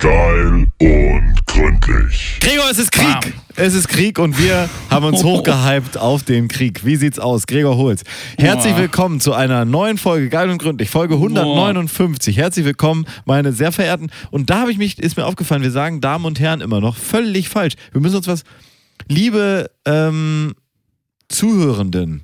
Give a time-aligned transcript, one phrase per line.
[0.00, 2.38] Geil und gründlich.
[2.40, 3.34] Gregor, es ist Krieg.
[3.56, 6.86] Es ist Krieg und wir haben uns hochgehypt auf den Krieg.
[6.86, 7.46] Wie sieht's aus?
[7.46, 8.02] Gregor Holz.
[8.38, 12.34] Herzlich willkommen zu einer neuen Folge Geil und gründlich, Folge 159.
[12.38, 14.10] Herzlich willkommen, meine sehr verehrten.
[14.30, 16.96] Und da habe ich mich, ist mir aufgefallen, wir sagen Damen und Herren immer noch
[16.96, 17.74] völlig falsch.
[17.92, 18.44] Wir müssen uns was,
[19.06, 20.54] liebe ähm,
[21.28, 22.22] Zuhörenden,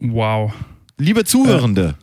[0.00, 0.52] Wow.
[0.98, 1.94] liebe Zuhörende.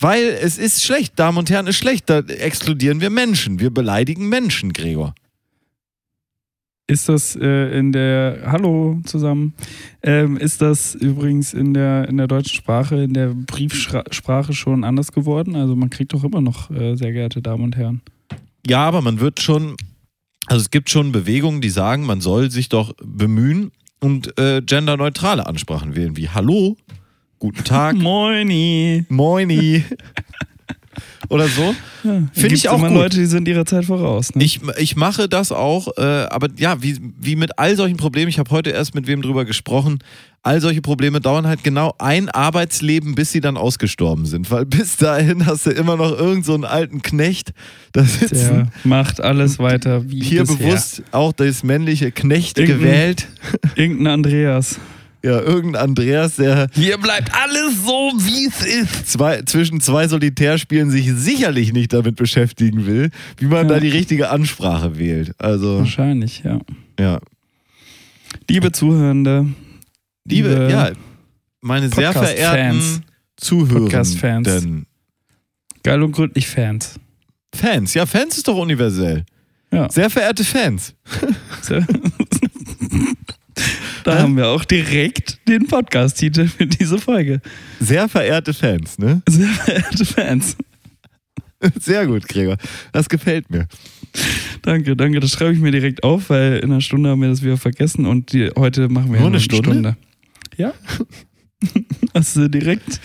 [0.00, 2.08] Weil es ist schlecht, Damen und Herren, ist schlecht.
[2.08, 3.58] Da exkludieren wir Menschen.
[3.60, 5.14] Wir beleidigen Menschen, Gregor.
[6.90, 9.52] Ist das äh, in der, hallo zusammen,
[10.02, 15.12] ähm, ist das übrigens in der, in der deutschen Sprache, in der Briefsprache schon anders
[15.12, 15.54] geworden?
[15.54, 18.00] Also man kriegt doch immer noch, äh, sehr geehrte Damen und Herren.
[18.66, 19.76] Ja, aber man wird schon,
[20.46, 23.70] also es gibt schon Bewegungen, die sagen, man soll sich doch bemühen
[24.00, 26.78] und äh, genderneutrale Ansprachen wählen, wie Hallo,
[27.38, 29.04] guten Tag, Moini.
[29.08, 29.84] Moini
[31.28, 31.74] oder so.
[32.02, 32.96] Finde Gibt's ich auch immer gut.
[32.96, 34.34] Leute, die sind ihrer Zeit voraus.
[34.34, 34.44] Ne?
[34.44, 36.00] Ich, ich mache das auch, äh,
[36.30, 39.44] aber ja, wie, wie mit all solchen Problemen, ich habe heute erst mit wem drüber
[39.44, 39.98] gesprochen,
[40.42, 44.50] all solche Probleme dauern halt genau ein Arbeitsleben, bis sie dann ausgestorben sind.
[44.50, 47.52] Weil bis dahin hast du immer noch irgend so einen alten Knecht
[47.92, 48.30] da sitzen.
[48.48, 50.56] Der macht alles weiter wie Hier bisher.
[50.56, 53.28] bewusst auch das männliche Knecht Irgendein- gewählt.
[53.74, 54.78] Irgendein Andreas.
[55.24, 59.08] Ja, irgendein Andreas, der Hier bleibt alles so, wie es ist.
[59.10, 63.74] zwei, zwischen zwei Solitärspielen sich sicherlich nicht damit beschäftigen will, wie man Ja.
[63.74, 65.32] da die richtige Ansprache wählt.
[65.38, 66.60] Also, Wahrscheinlich, ja.
[67.00, 67.18] ja.
[68.48, 69.46] Liebe Zuhörende,
[70.24, 70.90] Liebe, ja,
[71.62, 73.00] meine sehr Podcast-Fans.
[73.40, 74.46] verehrten Podcast-Fans.
[74.48, 74.86] Zuhörenden.
[75.82, 76.94] geil und gründlich Fans.
[77.54, 79.24] Fans, ja, Fans ist doch universell.
[79.72, 79.90] Ja.
[79.90, 80.94] Sehr verehrte Fans.
[81.62, 81.80] So.
[84.04, 87.40] da haben wir auch direkt den Podcast-Titel für diese Folge.
[87.80, 89.22] Sehr verehrte Fans, ne?
[89.28, 90.56] Sehr verehrte Fans.
[91.80, 92.56] Sehr gut, Gregor.
[92.92, 93.66] Das gefällt mir.
[94.62, 95.18] Danke, danke.
[95.20, 98.06] Das schreibe ich mir direkt auf, weil in einer Stunde haben wir das wieder vergessen
[98.06, 99.96] und die, heute machen wir Nur ja eine Stunde?
[100.56, 100.72] Ja.
[102.14, 103.00] Hast du direkt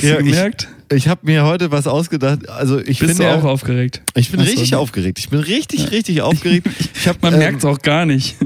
[0.00, 0.68] Ja, du ich- gemerkt?
[0.92, 2.50] Ich habe mir heute was ausgedacht.
[2.50, 4.02] Also ich Bist finde du ja- auch aufgeregt?
[4.14, 4.78] Ich bin Ach so, richtig ne?
[4.78, 5.18] aufgeregt.
[5.20, 6.66] Ich bin richtig, richtig aufgeregt.
[6.94, 8.36] Ich hab, Man ähm, merkt es auch gar nicht.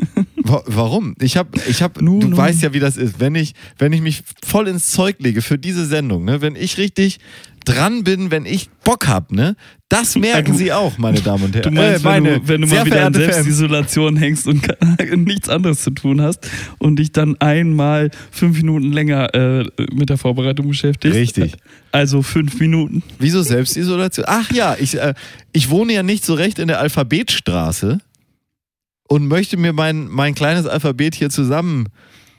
[0.49, 1.15] Wa- Warum?
[1.21, 2.37] Ich habe, ich habe, Nu, du nu.
[2.37, 3.21] weißt ja, wie das ist.
[3.21, 6.79] Wenn ich, wenn ich mich voll ins Zeug lege für diese Sendung, ne, wenn ich
[6.79, 7.19] richtig
[7.65, 9.57] dran bin, wenn ich Bock hab, ne,
[9.89, 11.75] das merken du- Sie auch, meine Damen und Du Herren.
[11.75, 13.15] meinst, Äh, wenn, meine du, wenn du mal wieder in.
[13.15, 14.63] Selbstisolation hängst und
[15.25, 16.49] nichts anderes zu tun hast
[16.79, 21.17] und dich dann einmal fünf Minuten länger äh, mit der Vorbereitung beschäftigst.
[21.17, 21.55] Richtig.
[21.91, 23.03] Also fünf Minuten.
[23.19, 24.27] Wieso Selbstisolation?
[24.29, 25.15] Ach ja, ich, äh,
[25.53, 27.99] ich wohne ja nicht so recht in der Alphabetstraße
[29.09, 31.89] und möchte mir mein, mein kleines Alphabet hier zusammen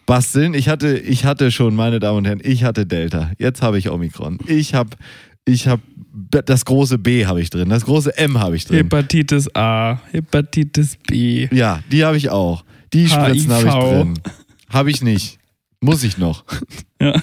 [0.06, 0.54] basteln.
[0.54, 3.32] Ich hatte, ich hatte schon, meine Damen und Herren, ich hatte Delta.
[3.38, 4.40] Jetzt habe ich Omikron.
[4.48, 4.92] Ich habe
[5.46, 5.80] ich hab
[6.14, 8.78] B- das große B habe ich drin, das große M habe ich drin.
[8.78, 11.48] Hepatitis A, Hepatitis B.
[11.52, 12.64] Ja, die habe ich auch.
[12.94, 14.14] Die Spritzen habe ich drin.
[14.70, 15.40] Habe ich nicht.
[15.80, 16.44] Muss ich noch.
[17.02, 17.14] Ja.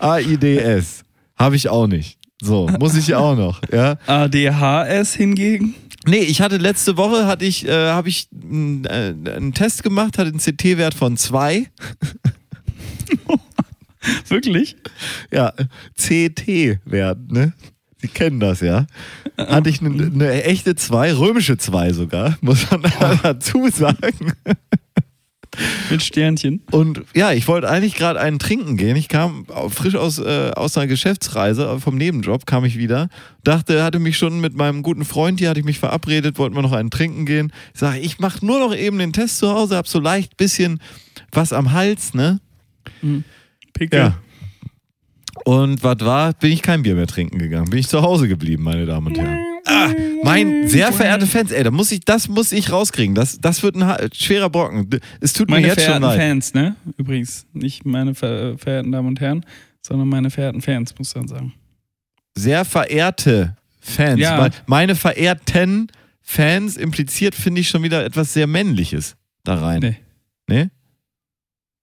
[0.00, 1.04] AIDS
[1.36, 2.18] habe ich auch nicht.
[2.42, 3.96] So, muss ich auch noch, ja.
[4.06, 5.74] ADHS hingegen.
[6.06, 10.30] Nee, ich hatte letzte Woche hatte ich, äh, habe ich äh, einen Test gemacht, hatte
[10.30, 11.66] einen CT-Wert von 2.
[14.28, 14.76] Wirklich?
[15.30, 15.52] Ja,
[15.96, 17.52] CT-Wert, ne?
[17.98, 18.86] Sie kennen das ja.
[19.36, 22.82] Hatte ich eine, eine echte 2, römische 2 sogar, muss man
[23.22, 24.32] dazu sagen.
[25.90, 26.62] Mit Sternchen.
[26.70, 28.96] Und ja, ich wollte eigentlich gerade einen trinken gehen.
[28.96, 33.08] Ich kam frisch aus, äh, aus einer Geschäftsreise, äh, vom Nebenjob kam ich wieder.
[33.42, 36.62] Dachte, hatte mich schon mit meinem guten Freund hier, hatte ich mich verabredet, wollten wir
[36.62, 37.52] noch einen trinken gehen.
[37.74, 40.80] Ich sage, ich mache nur noch eben den Test zu Hause, hab so leicht bisschen
[41.32, 42.40] was am Hals, ne?
[43.72, 43.98] Pickel.
[43.98, 44.18] Ja.
[45.44, 47.70] Und was war, bin ich kein Bier mehr trinken gegangen.
[47.70, 49.49] Bin ich zu Hause geblieben, meine Damen und Herren.
[49.70, 49.88] Ah,
[50.24, 53.14] mein sehr verehrte Fans, ey, da muss ich, das muss ich rauskriegen.
[53.14, 54.88] Das, das wird ein schwerer Brocken.
[55.20, 56.18] Es tut Meine mir jetzt schon verehrten leid.
[56.18, 56.76] Fans, ne?
[56.96, 57.46] Übrigens.
[57.52, 59.44] Nicht meine ver verehrten Damen und Herren,
[59.80, 61.52] sondern meine verehrten Fans, muss man sagen.
[62.34, 64.20] sehr verehrte Fans.
[64.20, 64.38] Ja.
[64.38, 65.88] Weil meine verehrten
[66.22, 69.80] Fans impliziert, finde ich, schon wieder etwas sehr Männliches da rein.
[69.80, 69.96] Nee.
[70.48, 70.68] Nee?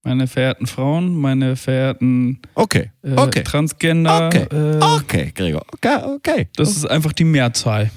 [0.08, 2.90] Meine verehrten Frauen, meine verehrten Okay.
[3.02, 3.42] äh, Okay.
[3.44, 4.28] Transgender.
[4.28, 4.46] Okay.
[4.50, 5.66] Äh, Okay, Gregor.
[5.72, 6.48] Okay, okay.
[6.56, 7.90] Das ist einfach die Mehrzahl.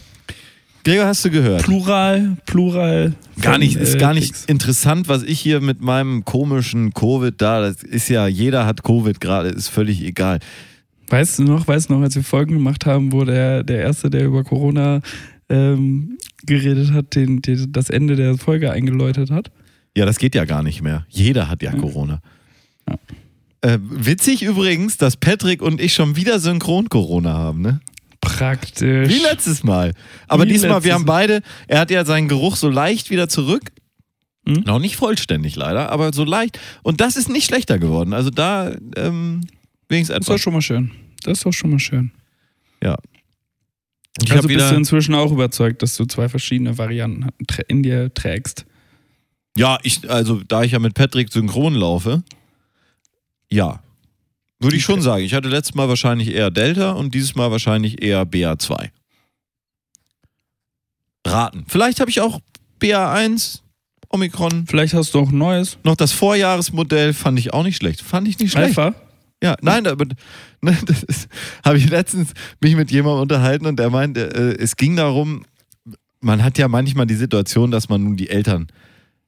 [0.84, 1.64] Gregor, hast du gehört?
[1.64, 3.14] Plural, Plural.
[3.42, 4.46] Gar nicht, ist äh, gar nicht Dings.
[4.46, 9.22] interessant, was ich hier mit meinem komischen Covid da, das ist ja, jeder hat Covid
[9.22, 10.40] gerade, ist völlig egal.
[11.08, 14.10] Weißt du noch, weißt du noch, als wir Folgen gemacht haben, wo der, der Erste,
[14.10, 15.00] der über Corona
[15.50, 19.50] ähm, geredet hat, den, den, das Ende der Folge eingeläutet hat?
[19.96, 21.06] Ja, das geht ja gar nicht mehr.
[21.10, 21.80] Jeder hat ja Ja.
[21.80, 22.22] Corona.
[22.88, 22.96] Ja.
[23.62, 27.80] Äh, witzig übrigens, dass Patrick und ich schon wieder synchron Corona haben, ne?
[28.22, 29.10] praktisch.
[29.10, 29.94] Wie letztes Mal.
[30.28, 33.72] Aber Wie diesmal, wir haben beide, er hat ja seinen Geruch so leicht wieder zurück.
[34.48, 34.64] Hm?
[34.66, 36.60] Noch nicht vollständig leider, aber so leicht.
[36.84, 38.14] Und das ist nicht schlechter geworden.
[38.14, 39.42] Also da ähm,
[39.90, 40.42] wenigstens Das ist doch etwas.
[40.42, 40.92] schon mal schön.
[41.24, 42.12] Das ist doch schon mal schön.
[42.84, 42.98] Ja.
[44.24, 47.28] Ich also bist du inzwischen auch überzeugt, dass du zwei verschiedene Varianten
[47.68, 48.66] in dir trägst.
[49.58, 52.24] Ja, ich, also da ich ja mit Patrick synchron laufe,
[53.50, 53.82] ja.
[54.60, 55.24] Würde ich schon sagen.
[55.24, 58.90] Ich hatte letztes Mal wahrscheinlich eher Delta und dieses Mal wahrscheinlich eher BA2.
[61.26, 61.66] Raten.
[61.68, 62.40] Vielleicht habe ich auch
[62.80, 63.62] BA1,
[64.10, 64.66] Omikron.
[64.68, 65.78] Vielleicht hast du auch ein neues.
[65.84, 68.02] Noch das Vorjahresmodell fand ich auch nicht schlecht.
[68.02, 68.78] Fand ich nicht schlecht.
[68.78, 68.96] Alpha.
[69.44, 70.06] Ja, nein, aber
[70.62, 71.28] ne, das
[71.66, 75.46] habe ich letztens mich mit jemandem unterhalten und der meinte, äh, es ging darum,
[76.20, 78.68] man hat ja manchmal die Situation, dass man nun die Eltern,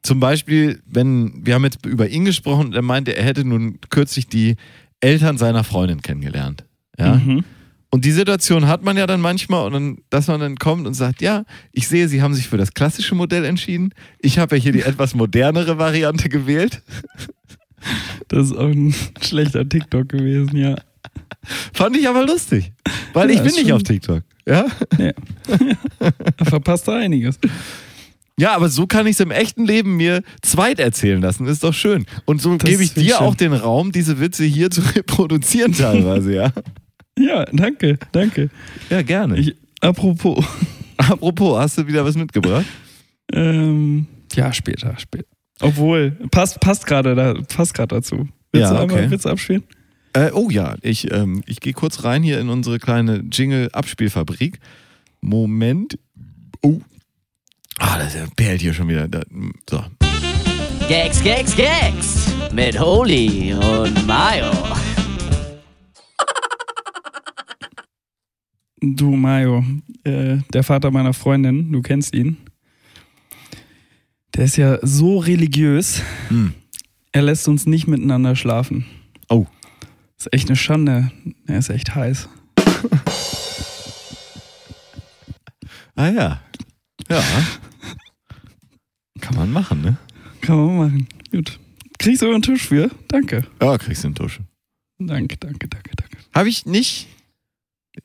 [0.03, 3.79] zum Beispiel, wenn, wir haben jetzt über ihn gesprochen und er meinte, er hätte nun
[3.89, 4.55] kürzlich die
[5.00, 6.65] Eltern seiner Freundin kennengelernt.
[7.00, 7.15] Ja.
[7.15, 7.44] Mhm.
[7.89, 10.94] Und die Situation hat man ja dann manchmal, und dann, dass man dann kommt und
[10.94, 13.94] sagt, ja, ich sehe, Sie haben sich für das klassische Modell entschieden.
[14.19, 16.81] Ich habe ja hier die etwas modernere Variante gewählt.
[18.27, 20.75] Das ist auch ein schlechter TikTok gewesen, ja.
[21.73, 22.73] Fand ich aber lustig.
[23.13, 24.23] Weil Ja, ich bin nicht auf TikTok.
[24.47, 24.65] Ja?
[26.38, 27.39] Da verpasst er einiges.
[28.39, 31.45] Ja, aber so kann ich es im echten Leben mir zweit erzählen lassen.
[31.45, 32.06] Ist doch schön.
[32.25, 33.25] Und so Das gebe ich dir schön.
[33.27, 36.51] auch den Raum, diese Witze hier zu reproduzieren teilweise, ja?
[37.18, 38.50] Ja, danke, danke.
[38.89, 39.38] Ja, gerne.
[39.38, 40.44] Ich, apropos,
[40.97, 42.65] Apropos, hast du wieder was mitgebracht?
[43.33, 45.25] ähm, ja, später, später.
[45.62, 48.27] Obwohl, passt, passt gerade da, passt gerade dazu.
[48.51, 49.12] Willst Ja, du einmal okay.
[49.12, 49.63] Witz abspielen?
[50.13, 54.59] Äh, oh ja, ich, ähm, ich gehe kurz rein hier in unsere kleine Jingle-Abspielfabrik.
[55.21, 55.97] Moment.
[56.62, 56.81] Oh.
[57.80, 59.08] Ah, das perlt hier schon wieder.
[59.08, 59.22] Da,
[59.70, 59.84] so.
[60.88, 64.52] Gags, Gags, Gags mit Holy und Mayo.
[68.86, 69.64] Du, Mayo,
[70.04, 72.36] äh, der Vater meiner Freundin, du kennst ihn.
[74.36, 76.54] Der ist ja so religiös, Hm.
[77.14, 78.86] er lässt uns nicht miteinander schlafen.
[79.30, 79.46] Oh.
[80.18, 81.12] ist echt eine Schande.
[81.48, 82.28] Er ist echt heiß.
[85.96, 86.42] Ah ja.
[87.08, 87.24] Ja.
[89.24, 89.98] Kann man machen, ne?
[90.42, 91.08] Kann man machen.
[91.31, 91.58] Gut.
[91.98, 92.92] Kriegst du den Tisch für?
[93.08, 93.46] Danke.
[93.62, 94.40] Ja, kriegst du einen Tusch.
[95.00, 96.18] Danke, danke, danke, danke.
[96.36, 97.08] Habe ich nicht.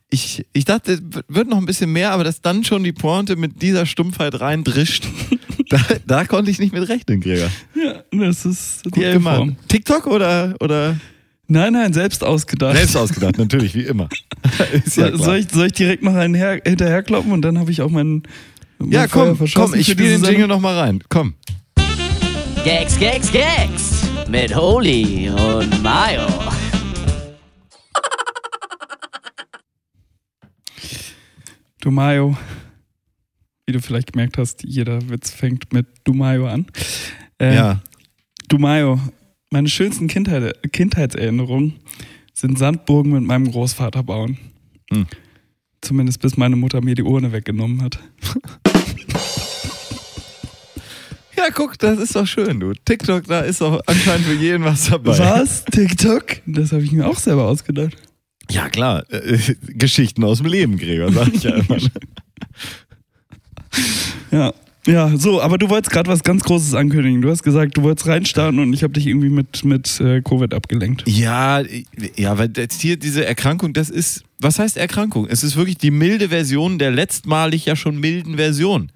[0.09, 3.35] Ich, ich dachte, es wird noch ein bisschen mehr, aber dass dann schon die Pointe
[3.35, 5.07] mit dieser Stumpfheit reindrischt,
[5.69, 7.49] da, da konnte ich nicht mit rechnen, Gregor.
[7.75, 9.55] Ja, das ist die Gut gemacht.
[9.67, 10.95] TikTok oder, oder
[11.51, 12.77] Nein, nein, selbst ausgedacht.
[12.77, 14.07] selbst ausgedacht, natürlich, wie immer.
[14.85, 17.81] Ist ja soll, ich, soll ich direkt noch einen her, hinterherkloppen und dann habe ich
[17.81, 18.23] auch meinen.
[18.79, 21.03] Mein ja, komm, komm, ich spiele den Jingle nochmal rein.
[21.09, 21.35] Komm.
[22.63, 26.27] Gags, Gags, Gags mit Holy und Mayo.
[31.81, 32.37] Du Mayo.
[33.65, 36.65] Wie du vielleicht gemerkt hast, jeder Witz fängt mit Du Mayo an.
[37.39, 37.81] Äh, Ja.
[38.47, 38.99] Du Mayo,
[39.51, 41.75] meine schönsten Kindheit, Kindheitserinnerungen
[42.33, 44.39] sind Sandburgen mit meinem Großvater bauen.
[44.91, 45.05] Hm.
[45.81, 47.99] Zumindest bis meine Mutter mir die Urne weggenommen hat.
[51.39, 52.73] Ja, guck, das ist doch schön, du.
[52.73, 55.17] TikTok, da ist doch anscheinend für jeden was dabei.
[55.17, 55.63] Was?
[55.63, 56.25] TikTok?
[56.45, 57.95] Das habe ich mir auch selber ausgedacht.
[58.51, 59.05] Ja, klar.
[59.09, 61.77] Äh, äh, Geschichten aus dem Leben, Gregor, sag ich ja immer.
[61.77, 61.91] ne?
[64.31, 64.53] Ja.
[64.85, 67.21] Ja, so, aber du wolltest gerade was ganz Großes ankündigen.
[67.21, 70.53] Du hast gesagt, du wolltest reinstarten und ich habe dich irgendwie mit, mit äh, Covid
[70.53, 71.03] abgelenkt.
[71.05, 71.61] Ja,
[72.15, 75.27] ja, weil jetzt hier diese Erkrankung, das ist, was heißt Erkrankung?
[75.29, 78.91] Es ist wirklich die milde Version der letztmalig ja schon milden Version.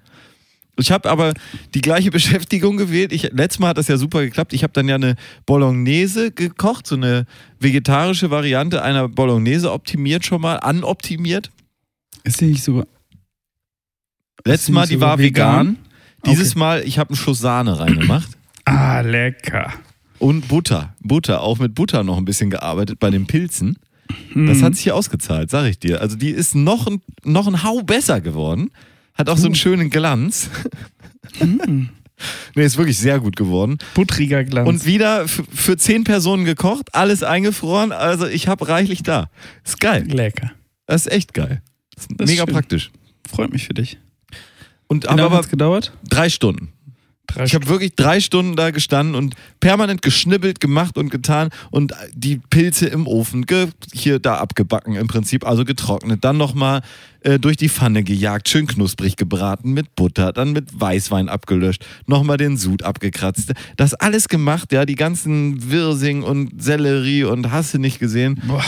[0.76, 1.34] Ich habe aber
[1.74, 3.12] die gleiche Beschäftigung gewählt.
[3.12, 4.52] Ich, letztes Mal hat das ja super geklappt.
[4.52, 5.16] Ich habe dann ja eine
[5.46, 7.26] Bolognese gekocht, so eine
[7.60, 11.50] vegetarische Variante einer Bolognese optimiert schon mal, anoptimiert.
[12.24, 12.84] Ist die nicht so.
[14.44, 15.76] Letztes Mal, die war vegan.
[15.76, 15.78] vegan?
[16.26, 16.58] Dieses Okay.
[16.58, 18.28] Mal, ich habe einen Schuss Sahne reingemacht.
[18.66, 19.74] Ah, lecker.
[20.18, 20.94] Und Butter.
[21.02, 23.78] Butter, auch mit Butter noch ein bisschen gearbeitet bei den Pilzen.
[24.34, 24.62] Das Mhm.
[24.62, 26.00] hat sich hier ausgezahlt, sag ich dir.
[26.00, 28.70] Also die ist noch ein, noch ein Hau besser geworden.
[29.14, 30.50] Hat auch so einen schönen Glanz.
[31.40, 31.88] Mhm.
[32.54, 33.78] nee, ist wirklich sehr gut geworden.
[33.94, 34.68] Buttriger Glanz.
[34.68, 37.92] Und wieder für zehn Personen gekocht, alles eingefroren.
[37.92, 39.30] Also ich habe reichlich da.
[39.64, 40.04] Ist geil.
[40.08, 40.52] lecker.
[40.86, 41.62] Das ist echt geil.
[41.96, 42.90] Ist mega praktisch.
[43.28, 43.98] Freut mich für dich.
[44.86, 45.92] Und Wie aber, lange aber hat's gedauert?
[46.08, 46.73] drei Stunden.
[47.44, 52.40] Ich habe wirklich drei Stunden da gestanden und permanent geschnibbelt, gemacht und getan und die
[52.50, 53.44] Pilze im Ofen
[53.92, 56.22] hier da abgebacken im Prinzip, also getrocknet.
[56.24, 56.82] Dann nochmal
[57.22, 62.36] äh, durch die Pfanne gejagt, schön knusprig gebraten mit Butter, dann mit Weißwein abgelöscht, nochmal
[62.36, 63.52] den Sud abgekratzt.
[63.76, 68.40] Das alles gemacht, ja, die ganzen Wirsing und Sellerie und hast du nicht gesehen.
[68.46, 68.62] Boah.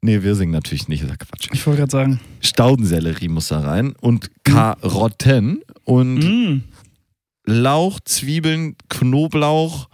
[0.00, 1.48] Nee, wir singen natürlich nicht, ist ja Quatsch.
[1.52, 2.20] Ich wollte gerade sagen.
[2.40, 6.62] Staudensellerie muss da rein und Karotten und Mm.
[7.50, 9.88] Lauch, Zwiebeln, Knoblauch.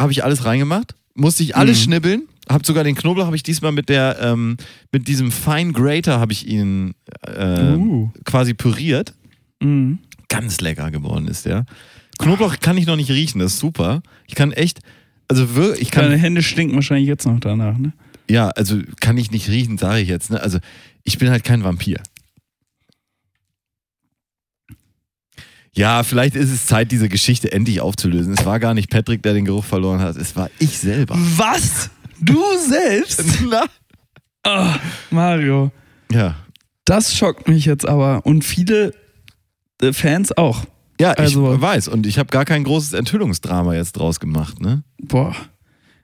[0.00, 0.94] Habe ich alles reingemacht.
[1.14, 1.82] Musste ich alles Mhm.
[1.84, 2.22] schnibbeln.
[2.48, 4.56] Hab sogar den Knoblauch habe ich diesmal mit der ähm,
[4.92, 8.10] mit diesem Fine Grater habe ich ihn äh, Uh.
[8.24, 9.14] quasi püriert.
[9.60, 9.94] Mm.
[10.28, 11.64] Ganz lecker geworden ist der.
[12.18, 14.02] Knoblauch kann ich noch nicht riechen, das ist super.
[14.26, 14.80] Ich kann echt,
[15.28, 17.92] also wirklich, ich kann Deine Hände stinken wahrscheinlich jetzt noch danach, ne?
[18.28, 20.30] Ja, also kann ich nicht riechen, sage ich jetzt.
[20.30, 20.40] Ne?
[20.40, 20.58] Also
[21.04, 22.00] ich bin halt kein Vampir.
[25.76, 28.32] Ja, vielleicht ist es Zeit, diese Geschichte endlich aufzulösen.
[28.32, 30.16] Es war gar nicht Patrick, der den Geruch verloren hat.
[30.16, 31.14] Es war ich selber.
[31.36, 31.90] Was?
[32.20, 33.22] Du selbst?
[33.50, 33.64] Na?
[34.42, 34.76] Ah,
[35.10, 35.70] Mario,
[36.10, 36.36] Ja.
[36.86, 38.24] das schockt mich jetzt aber.
[38.24, 38.94] Und viele
[39.82, 40.64] äh, Fans auch.
[41.00, 41.88] Ja, ich Also- weiß.
[41.88, 44.60] Und ich habe gar kein großes Enthüllungsdrama jetzt draus gemacht.
[44.60, 44.82] Ne?
[45.02, 45.34] Boah.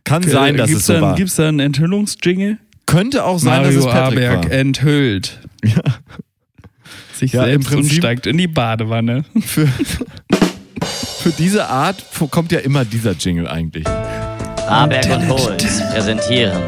[0.05, 1.15] Kann sein, dass gibt's es so dann, war.
[1.15, 2.59] Gibt's da einen Enthüllungsjingle?
[2.85, 4.51] Könnte auch sein, Mario dass es Patrick Aberg war.
[4.53, 5.41] enthüllt.
[5.65, 5.81] Ja.
[7.15, 9.25] Sich Ja, im selbst und Prinzip- steigt in die Badewanne.
[9.41, 9.67] Für,
[11.23, 13.87] für diese Art kommt ja immer dieser Jingle eigentlich.
[13.87, 16.63] Aberg und Holz präsentieren.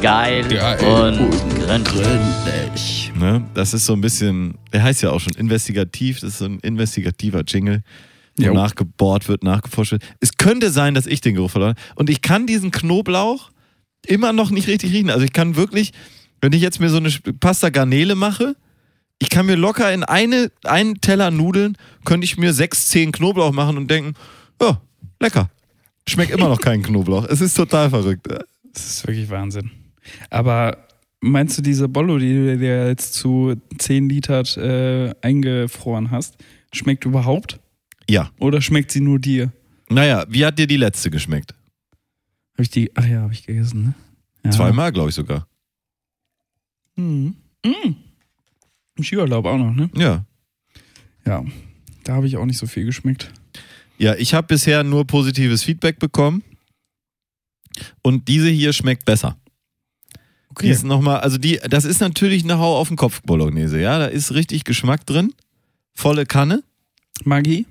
[0.00, 0.44] Geil,
[0.84, 3.12] und gründlich.
[3.18, 3.44] Ne?
[3.54, 6.60] Das ist so ein bisschen, der heißt ja auch schon investigativ, das ist so ein
[6.60, 7.82] investigativer Jingle,
[8.38, 8.54] wo Jo.
[8.54, 10.04] nachgebohrt wird, nachgeforscht wird.
[10.20, 11.80] Es könnte sein, dass ich den Geruch verloren habe.
[11.96, 13.50] Und ich kann diesen Knoblauch
[14.06, 15.10] immer noch nicht richtig riechen.
[15.10, 15.90] Also ich kann wirklich,
[16.40, 17.10] wenn ich jetzt mir so eine
[17.40, 18.54] Pasta Garnele mache,
[19.18, 23.52] ich kann mir locker in eine, einen Teller Nudeln, könnte ich mir sechs, zehn Knoblauch
[23.52, 24.14] machen und denken,
[24.60, 24.80] ja,
[25.20, 25.50] lecker.
[26.06, 27.26] Schmeckt immer noch kein Knoblauch.
[27.26, 28.26] Es ist total verrückt.
[28.28, 29.70] Das ist wirklich Wahnsinn.
[30.30, 30.86] Aber
[31.20, 36.36] meinst du, diese Bollo, die du dir jetzt zu 10 Liter äh, eingefroren hast,
[36.72, 37.60] schmeckt überhaupt?
[38.08, 38.30] Ja.
[38.38, 39.52] Oder schmeckt sie nur dir?
[39.90, 41.54] Naja, wie hat dir die letzte geschmeckt?
[42.54, 43.94] Habe ich die, ach ja, habe ich gegessen, ne?
[44.44, 44.50] Ja.
[44.50, 45.46] Zweimal, glaube ich sogar.
[46.96, 47.36] Mhm.
[47.64, 47.96] Mhm.
[48.98, 49.88] Im Skiurlaub auch noch, ne?
[49.94, 50.26] Ja.
[51.24, 51.44] Ja.
[52.04, 53.32] Da habe ich auch nicht so viel geschmeckt.
[53.96, 56.42] Ja, ich habe bisher nur positives Feedback bekommen.
[58.02, 59.36] Und diese hier schmeckt besser.
[60.60, 63.80] Die ist noch mal, also die, das ist natürlich eine Hau auf den Kopf Bolognese,
[63.80, 63.98] ja.
[63.98, 65.32] Da ist richtig Geschmack drin.
[65.94, 66.64] Volle Kanne.
[67.24, 67.66] Magie?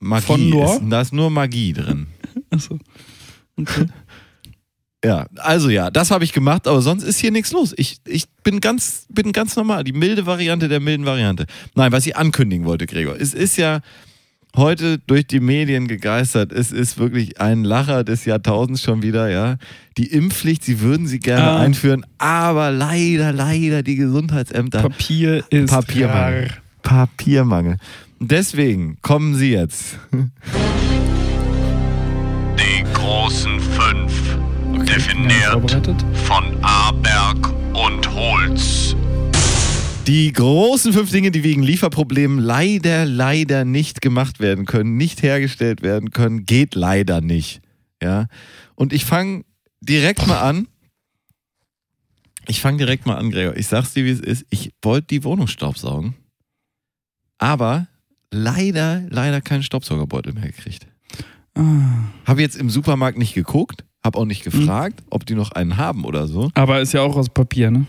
[0.00, 0.26] Magie.
[0.26, 0.74] Von Noir?
[0.74, 2.08] Ist, da ist nur Magie drin.
[2.50, 2.78] Achso.
[3.56, 3.86] Okay.
[5.04, 7.74] Ja, also ja, das habe ich gemacht, aber sonst ist hier nichts los.
[7.76, 9.84] Ich, ich bin, ganz, bin ganz normal.
[9.84, 11.46] Die milde Variante der milden Variante.
[11.74, 13.14] Nein, was ich ankündigen wollte, Gregor.
[13.20, 13.80] Es ist ja
[14.56, 16.52] heute durch die Medien gegeistert.
[16.52, 19.56] Es ist wirklich ein Lacher des Jahrtausends schon wieder, ja.
[19.98, 21.60] Die Impfpflicht, sie würden sie gerne Ah.
[21.60, 24.80] einführen, aber leider, leider die Gesundheitsämter.
[24.82, 26.46] Papier ist Papiermangel.
[26.46, 26.56] rar.
[26.82, 27.76] Papiermangel.
[28.20, 29.98] Deswegen kommen sie jetzt.
[32.58, 34.23] Die großen fünf.
[34.94, 38.94] Definiert von Aberg und Holz.
[40.06, 45.82] Die großen fünf Dinge, die wegen Lieferproblemen leider, leider nicht gemacht werden können, nicht hergestellt
[45.82, 47.60] werden können, geht leider nicht.
[48.00, 48.28] Ja.
[48.76, 49.44] Und ich fange
[49.80, 50.68] direkt mal an.
[52.46, 53.56] Ich fange direkt mal an, Gregor.
[53.56, 54.46] Ich sag's dir, wie es ist.
[54.50, 56.14] Ich wollte die Wohnung staubsaugen.
[57.38, 57.88] Aber
[58.30, 60.86] leider, leider keinen Staubsaugerbeutel mehr gekriegt.
[61.56, 62.12] Ah.
[62.26, 66.04] Habe jetzt im Supermarkt nicht geguckt, habe auch nicht gefragt, ob die noch einen haben
[66.04, 66.50] oder so.
[66.54, 67.86] Aber ist ja auch aus Papier, ne?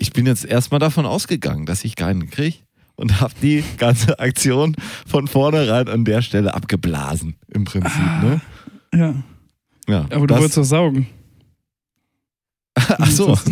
[0.00, 2.56] ich bin jetzt erstmal davon ausgegangen, dass ich keinen kriege
[2.96, 4.74] und habe die ganze Aktion
[5.06, 8.00] von vornherein an der Stelle abgeblasen, im Prinzip.
[8.22, 8.40] Ne?
[8.94, 9.14] Ja.
[9.88, 11.06] Ja, Aber du wolltest doch saugen.
[12.74, 13.38] Ach so.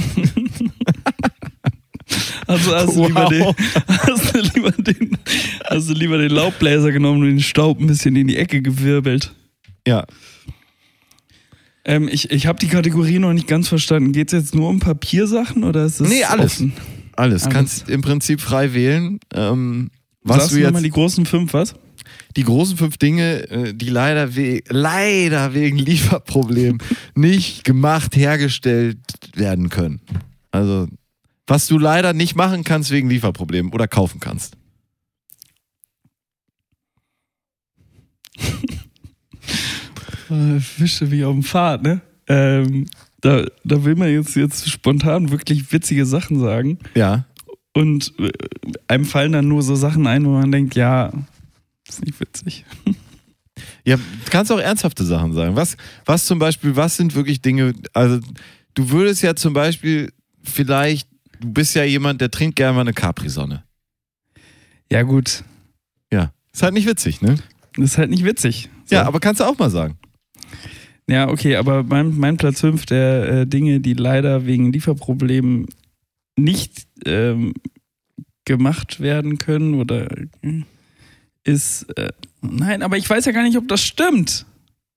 [2.46, 3.54] Also hast du, lieber den,
[3.86, 5.18] hast, du lieber den,
[5.66, 9.34] hast du lieber den Laubbläser genommen und den Staub ein bisschen in die Ecke gewirbelt.
[9.86, 10.06] Ja,
[11.88, 14.12] Ähm, ich ich habe die Kategorie noch nicht ganz verstanden.
[14.12, 16.56] Geht es jetzt nur um Papiersachen oder ist es Nee, alles.
[16.60, 16.72] offen?
[17.16, 17.42] alles.
[17.44, 17.52] Alles.
[17.52, 19.18] Kannst im Prinzip frei wählen.
[19.34, 19.90] Ähm,
[20.22, 21.74] was Sagst du jetzt, nochmal die großen fünf, was?
[22.36, 26.78] die großen fünf Dinge, äh, die leider, we leider wegen Lieferproblemen
[27.14, 28.98] nicht gemacht, hergestellt
[29.34, 30.00] werden können.
[30.50, 30.88] Also,
[31.46, 34.56] was du leider nicht machen kannst wegen Lieferproblemen oder kaufen kannst.
[40.30, 42.00] Äh, Fische wie auf dem Pfad, ne?
[42.28, 42.86] Ähm,
[43.20, 46.78] da, da will man jetzt, jetzt spontan wirklich witzige Sachen sagen.
[46.94, 47.24] Ja.
[47.74, 48.30] Und äh,
[48.86, 51.12] einem fallen dann nur so Sachen ein, wo man denkt, ja,
[51.88, 52.64] ist nicht witzig.
[53.84, 55.56] Ja, du kannst auch ernsthafte Sachen sagen.
[55.56, 58.20] Was, was zum Beispiel, was sind wirklich Dinge, also
[58.74, 60.12] du würdest ja zum Beispiel
[60.44, 61.08] vielleicht,
[61.40, 63.64] du bist ja jemand, der trinkt gerne mal eine Capri-Sonne.
[64.92, 65.42] Ja, gut.
[66.12, 66.32] Ja.
[66.52, 67.36] Ist halt nicht witzig, ne?
[67.76, 68.68] Ist halt nicht witzig.
[68.84, 68.96] So.
[68.96, 69.98] Ja, aber kannst du auch mal sagen.
[71.08, 75.66] Ja, okay, aber mein, mein Platz 5 der äh, Dinge, die leider wegen Lieferproblemen
[76.36, 77.54] nicht ähm,
[78.44, 80.10] gemacht werden können oder
[80.42, 80.62] äh,
[81.44, 81.84] ist.
[81.96, 82.10] Äh,
[82.42, 84.44] nein, aber ich weiß ja gar nicht, ob das stimmt.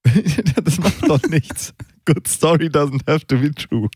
[0.64, 1.74] das macht doch nichts.
[2.06, 3.88] Good story doesn't have to be true.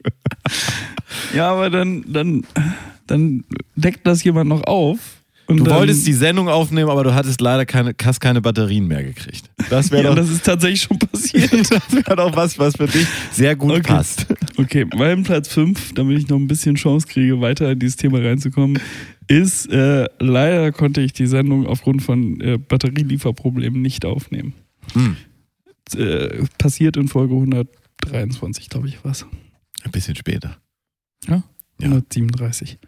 [1.33, 2.45] Ja, aber dann, dann,
[3.07, 3.43] dann
[3.75, 5.24] deckt das jemand noch auf.
[5.47, 8.87] Und Du dann, wolltest die Sendung aufnehmen, aber du hattest leider keine, hast keine Batterien
[8.87, 9.49] mehr gekriegt.
[9.69, 11.51] Das wäre Ja, doch, das ist tatsächlich schon passiert.
[11.71, 13.81] das wär doch was, was für dich sehr gut Okay.
[13.83, 14.25] passt.
[14.57, 18.19] Okay, mein Platz 5, damit ich noch ein bisschen Chance kriege, weiter in dieses Thema
[18.19, 18.79] reinzukommen,
[19.27, 24.53] ist, äh, leider konnte ich die Sendung aufgrund von äh, Batterielieferproblemen nicht aufnehmen.
[24.93, 25.17] Hm.
[25.95, 29.25] Äh, passiert in Folge 123, glaube ich, was.
[29.83, 30.57] Ein bisschen später.
[31.27, 31.43] Ja?
[31.79, 31.87] Ja.
[31.87, 32.79] 137.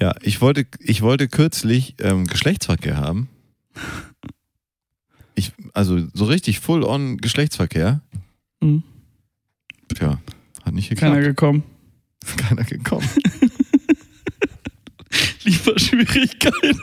[0.00, 3.28] Ja, ich wollte, ich wollte kürzlich ähm, Geschlechtsverkehr haben.
[5.36, 8.00] Ich, also so richtig full-on Geschlechtsverkehr.
[8.60, 8.82] Mhm.
[9.94, 10.20] Tja,
[10.64, 11.36] hat nicht Keiner geklappt.
[11.36, 11.62] gekommen.
[12.36, 13.08] Keiner gekommen.
[15.44, 16.80] Lieferschwierigkeiten.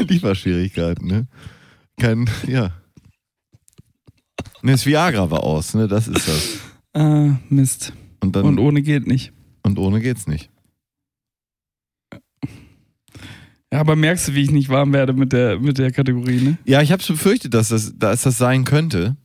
[0.08, 1.26] Lieferschwierigkeiten, ne?
[2.00, 2.72] Kein, ja.
[4.62, 5.86] Ne, das Viagra war aus, ne?
[5.86, 6.58] Das ist das.
[6.94, 7.92] Ah, Mist.
[8.20, 9.32] Und dann Und ohne geht nicht.
[9.62, 10.48] und ohne geht's nicht.
[13.74, 16.58] Ja, aber merkst du, wie ich nicht warm werde mit der, mit der Kategorie, ne?
[16.64, 19.16] Ja, ich hab's befürchtet, dass das, dass das sein könnte.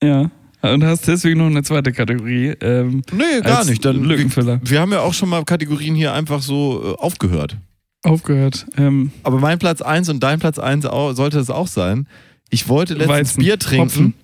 [0.00, 0.30] Ja.
[0.62, 2.54] Und hast deswegen noch eine zweite Kategorie.
[2.60, 3.84] Ähm, Nee, gar nicht.
[3.84, 4.60] Dann, wir, Lückenfüller.
[4.62, 7.56] wir haben ja auch schon mal Kategorien hier einfach so äh, aufgehört.
[8.04, 8.66] Aufgehört.
[8.76, 12.06] Ähm, Aber mein Platz 1 und dein Platz 1 auch, sollte es auch sein.
[12.48, 13.42] Ich wollte letztens Weizen.
[13.42, 13.86] Bier trinken.
[13.86, 14.14] Hopfen.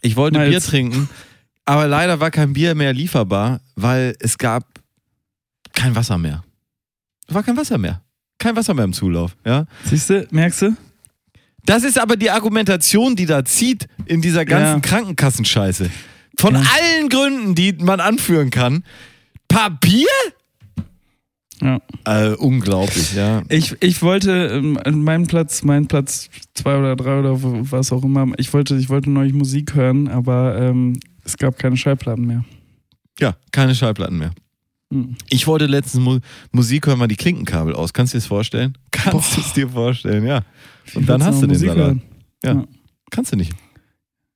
[0.00, 0.48] Ich wollte Malz.
[0.48, 1.10] Bier trinken,
[1.66, 4.64] aber leider war kein Bier mehr lieferbar, weil es gab
[5.74, 6.42] kein Wasser mehr.
[7.28, 8.00] Es war kein Wasser mehr.
[8.38, 9.64] Kein Wasser mehr im Zulauf, ja.
[9.84, 10.76] siehst du, merkst du?
[11.64, 14.80] Das ist aber die Argumentation, die da zieht in dieser ganzen Ja.
[14.80, 15.90] Krankenkassenscheiße.
[16.38, 16.60] Von Ja.
[16.60, 18.84] allen Gründen, die man anführen kann.
[19.48, 20.06] Papier?
[21.62, 21.80] Ja.
[22.04, 23.42] Äh, unglaublich, ja.
[23.48, 28.26] Ich, ich wollte ähm, meinen Platz, mein Platz zwei oder drei oder was auch immer,
[28.36, 32.44] ich wollte, ich wollte neulich Musik hören, aber ähm, es gab keine Schallplatten mehr.
[33.18, 34.32] Ja, keine Schallplatten mehr.
[34.92, 35.16] Hm.
[35.30, 36.18] Ich wollte letztens Mu
[36.52, 37.92] Musik hören, mal die Klinkenkabel aus.
[37.92, 38.76] Kannst du dir das vorstellen?
[38.92, 40.42] Kannst du es dir vorstellen, ja.
[40.94, 41.84] Und dann hast du den Musik Salat.
[41.86, 42.02] hören?
[42.44, 42.52] Ja.
[42.54, 42.64] Ja.
[43.10, 43.52] Kannst du nicht.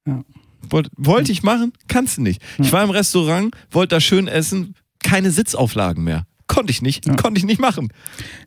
[0.06, 0.24] Ja.
[0.68, 1.72] Wollte wollt ich machen?
[1.88, 2.42] Kannst du nicht.
[2.58, 2.72] Ich Ja.
[2.72, 6.26] war im Restaurant, wollte da schön essen, keine Sitzauflagen mehr.
[6.46, 7.14] Konnte ich nicht, Ja.
[7.14, 7.88] konnte ich nicht machen.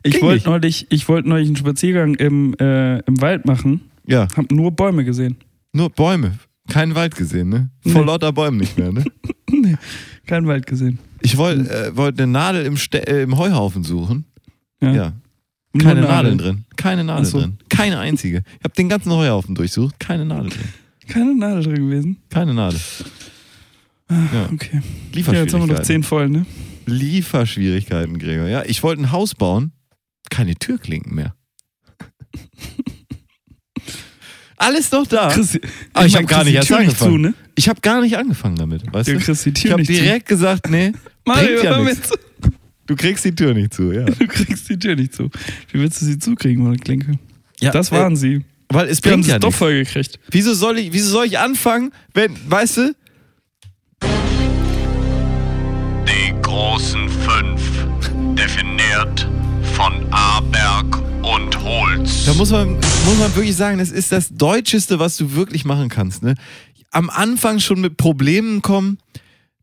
[0.02, 4.52] Ich wollte neulich, ich wollte neulich einen Spaziergang im, äh, im Wald machen, Ja, hab
[4.52, 5.36] nur Bäume gesehen.
[5.72, 6.38] nur Bäume.
[6.68, 7.70] Keinen Wald gesehen, ne?
[7.80, 8.06] Vor Nee.
[8.06, 9.04] lauter Bäumen nicht mehr, ne?
[9.50, 9.76] nee,
[10.26, 10.98] keinen Wald gesehen.
[11.20, 14.24] Ich wollte äh, wollt eine Nadel im, Ste äh, im Heuhaufen suchen.
[14.80, 14.92] Ja.
[14.92, 15.12] Ja.
[15.78, 16.08] Keine Nadeln.
[16.08, 16.64] Nadeln drin.
[16.76, 17.40] Keine Nadel so.
[17.40, 17.58] drin.
[17.68, 18.44] Keine einzige.
[18.58, 19.98] Ich habe den ganzen Heuhaufen durchsucht.
[19.98, 20.68] Keine Nadel drin.
[21.08, 22.16] Keine Nadel drin gewesen.
[22.30, 22.80] Keine Nadel.
[24.10, 24.48] Ja.
[24.52, 24.70] Okay.
[24.72, 24.80] Ja,
[25.12, 25.34] Lieferschwierigkeiten.
[25.34, 26.46] jetzt haben wir noch zehn voll, ne?
[26.86, 28.46] Lieferschwierigkeiten, Gregor.
[28.46, 29.72] Ja, ich wollte ein Haus bauen.
[30.30, 31.34] Keine Türklinken mehr.
[34.56, 35.28] Alles noch da.
[35.28, 35.58] Chris,
[35.92, 37.12] Aber ich mein, hab gar nicht die erst Tür nicht angefangen.
[37.12, 37.34] zu, ne?
[37.56, 39.18] Ich habe gar nicht angefangen damit, weißt Du du?
[39.20, 40.98] kriegst die Ich Tür habe nicht direkt gesagt, nee, zu.
[41.24, 42.10] Mario, ja nichts.
[42.86, 44.04] du kriegst die Tür nicht zu, ja.
[44.18, 45.30] Du kriegst die Tür nicht zu.
[45.72, 47.18] Wie willst du sie zukriegen, meine Klinke?
[47.60, 48.34] ja Das waren sie.
[48.34, 48.40] Äh,
[48.70, 50.18] weil es Wir haben bringt sie ja doch voll gekriegt.
[50.30, 52.94] Wieso soll ich, wieso soll ich anfangen, wenn, weißt du?
[56.06, 57.62] Die großen fünf,
[58.36, 59.28] definiert
[59.74, 61.02] von Aberg
[61.34, 62.26] und Holz.
[62.26, 65.88] Da muss man, muss man wirklich sagen, das ist das Deutscheste, was du wirklich machen
[65.88, 66.22] kannst.
[66.22, 66.34] Ne?
[66.90, 68.98] Am Anfang schon mit Problemen kommen.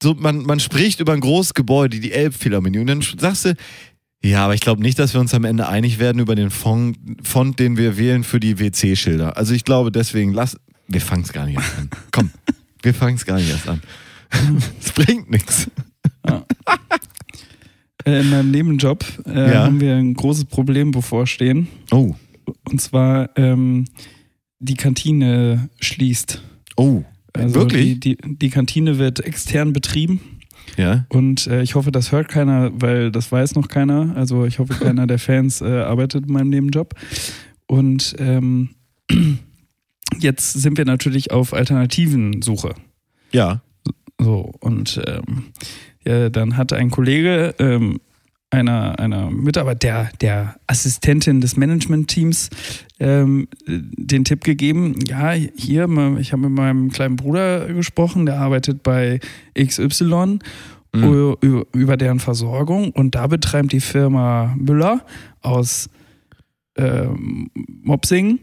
[0.02, 3.56] So, man, man spricht über ein großes Gebäude, die Elbphilharmonie, und dann sagst du,
[4.24, 6.98] ja, aber ich glaube nicht, dass wir uns am Ende einig werden über den Font,
[7.24, 9.38] Font den wir wählen für die WC-Schilder.
[9.38, 10.58] Also ich glaube deswegen, lass,
[10.88, 11.90] wir fangen es gar nicht erst an.
[12.12, 12.32] Komm,
[12.82, 13.82] wir fangen es gar nicht erst an.
[14.82, 15.70] Es bringt nichts.
[16.24, 16.40] Äh,
[18.06, 19.64] In meinem Nebenjob äh, Ja.
[19.66, 21.68] haben wir ein großes Problem bevorstehen.
[21.92, 22.16] Oh,
[22.70, 23.86] Und zwar ähm,
[24.60, 26.42] die Kantine schließt.
[26.78, 28.00] oh, Also wirklich?
[28.00, 30.20] Die, die, die Kantine wird extern betrieben
[30.78, 34.14] Ja, und äh, ich hoffe, das hört keiner, weil das weiß noch keiner.
[34.16, 36.94] Also ich hoffe, keiner der Fans äh, arbeitet in meinem Nebenjob.
[37.68, 38.70] Und ähm,
[40.20, 42.76] jetzt sind wir natürlich auf alternativen Suche.
[43.32, 43.62] ja,
[44.20, 45.46] So, und ähm,
[46.06, 48.00] ja, dann hat ein Kollege ähm,
[48.50, 52.50] einer, einer Mitarbeiter, der, der Assistentin des Management-Teams,
[53.00, 55.88] ähm, den Tipp gegeben, ja, hier,
[56.20, 59.20] ich habe mit meinem kleinen Bruder gesprochen, der arbeitet bei
[59.58, 60.40] XY
[60.94, 61.04] Mhm.
[61.04, 65.06] über, über- über deren Versorgung und da betreibt die Firma Müller
[65.42, 65.90] aus
[66.76, 67.50] ähm,
[67.84, 68.40] Mopsing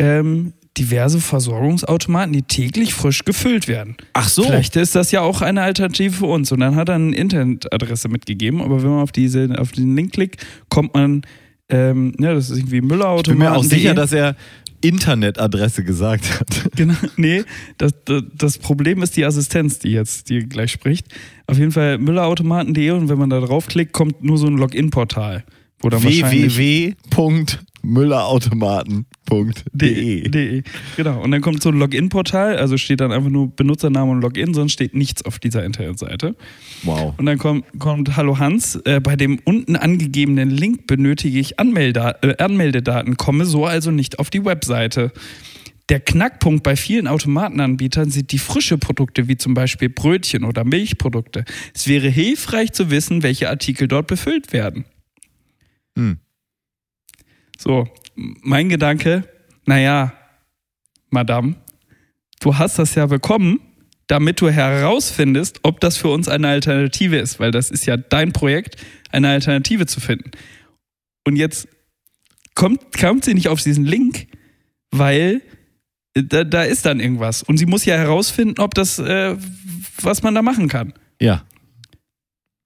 [0.00, 3.96] ähm, diverse Versorgungsautomaten, die täglich frisch gefüllt werden.
[4.12, 4.42] Ach so.
[4.42, 6.50] Vielleicht ist das ja auch eine Alternative für uns.
[6.52, 10.12] Und dann hat er eine Internetadresse mitgegeben, aber wenn man auf, diese, auf den Link
[10.12, 11.22] klickt, kommt man,
[11.68, 13.38] ähm, ja, das ist irgendwie Ich bin Müllerautomaten.
[13.38, 14.36] mir auch sicher, dass er
[14.80, 16.70] Internetadresse gesagt hat.
[16.76, 17.44] Genau, nee,
[17.78, 21.06] das, das, das Problem ist die Assistenz, die jetzt die gleich spricht.
[21.46, 25.44] Auf jeden Fall müllerautomaten.de und wenn man da draufklickt, kommt nur so ein Login-Portal.
[25.78, 25.88] Wo
[27.84, 30.62] www.müllerautomaten.de De.
[30.96, 31.22] Genau.
[31.22, 34.72] Und dann kommt so ein Login-Portal, also steht dann einfach nur Benutzername und Login, sonst
[34.72, 36.34] steht nichts auf dieser Internetseite.
[36.82, 37.14] Wow.
[37.16, 42.16] Und dann kommt, kommt Hallo Hans, äh, bei dem unten angegebenen Link benötige ich Anmelda
[42.22, 45.12] äh, Anmeldedaten, komme so also nicht auf die Webseite.
[45.90, 51.44] Der Knackpunkt bei vielen Automatenanbietern sind die frische Produkte, wie zum Beispiel Brötchen oder Milchprodukte.
[51.74, 54.86] Es wäre hilfreich zu wissen, welche Artikel dort befüllt werden.
[55.96, 56.18] Hm.
[57.58, 59.28] So, mein Gedanke,
[59.66, 60.12] naja,
[61.10, 61.56] Madame,
[62.40, 63.60] du hast das ja bekommen,
[64.06, 68.32] damit du herausfindest, ob das für uns eine Alternative ist, weil das ist ja dein
[68.32, 68.76] Projekt,
[69.10, 70.30] eine Alternative zu finden.
[71.26, 71.68] Und jetzt
[72.54, 74.26] kommt, kommt sie nicht auf diesen Link,
[74.90, 75.42] weil
[76.14, 77.42] äh, da, da ist dann irgendwas.
[77.42, 79.36] Und sie muss ja herausfinden, ob das, äh,
[80.00, 80.92] was man da machen kann.
[81.20, 81.44] Ja.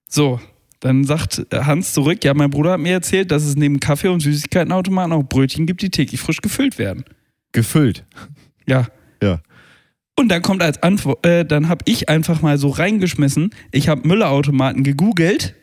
[0.09, 0.41] So,
[0.81, 4.21] dann sagt Hans zurück, ja, mein Bruder hat mir erzählt, dass es neben Kaffee- und
[4.21, 7.05] Süßigkeitenautomaten auch Brötchen gibt, die täglich frisch gefüllt werden.
[7.53, 8.05] Gefüllt.
[8.67, 8.87] Ja.
[9.23, 9.41] Ja.
[10.17, 14.07] Und dann kommt als Antwort, äh, dann habe ich einfach mal so reingeschmissen, ich habe
[14.07, 15.55] Müllerautomaten gegoogelt,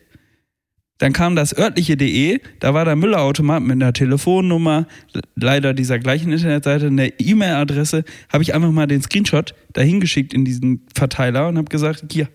[0.97, 4.87] dann kam das örtliche.de, da war der Müllerautomat mit einer Telefonnummer,
[5.35, 10.45] leider dieser gleichen Internetseite, eine E-Mail-Adresse, habe ich einfach mal den Screenshot dahin geschickt in
[10.45, 12.29] diesen Verteiler und habe gesagt, hier,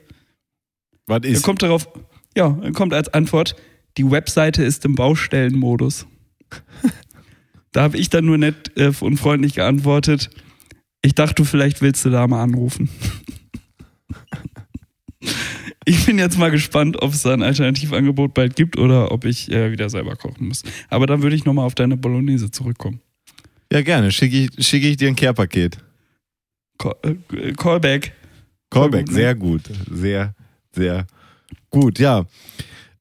[1.07, 1.43] Was ist?
[1.43, 1.89] kommt darauf,
[2.37, 3.57] ja, dann kommt als Antwort,
[3.97, 6.07] die Webseite ist im Baustellenmodus.
[7.73, 10.31] da habe ich dann nur nett äh, und freundlich geantwortet,
[11.03, 12.91] ich dachte, du vielleicht willst du da mal anrufen.
[15.87, 19.51] ich bin jetzt mal gespannt, ob es da ein Alternativangebot bald gibt oder ob ich
[19.51, 20.63] äh, wieder selber kochen muss.
[20.89, 23.01] Aber dann würde ich nochmal auf deine Bolognese zurückkommen.
[23.73, 24.11] Ja, gerne.
[24.13, 25.79] Schicke ich, schicke ich dir ein Care-Paket.
[26.77, 28.13] Call, äh, Callback.
[28.69, 29.63] Callback, gut, sehr gut.
[29.91, 30.35] Sehr,
[30.73, 31.07] sehr
[31.71, 32.27] gut, ja.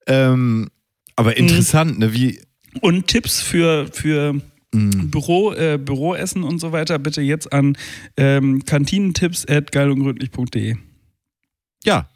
[0.08, 0.69] Ähm,
[1.15, 2.13] aber interessant, ne?
[2.13, 2.39] Wie.
[2.82, 4.34] Und Tipps für, für
[4.73, 7.77] mh, Büro, äh, Büroessen und so weiter, bitte jetzt an
[8.15, 10.75] ähm, kantinentipps at geilundgründlich.de.
[11.84, 12.08] ja,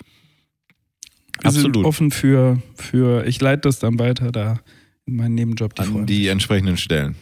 [1.42, 1.86] Wir sind Absolut.
[1.86, 4.60] offen für, für, ich leite das dann weiter da
[5.06, 5.78] in meinen Nebenjob.
[5.80, 7.16] an freuen die entsprechenden Stellen.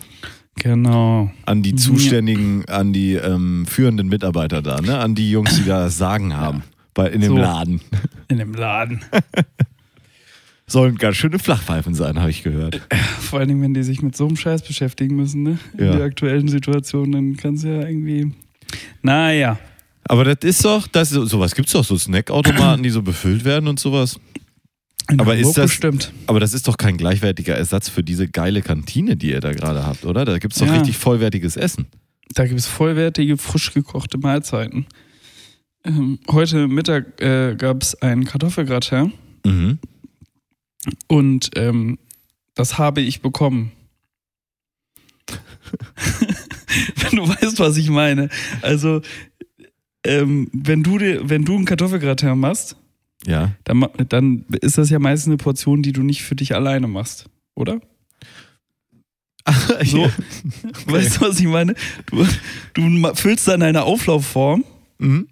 [0.55, 1.31] Genau.
[1.45, 1.77] An die Mhm.
[1.77, 4.99] zuständigen, an die ähm, führenden Mitarbeiter da, ne?
[4.99, 6.63] An die Jungs, die da das Sagen haben.
[6.93, 7.37] Bei, in dem So.
[7.37, 7.81] Laden.
[8.27, 9.01] In dem Laden.
[10.67, 12.81] Sollen ganz schöne Flachpfeifen sein, habe ich gehört.
[13.19, 15.57] Vor allen Dingen, wenn die sich mit so einem Scheiß beschäftigen müssen, ne?
[15.77, 15.95] In Ja.
[15.97, 18.31] der aktuellen Situation, dann kann es ja irgendwie.
[19.01, 19.59] Naja.
[20.05, 23.67] Aber das ist doch, das, sowas gibt es doch, so Snackautomaten, die so befüllt werden
[23.67, 24.17] und sowas.
[25.09, 26.13] In Aber Hamburg ist das- Bestimmt.
[26.27, 29.85] Aber das ist doch kein gleichwertiger Ersatz für diese geile Kantine, die ihr da gerade
[29.85, 30.23] habt, oder?
[30.23, 30.73] Da gibt es doch Ja.
[30.77, 31.87] richtig vollwertiges Essen.
[32.33, 34.85] Da gibt es vollwertige, frisch gekochte Mahlzeiten.
[35.83, 39.13] Ähm, heute Mittag äh, gab es einen Kartoffelgratin
[39.45, 39.79] Mhm.
[41.07, 41.97] und ähm,
[42.53, 43.71] das habe ich bekommen.
[46.97, 48.29] wenn du weißt, was ich meine.
[48.61, 49.01] Also,
[50.05, 52.75] ähm, wenn, du dir, wenn du einen Kartoffelgratin machst,
[53.25, 53.53] Ja.
[53.63, 57.25] dann, dann ist das ja meistens eine Portion, die du nicht für dich alleine machst,
[57.55, 57.79] oder?
[59.83, 60.11] So.
[60.85, 61.73] Weißt du, was ich meine?
[62.05, 62.25] Du,
[62.75, 64.63] du füllst dann eine Auflaufform
[64.99, 65.27] Mhm.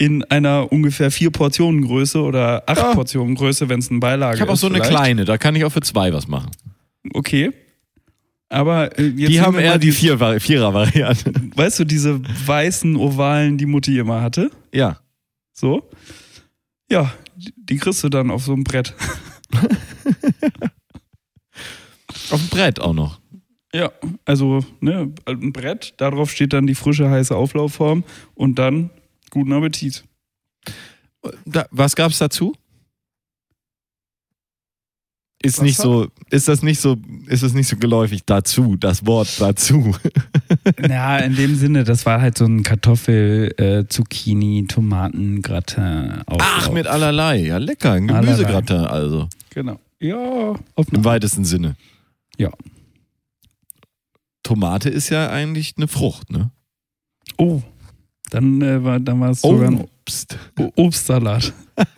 [0.00, 2.94] In einer ungefähr vier Portionen Größe oder acht Ah.
[2.94, 4.38] Portionen Größe, wenn es eine Beilage ist.
[4.38, 4.90] Ich habe auch so eine vielleicht.
[4.90, 6.50] kleine, da kann ich auch für zwei was machen.
[7.12, 7.52] Okay.
[8.48, 11.32] Aber äh, jetzt die haben eher die Vier Vierer-Variante.
[11.54, 14.50] Weißt du, diese weißen Ovalen, die Mutti immer hatte?
[14.72, 14.98] Ja.
[15.52, 15.88] So.
[16.90, 18.94] Ja, die- die kriegst du dann auf so einem Brett.
[22.30, 23.20] Auf dem Brett auch noch.
[23.74, 23.90] Ja,
[24.24, 28.90] also ne, ein Brett, darauf steht dann die frische, heiße Auflaufform und dann
[29.30, 30.04] guten Appetit.
[31.44, 32.54] Da, was gab's dazu?
[35.42, 39.06] Ist Was nicht so, ist das nicht so, ist das nicht so geläufig dazu, das
[39.06, 39.96] Wort dazu.
[40.86, 46.22] Ja, in dem Sinne, das war halt so ein Kartoffel, äh, Zucchini, Tomaten, Gratin.
[46.26, 47.38] Ach, mit allerlei.
[47.38, 47.92] Ja, lecker.
[47.92, 48.08] Ein.
[48.08, 49.28] Gemüsegratin also.
[49.50, 49.78] Genau.
[50.00, 51.76] Ja, Im weitesten Sinne.
[52.36, 52.50] Ja.
[54.42, 56.50] Tomate ist ja eigentlich eine Frucht, ne?
[57.36, 57.62] Oh,
[58.30, 60.38] dann, äh, war, dann war es sogar ein Obst.
[60.76, 61.52] Obstsalat.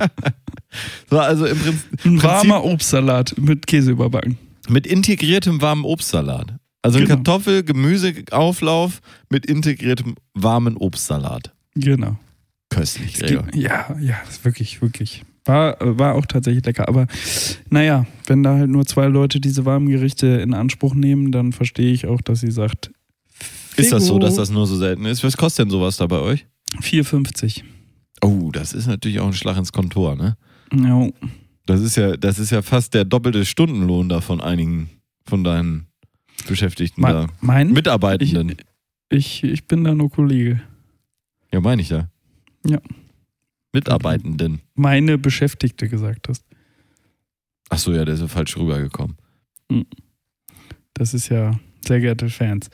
[1.11, 4.38] So, also im Prinzip Ein warmer Obstsalat mit Käse überbacken.
[4.71, 6.55] mit integriertem warmen Obstsalat.
[6.81, 7.16] Also ein Genau.
[7.16, 11.53] Kartoffel-Gemüseauflauf mit integriertem warmen Obstsalat.
[11.75, 12.16] Genau.
[12.71, 13.14] Köstlich.
[13.18, 15.25] Gibt, ja, ja, das ist wirklich, wirklich.
[15.45, 16.88] War, war auch tatsächlich lecker.
[16.88, 17.07] Aber
[17.68, 21.92] naja, wenn da halt nur zwei Leute diese warmen Gerichte in Anspruch nehmen, dann verstehe
[21.92, 22.90] ich auch, dass sie sagt.
[23.76, 25.22] Ist das so, dass das nur so selten ist?
[25.24, 26.46] Was kostet denn sowas da bei euch?
[26.80, 27.62] 4,50.
[28.22, 30.37] Oh, das ist natürlich auch ein Schlag ins Kontor, ne?
[30.74, 31.08] Ja.
[31.66, 34.90] Das ist ja, das ist ja fast der doppelte Stundenlohn da von einigen
[35.26, 35.87] von deinen
[36.48, 37.22] Beschäftigten da.
[37.26, 37.72] Me- Mein?
[37.72, 38.56] Mitarbeitenden.
[39.11, 40.61] Ich, ich bin da nur Kollege.
[41.52, 42.08] ja, meine ich ja.
[42.66, 42.80] Ja.
[43.72, 44.61] Mitarbeitenden.
[44.74, 46.44] Meine Beschäftigte gesagt hast.
[47.70, 49.16] Ach so, ja, der ist ja falsch rübergekommen.
[50.94, 52.68] Das ist ja, sehr geehrte Fans.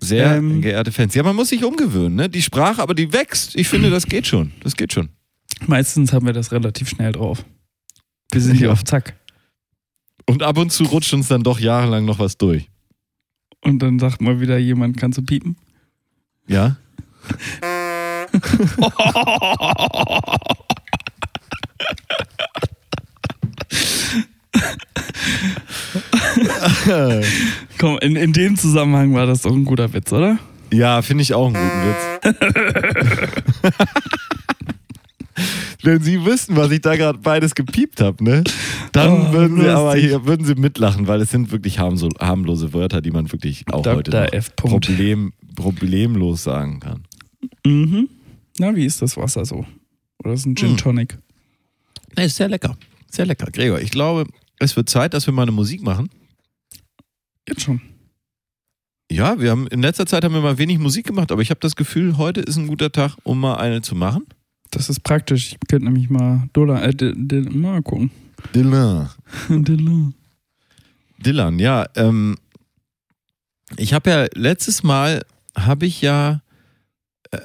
[0.00, 0.60] Sehr Ähm.
[0.62, 1.14] geehrte Fans.
[1.14, 2.28] Ja, man muss sich umgewöhnen, ne?
[2.28, 3.54] Die Sprache, aber die wächst.
[3.56, 4.52] Ich finde, das geht schon.
[4.62, 5.10] Das geht schon.
[5.66, 7.44] Meistens haben wir das relativ schnell drauf.
[8.32, 8.72] Wir sind hier Ja.
[8.72, 9.14] auf Zack.
[10.26, 12.68] Und ab und zu rutscht uns dann doch jahrelang noch was durch.
[13.62, 15.56] Und dann sagt mal wieder jemand, kannst du piepen?
[16.46, 16.76] Ja?
[27.78, 30.38] Komm, in, in dem Zusammenhang war das doch ein guter Witz, oder?
[30.72, 31.96] Ja, finde ich auch einen guten Witz.
[35.82, 38.44] Wenn Sie wüssten, was ich da gerade beides gepiept habe, ne?
[38.92, 42.74] Dann Oh, würden Sie aber hier, würden Sie mitlachen, weil es sind wirklich harmso, harmlose
[42.74, 44.40] Wörter, die man wirklich auch heute Dr.
[44.56, 44.86] Punkt.
[44.86, 47.04] Problem, problemlos sagen kann.
[47.64, 48.10] Mhm.
[48.58, 49.64] Na, wie ist das Wasser so?
[50.22, 50.76] Oder ist ein Gin Hm.
[50.76, 51.16] Tonic?
[52.16, 52.76] Nee, ist sehr lecker.
[53.10, 53.46] Sehr lecker.
[53.50, 54.26] Gregor, ich glaube,
[54.60, 56.08] es wird Zeit, dass wir mal eine Musik machen.
[57.48, 57.80] Jetzt schon.
[59.10, 61.58] Ja, wir haben in letzter Zeit haben wir mal wenig Musik gemacht, aber ich habe
[61.60, 64.24] das Gefühl, heute ist ein guter Tag, um mal eine zu machen.
[64.70, 65.52] Das ist praktisch.
[65.52, 68.12] Ich könnte nämlich mal Dollar, äh, D- D- mal gucken.
[68.54, 69.10] Dylan.
[69.48, 70.12] Dollar.
[71.18, 71.86] Dylan, ja.
[71.96, 72.36] Ähm,
[73.76, 75.24] ich habe ja letztes Mal,
[75.56, 76.40] habe ich ja,
[77.32, 77.38] äh,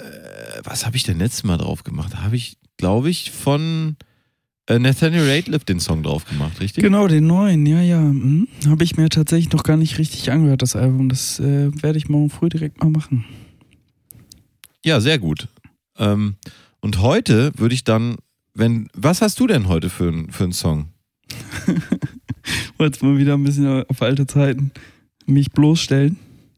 [0.63, 2.15] was habe ich denn letztes Mal drauf gemacht?
[2.17, 3.95] Habe ich, glaube ich, von
[4.67, 6.84] Nathaniel Rateliff den Song drauf gemacht, richtig?
[6.84, 7.99] Genau, den neuen, ja, ja.
[7.99, 8.47] Hm.
[8.67, 11.10] Habe ich mir tatsächlich noch gar nicht richtig angehört, das Album.
[11.10, 13.25] Das äh, werde ich morgen früh direkt mal machen.
[14.84, 15.47] Ja, sehr gut.
[15.97, 16.36] Ähm,
[16.80, 18.17] und heute würde ich dann,
[18.54, 20.89] wenn, was hast du denn heute für, für einen Song?
[22.78, 24.71] Wolltest mal wieder ein bisschen auf alte Zeiten
[25.25, 26.17] mich bloßstellen.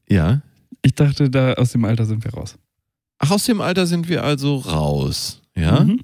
[0.10, 0.42] Ja.
[0.82, 2.58] Ich dachte, da aus dem Alter sind wir raus.
[3.20, 5.42] Ach, aus dem Alter sind wir also raus.
[5.56, 5.84] Ja?
[5.84, 6.00] Mhm.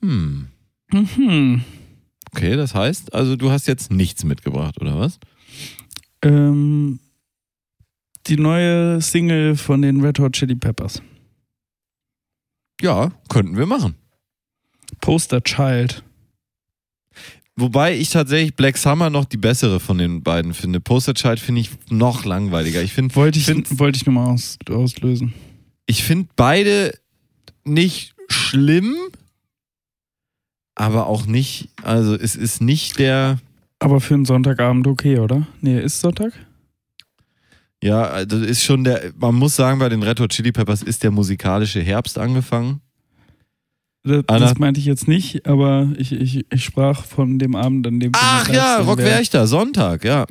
[0.00, 0.48] Hm.
[0.92, 1.62] Mhm.
[2.34, 5.18] Okay, das heißt, also du hast jetzt nichts mitgebracht, oder was?
[6.22, 6.98] Ähm,
[8.26, 11.02] die neue Single von den Red Hot Chili Peppers.
[12.80, 13.94] Ja, könnten wir machen.
[15.00, 16.02] Poster Child.
[17.54, 20.80] Wobei ich tatsächlich Black Summer noch die bessere von den beiden finde.
[20.80, 22.82] Poster Child finde ich noch langweiliger.
[22.82, 25.34] Ich finde Wollte ich, wollte ich nur mal aus, auslösen.
[25.86, 26.98] ich find beide
[27.64, 28.94] nicht schlimm,
[30.74, 33.38] aber auch nicht, also es ist nicht der,
[33.78, 35.46] Aber für einen Sonntagabend okay, oder?
[35.60, 36.32] Nee, ist Sonntag?
[37.82, 41.02] ja, also ist schon der, man muss sagen, bei den Red Hot Chili Peppers ist
[41.02, 42.80] der musikalische Herbst angefangen.
[44.04, 48.00] Das, das meinte ich jetzt nicht, aber ich, ich, ich sprach von dem Abend, an
[48.00, 50.26] dem Ach ja, 13 Rock Werchter, Sonntag, ja.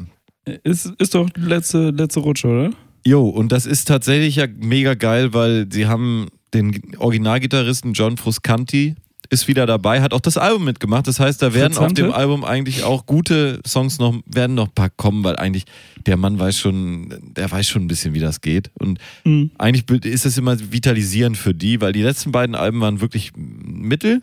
[0.64, 2.70] Ist, ist doch letzte, letzte Rutsche, oder?
[3.06, 8.96] Jo, und das ist tatsächlich ja mega geil, weil sie haben den Originalgitarristen John Fruscanti
[9.32, 11.08] ist wieder dabei, hat auch das Album mitgemacht.
[11.08, 14.74] Das heißt, da werden auf dem Album eigentlich auch gute Songs noch, werden noch ein
[14.76, 15.64] paar kommen, weil eigentlich
[16.06, 18.70] der Mann weiß schon, der weiß schon ein bisschen, wie das geht.
[18.78, 19.52] Und Mhm.
[19.58, 24.22] eigentlich ist das immer vitalisierend für die, weil die letzten beiden Alben waren wirklich mittel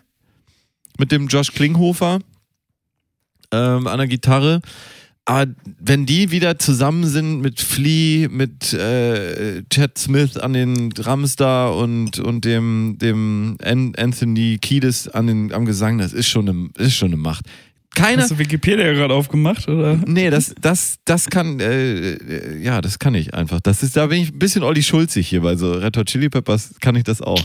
[0.98, 2.18] mit dem Josh Klinghofer
[3.50, 4.60] ähm, an der Gitarre.
[5.28, 11.36] Aber wenn die wieder zusammen sind mit Flea, mit äh, Chad Smith an den Drums
[11.36, 16.48] da und, und dem, dem An Anthony Kiedis an den, am Gesang, das ist schon
[16.48, 17.44] eine, ist schon eine Macht.
[17.94, 20.00] Keiner, Hast du Wikipedia gerade aufgemacht, oder?
[20.06, 23.60] Nee, das, das, das kann, äh, äh, ja, das kann ich einfach.
[23.60, 26.30] Das ist, da bin ich ein bisschen Olli Schulzig hier, bei so Red Hot Chili
[26.30, 27.44] Peppers kann ich das auch.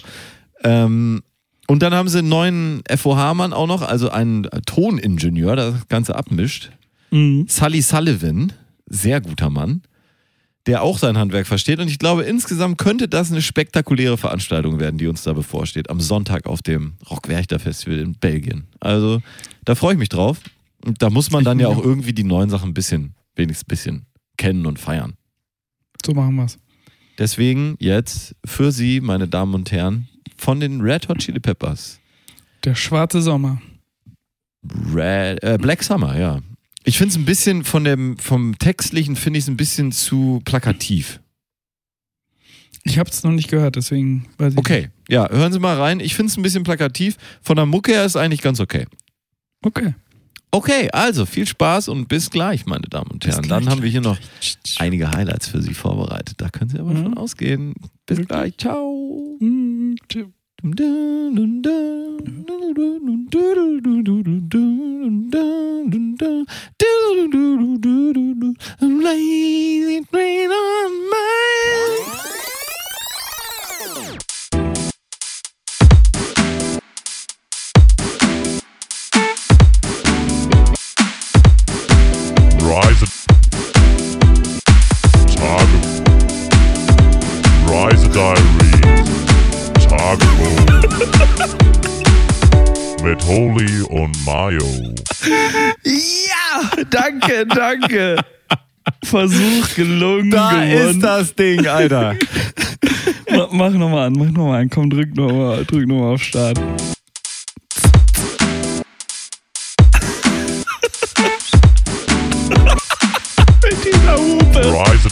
[0.63, 1.21] Ähm,
[1.67, 6.15] und dann haben sie einen neuen FOH-Mann auch noch, also einen Toningenieur, der das Ganze
[6.15, 6.71] abmischt.
[7.13, 7.45] Mhm.
[7.47, 8.53] Sully Sullivan,
[8.87, 9.83] sehr guter Mann,
[10.65, 11.79] der auch sein Handwerk versteht.
[11.79, 15.99] Und ich glaube, insgesamt könnte das eine spektakuläre Veranstaltung werden, die uns da bevorsteht, am
[15.99, 18.65] Sonntag auf dem Rockwerchter Festival in Belgien.
[18.79, 19.21] Also,
[19.63, 20.39] da freue ich mich drauf.
[20.83, 23.69] Und da muss man dann ja auch irgendwie die neuen Sachen ein bisschen, wenigstens ein
[23.69, 24.05] bisschen
[24.37, 25.13] kennen und feiern.
[26.03, 26.57] So machen wir's.
[27.19, 31.99] Deswegen jetzt für Sie, meine Damen und Herren, von den Red Hot Chili Peppers.
[32.63, 33.61] Der schwarze Sommer.
[34.93, 36.41] Red, äh, Black Summer, ja.
[36.83, 40.41] Ich finde es ein bisschen von dem, vom Textlichen finde ich es ein bisschen zu
[40.45, 41.19] plakativ.
[42.83, 46.01] Ich habe es noch nicht gehört, deswegen weiß ich Okay, ja, hören Sie mal rein.
[46.01, 47.15] Ich finde es ein bisschen plakativ.
[47.41, 48.79] Von der Mucke her ist eigentlich ganz okay.
[48.79, 48.89] nicht.
[49.65, 49.93] Okay.
[50.51, 53.41] Okay, also viel Spaß und bis gleich, meine Damen und Herren.
[53.41, 54.19] gleich, Dann haben wir hier noch
[54.77, 56.35] einige Highlights für Sie vorbereitet.
[56.41, 57.03] Da können Sie aber Mhm.
[57.03, 57.73] von ausgehen.
[58.05, 58.55] Bis gleich.
[58.57, 59.37] Ciao.
[59.39, 59.95] Hm,
[60.71, 61.03] tschö.
[69.03, 72.52] Lazy train on my
[93.13, 94.65] mit Holy und Mayo.
[95.83, 98.15] Ja, danke, danke.
[99.05, 100.31] Versuch gelungen.
[100.31, 100.89] Da gewonnen.
[100.89, 102.15] ist das Ding, Alter.
[103.29, 104.69] Ma- Mach nochmal an, mach nochmal an.
[104.71, 106.59] Komm, drück nochmal drück noch mal auf Start.
[113.63, 114.59] Mit dieser Hupe.
[114.59, 115.09] Rise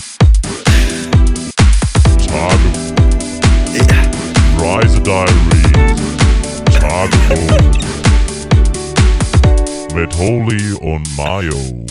[10.02, 11.86] mit Holy und Mayo.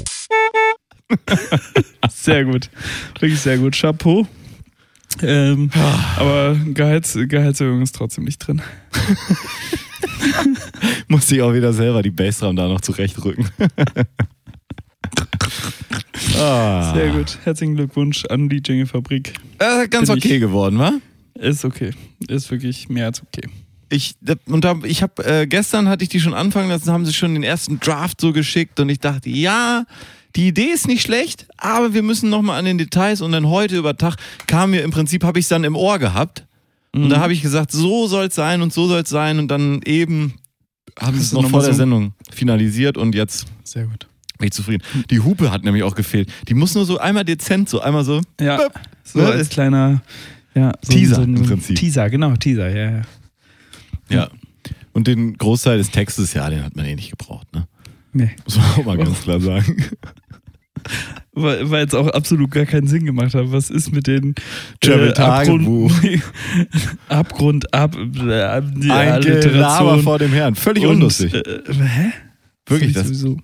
[2.10, 2.68] Sehr gut.
[3.20, 3.76] Wirklich sehr gut.
[3.76, 4.26] Chapeau.
[5.22, 5.70] Ähm,
[6.16, 8.62] aber Gehalts, Gehaltserhöhung ist trotzdem nicht drin.
[11.08, 13.48] Muss ich auch wieder selber die Bassdrum da noch zurechtrücken.
[16.36, 16.92] ah.
[16.92, 17.38] Sehr gut.
[17.44, 19.34] Herzlichen Glückwunsch an die Jingle-Fabrik.
[19.60, 20.94] Äh, ganz Bin ich- okay geworden, wa?
[21.34, 21.92] Ist okay.
[22.26, 23.48] Ist wirklich mehr als okay.
[23.92, 24.14] Ich,
[24.46, 27.34] und da, ich habe äh, gestern hatte ich die schon anfangen lassen, haben sie schon
[27.34, 29.84] den ersten Draft so geschickt und ich dachte, ja,
[30.36, 33.48] die Idee ist nicht schlecht, aber wir müssen noch mal an den Details und dann
[33.48, 34.14] heute über Tag
[34.46, 36.46] kam mir im Prinzip habe ich es dann im Ohr gehabt
[36.92, 39.48] und da habe ich gesagt, so soll es sein und so soll es sein und
[39.48, 40.34] dann eben
[40.98, 44.06] haben sie es noch vor der Sendung finalisiert und jetzt Sehr gut.
[44.38, 44.84] bin ich zufrieden.
[45.10, 46.28] Die Hupe hat nämlich auch gefehlt.
[46.48, 48.20] Die muss nur so einmal dezent, so einmal so.
[48.40, 48.72] Ja, Böp.
[49.02, 50.00] so Ne, als ist- kleiner
[50.54, 51.76] ja, so Teaser so im Prinzip.
[51.76, 53.02] Teaser, genau, Teaser, ja, ja.
[54.10, 54.28] Ja.
[54.92, 57.66] Und den Großteil des Textes, ja, den hat man eh nicht gebraucht, ne?
[58.12, 58.30] Nee.
[58.44, 59.84] Muss man auch mal ganz klar sagen.
[61.32, 63.52] Weil, weil es auch absolut gar keinen Sinn gemacht hat.
[63.52, 64.34] Was ist mit den
[64.80, 65.92] German Abgrund.
[67.08, 70.54] Abgrund, ab, äh, die Ein Gelaber vor dem Herrn.
[70.54, 71.34] Völlig Und, unlustig.
[71.34, 72.12] Äh, hä?
[72.66, 73.36] Wirklich, das, sowieso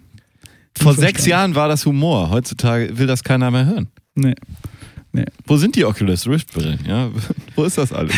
[0.79, 1.31] vor sechs verstanden.
[1.31, 2.31] Jahren war das Humor.
[2.31, 3.89] Heutzutage will das keiner mehr hören.
[4.15, 4.35] Nee.
[5.47, 6.81] Wo sind die Oculus Rift Brillen?
[6.87, 7.11] Ja,
[7.57, 8.15] wo ist das alles?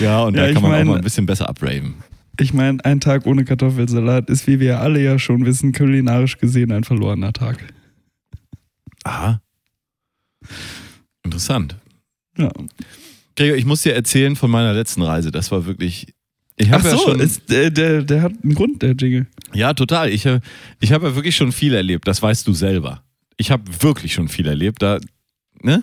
[0.00, 1.94] Ja, und Ja, da kann man mein- auch mal ein bisschen besser abraven.
[2.40, 6.72] Ich meine, ein Tag ohne Kartoffelsalat ist, wie wir alle ja schon wissen, kulinarisch gesehen
[6.72, 7.58] ein verlorener Tag.
[9.04, 9.40] Aha.
[11.24, 11.76] Interessant.
[12.36, 12.50] Ja.
[13.36, 15.30] Gregor, ich muss dir erzählen von meiner letzten Reise.
[15.30, 16.12] Das war wirklich.
[16.56, 19.26] Ich Ach habe ja so, schon, ist, der, der, der hat einen Grund, der Jingle.
[19.52, 20.08] Ja, total.
[20.10, 20.40] Ich, äh,
[20.80, 22.06] ich habe ja wirklich schon viel erlebt.
[22.06, 23.02] Das weißt du selber.
[23.36, 24.80] Ich habe wirklich schon viel erlebt.
[24.82, 24.98] Da,
[25.62, 25.82] ne?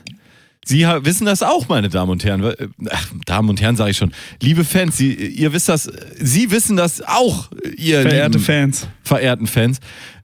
[0.66, 2.44] Sie wissen das auch, meine Damen und Herren.
[2.44, 4.12] Äh, Ach, Damen und Herren sage ich schon.
[4.42, 5.90] Liebe Fans, Sie, ihr wisst das.
[6.20, 8.88] Sie wissen das auch, ihr Verehrte Fans.
[9.04, 9.80] verehrten Fans.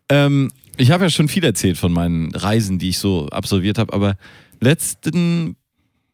[0.10, 3.93] Ähm, ich habe ja schon viel erzählt von meinen Reisen, die ich so absolviert habe.
[3.93, 4.15] Aber
[4.60, 5.56] letzten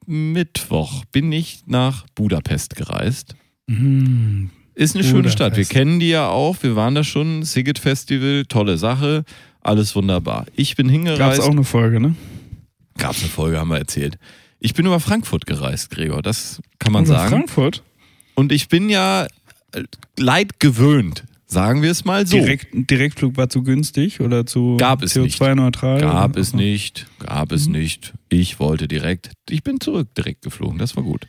[0.06, 3.36] Mittwoch bin ich nach Budapest gereist.
[3.68, 4.50] Mhm.
[4.76, 5.52] Ist eine schöne Stadt.
[5.58, 5.70] Wir Budapest.
[5.72, 6.58] kennen die ja auch.
[6.62, 7.44] Wir waren da schon.
[7.44, 9.24] Siget Festival, tolle Sache.
[9.62, 10.46] Alles wunderbar.
[10.56, 11.40] Ich bin Gab hingereist.
[11.40, 12.16] es auch eine Folge, ne?
[12.98, 14.18] Gab's eine Folge, haben wir erzählt.
[14.60, 16.22] Ich bin über Frankfurt gereist, Gregor.
[16.22, 17.30] Das kann man Unser sagen.
[17.30, 17.84] Frankfurt.
[18.36, 19.28] Und ich bin ja
[19.74, 19.84] äh,
[20.18, 22.38] leid gewöhnt, sagen wir es mal so.
[22.38, 25.40] Direkt, Direktflug war zu günstig oder zu Gab es nicht.
[25.42, 26.00] CO2-neutral?
[26.02, 27.08] Gab es nicht.
[27.20, 27.74] Gab es Mhm.
[27.74, 28.14] nicht.
[28.30, 29.32] Ich wollte direkt.
[29.50, 30.78] Ich bin zurück direkt geflogen.
[30.80, 31.28] Das war gut.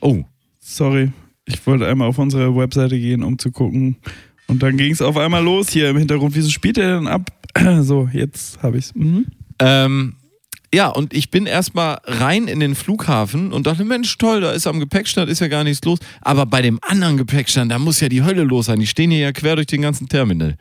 [0.00, 0.24] Oh,
[0.66, 1.12] Sorry,
[1.44, 3.96] ich wollte einmal auf unsere Webseite gehen, um zu gucken.
[4.46, 6.34] Und dann ging es auf einmal los hier im Hintergrund.
[6.34, 7.30] Wieso spielt er denn ab?
[7.82, 8.94] So, jetzt habe ich's.
[8.94, 9.26] Mhm.
[9.58, 10.16] Ähm,
[10.74, 14.66] ja, und ich bin erstmal rein in den Flughafen und dachte, Mensch, toll, da ist
[14.66, 15.98] am Gepäckstand, ist ja gar nichts los.
[16.20, 18.80] Aber bei dem anderen Gepäckstand, da muss ja die Hölle los sein.
[18.80, 20.56] Die stehen hier ja quer durch den ganzen Terminal.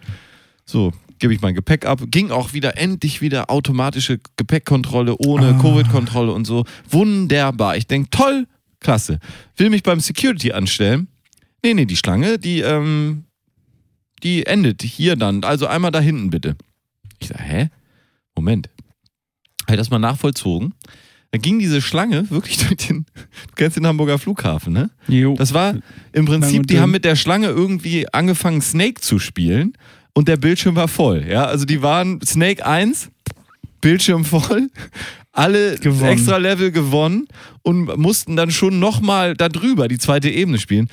[0.65, 1.99] So, gebe ich mein Gepäck ab.
[2.07, 5.61] Ging auch wieder endlich wieder automatische Gepäckkontrolle ohne Ah.
[5.61, 6.63] Covid-Kontrolle und so.
[6.89, 7.75] Wunderbar.
[7.77, 8.47] Ich denke, toll,
[8.79, 9.19] klasse.
[9.57, 11.07] Will mich beim Security anstellen.
[11.63, 13.23] Nee, nee, die Schlange, die, ähm,
[14.21, 15.43] die endet hier dann.
[15.43, 16.55] Also einmal da hinten bitte.
[17.19, 17.69] Ich sage, hä?
[18.35, 18.69] Moment.
[19.63, 20.73] Habe ich das mal nachvollzogen.
[21.31, 23.05] Da ging diese Schlange wirklich durch den,
[23.47, 24.91] du kennst den Hamburger Flughafen, ne?
[25.07, 25.35] Jo.
[25.35, 25.75] Das war
[26.11, 29.73] im Prinzip, die haben mit der Schlange irgendwie angefangen, Snake zu spielen
[30.13, 31.25] und der Bildschirm war voll.
[31.27, 33.09] Ja, also die waren Snake 1,
[33.81, 34.69] Bildschirm voll,
[35.31, 36.11] alle Gewonnen.
[36.11, 37.27] extra Level gewonnen
[37.63, 40.87] und mussten dann schon nochmal da drüber die zweite Ebene spielen.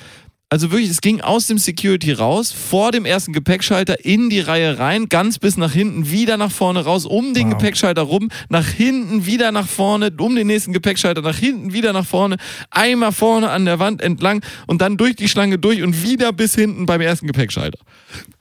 [0.53, 4.77] Also wirklich, es ging aus dem Security raus, vor dem ersten Gepäckschalter in die Reihe
[4.77, 7.57] rein, ganz bis nach hinten, wieder nach vorne raus, um den Wow.
[7.57, 12.05] Gepäckschalter rum, nach hinten, wieder nach vorne, um den nächsten Gepäckschalter, nach hinten, wieder nach
[12.05, 12.35] vorne,
[12.69, 16.53] einmal vorne an der Wand entlang und dann durch die Schlange durch und wieder bis
[16.53, 17.79] hinten beim ersten Gepäckschalter.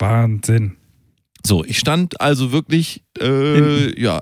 [0.00, 0.78] Wahnsinn.
[1.46, 4.20] So, ich stand also wirklich äh, ja,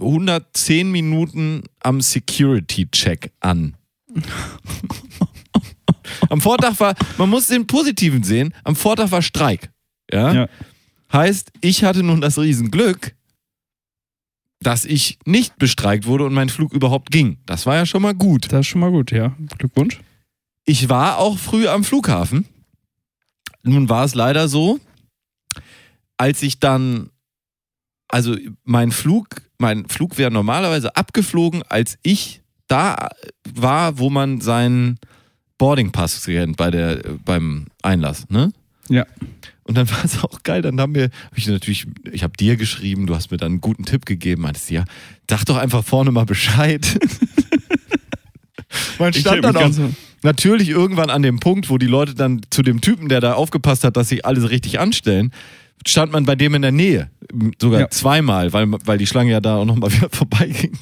[0.00, 3.76] 110 Minuten am Security-Check an.
[6.28, 9.70] am Vortag war, man muss den Positiven sehen, am Vortag war Streik.
[10.12, 10.32] Ja?
[10.32, 10.48] Ja.
[11.12, 13.14] Heißt, ich hatte nun das Riesenglück,
[14.60, 17.38] dass ich nicht bestreikt wurde und mein Flug überhaupt ging.
[17.46, 18.52] Das war ja schon mal gut.
[18.52, 19.34] Das ist schon mal gut, ja.
[19.58, 20.00] Glückwunsch.
[20.64, 22.46] Ich war auch früh am Flughafen.
[23.62, 24.80] Nun war es leider so,
[26.16, 27.10] als ich dann,
[28.08, 29.28] also mein Flug,
[29.58, 33.08] mein Flug wäre normalerweise abgeflogen, als ich da
[33.48, 34.98] war, wo man seinen
[35.58, 38.52] Boardingpass kennt bei der, beim Einlass, ne?
[38.88, 39.04] Ja.
[39.64, 40.62] Und dann war es auch geil.
[40.62, 43.60] Dann haben wir, hab ich natürlich, ich habe dir geschrieben, du hast mir dann einen
[43.60, 44.42] guten Tipp gegeben.
[44.42, 44.84] Meintest ja,
[45.28, 46.98] sag doch einfach vorne mal Bescheid.
[48.98, 49.70] Man stand dann auch
[50.22, 53.84] natürlich irgendwann an dem Punkt, wo die Leute dann zu dem Typen, der da aufgepasst
[53.84, 55.32] hat, dass sich alles richtig anstellen,
[55.86, 57.10] stand man bei dem in der Nähe.
[57.60, 57.90] Sogar Ja.
[57.90, 60.72] zweimal, weil, weil die Schlange ja da auch nochmal wieder vorbeiging.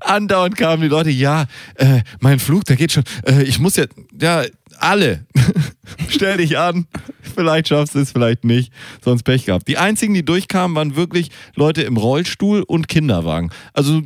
[0.00, 3.94] Andauernd kamen die Leute, ja, äh, mein Flug, der geht schon, äh, ich muss jetzt,
[4.20, 4.44] ja,
[4.78, 5.26] alle,
[6.08, 6.86] stell dich an,
[7.34, 8.72] vielleicht schaffst du es, vielleicht nicht,
[9.04, 9.68] sonst Pech gehabt.
[9.68, 13.50] Die einzigen, die durchkamen, waren wirklich Leute im Rollstuhl und Kinderwagen.
[13.72, 14.02] Also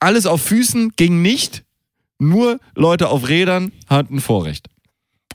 [0.00, 1.64] alles auf Füßen ging nicht,
[2.18, 4.68] nur Leute auf Rädern hatten Vorrecht.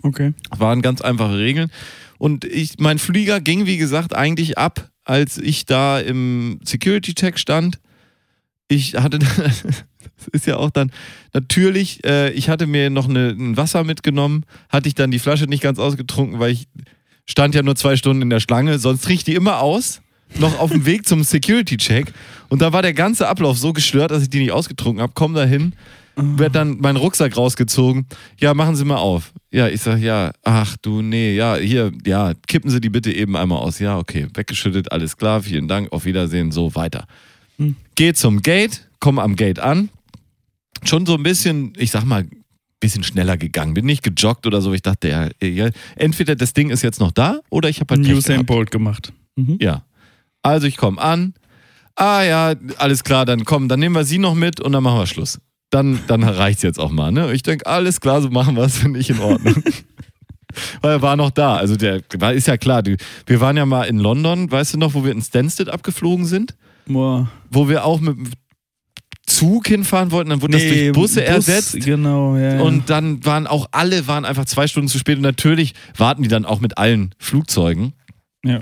[0.03, 0.33] Okay.
[0.49, 1.71] Waren ganz einfache Regeln.
[2.17, 7.79] Und ich, mein Flieger ging, wie gesagt, eigentlich ab, als ich da im Security-Check stand.
[8.71, 10.91] Ich hatte, das ist ja auch dann,
[11.33, 15.43] natürlich, äh, ich hatte mir noch eine, ein Wasser mitgenommen, hatte ich dann die Flasche
[15.43, 16.69] nicht ganz ausgetrunken, weil ich
[17.29, 20.01] stand ja nur zwei Stunden in der Schlange, sonst riecht die immer aus.
[20.39, 22.13] Noch auf dem Weg zum Security-Check.
[22.47, 25.11] Und da war der ganze Ablauf so gestört, dass ich die nicht ausgetrunken habe.
[25.13, 25.73] Komm da hin,
[26.15, 28.05] wird dann mein Rucksack rausgezogen.
[28.39, 29.33] Ja, machen Sie mal auf.
[29.51, 33.35] Ja, ich sag, ja, ach du, nee, ja, hier, ja, kippen Sie die bitte eben
[33.35, 33.79] einmal aus.
[33.79, 37.05] Ja, okay, weggeschüttet, alles klar, vielen Dank, auf Wiedersehen, so weiter.
[37.61, 37.75] Hm.
[37.95, 39.89] Geh zum Gate, komm am Gate an.
[40.83, 42.25] Schon so ein bisschen, ich sag mal,
[42.79, 43.75] bisschen schneller gegangen.
[43.75, 44.73] Bin nicht gejoggt oder so.
[44.73, 48.07] Ich dachte, ja, ja entweder das Ding ist jetzt noch da oder ich habe halt
[48.07, 48.47] Usain gehabt.
[48.47, 49.13] Bolt gemacht.
[49.35, 49.57] Mhm.
[49.61, 49.83] Ja.
[50.41, 51.35] Also ich komme an.
[51.95, 54.97] Ah ja, alles klar, dann komm, dann nehmen wir sie noch mit und dann machen
[54.97, 55.39] wir Schluss.
[55.69, 57.31] Dann, dann reicht's jetzt auch mal, ne?
[57.33, 59.55] Ich denke, alles klar, so machen wir es, finde ich in Ordnung.
[60.81, 61.57] Weil er war noch da.
[61.57, 64.77] Also der war, ist ja klar, du, wir waren ja mal in London, weißt du
[64.79, 66.55] noch, wo wir in Stansted abgeflogen sind?
[66.87, 67.31] Boah.
[67.49, 68.31] Wo wir auch mit dem
[69.25, 71.79] Zug hinfahren wollten, dann wurde das durch Busse Bus, ersetzt.
[71.79, 72.55] Genau, ja.
[72.55, 72.61] ja.
[72.61, 76.29] Und dann waren auch alle waren einfach zwei Stunden zu spät und natürlich warten die
[76.29, 77.93] dann auch mit allen Flugzeugen.
[78.43, 78.61] ja.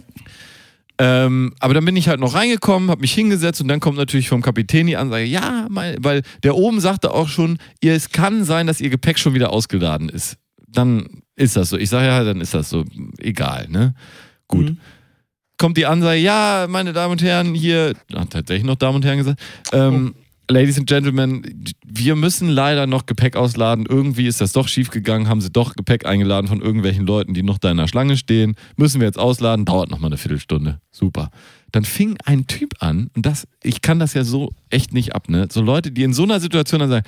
[1.02, 4.28] Ähm, aber dann bin ich halt noch reingekommen, habe mich hingesetzt und dann kommt natürlich
[4.28, 8.44] vom Kapitän die Ansage, ja, mein, weil der oben sagte auch schon, ihr, es kann
[8.44, 10.36] sein, dass ihr Gepäck schon wieder ausgeladen ist.
[10.68, 11.78] Dann ist das so.
[11.78, 12.84] Ich sage ja, dann ist das so.
[13.18, 13.94] Egal, ne?
[14.50, 14.72] Gut.
[14.72, 14.78] Mhm.
[15.60, 19.18] Kommt die Ansage, ja, meine Damen und Herren, hier, hat tatsächlich noch Damen und Herren
[19.18, 19.42] gesagt,
[19.74, 20.16] ähm,
[20.50, 23.86] Ladies and Gentlemen, wir müssen leider noch Gepäck ausladen.
[23.88, 27.60] Irgendwie ist das doch schiefgegangen, haben sie doch Gepäck eingeladen von irgendwelchen Leuten, die noch
[27.60, 28.56] da in der Schlange stehen.
[28.78, 30.80] Müssen wir jetzt ausladen, dauert noch mal eine Viertelstunde.
[30.92, 31.30] Super.
[31.72, 35.30] Dann fing ein Typ an, und das, ich kann das ja so echt nicht ab,
[35.30, 35.50] ne?
[35.52, 37.06] So Leute, die in so einer Situation dann sagen,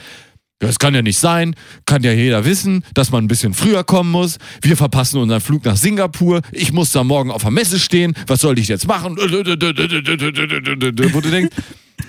[0.62, 1.55] ja, es kann ja nicht sein,
[1.86, 4.38] kann ja jeder wissen, dass man ein bisschen früher kommen muss.
[4.62, 6.41] Wir verpassen unseren Flug nach Singapur.
[6.51, 8.14] Ich muss da morgen auf der Messe stehen.
[8.28, 9.18] Was soll ich jetzt machen?
[9.18, 11.55] Wo du denkst,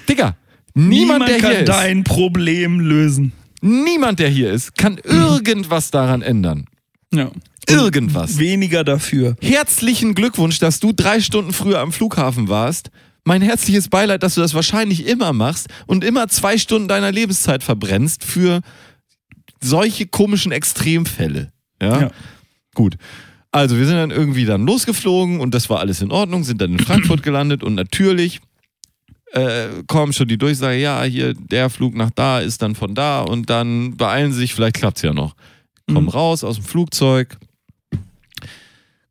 [0.08, 0.36] Digga,
[0.74, 3.32] niemand, der kann hier ist, dein Problem lösen.
[3.62, 6.66] niemand, der hier ist, kann irgendwas daran ändern.
[7.12, 7.30] Ja.
[7.68, 8.38] Irgendwas.
[8.38, 9.36] Weniger dafür.
[9.40, 12.90] Herzlichen Glückwunsch, dass du drei Stunden früher am Flughafen warst.
[13.24, 17.62] Mein herzliches Beileid, dass du das wahrscheinlich immer machst und immer zwei Stunden deiner Lebenszeit
[17.62, 18.60] verbrennst für
[19.60, 21.52] solche komischen Extremfälle.
[21.80, 22.00] Ja?
[22.00, 22.10] Ja.
[22.74, 22.96] Gut.
[23.52, 26.72] Also wir sind dann irgendwie dann losgeflogen und das war alles in Ordnung, sind dann
[26.72, 28.40] in Frankfurt gelandet und natürlich
[29.32, 33.20] äh, kommen schon die Durchsage, ja, hier der Flug nach da ist dann von da
[33.22, 35.34] und dann beeilen sie sich, vielleicht klappt's ja noch.
[35.92, 36.10] Komm Mhm.
[36.10, 37.36] raus aus dem Flugzeug,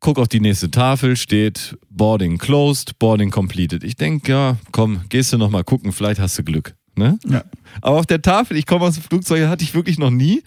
[0.02, 3.84] guck auf die nächste Tafel, steht Boarding closed, Boarding completed.
[3.84, 6.74] Ich denke, ja, komm, gehst du noch mal gucken, vielleicht hast du Glück.
[6.96, 7.18] ne?
[7.26, 7.44] Ja.
[7.80, 10.42] Aber auf der Tafel, ich komme aus dem Flugzeug, hatte ich wirklich noch nie.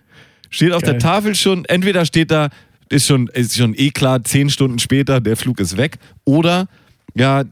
[0.50, 1.02] Steht auf der Geil.
[1.02, 2.50] Tafel schon, entweder steht da,
[2.90, 5.98] ist schon, ist schon eh klar, zehn Stunden später, der Flug ist weg.
[6.26, 6.68] Oder,
[7.16, 7.46] ja,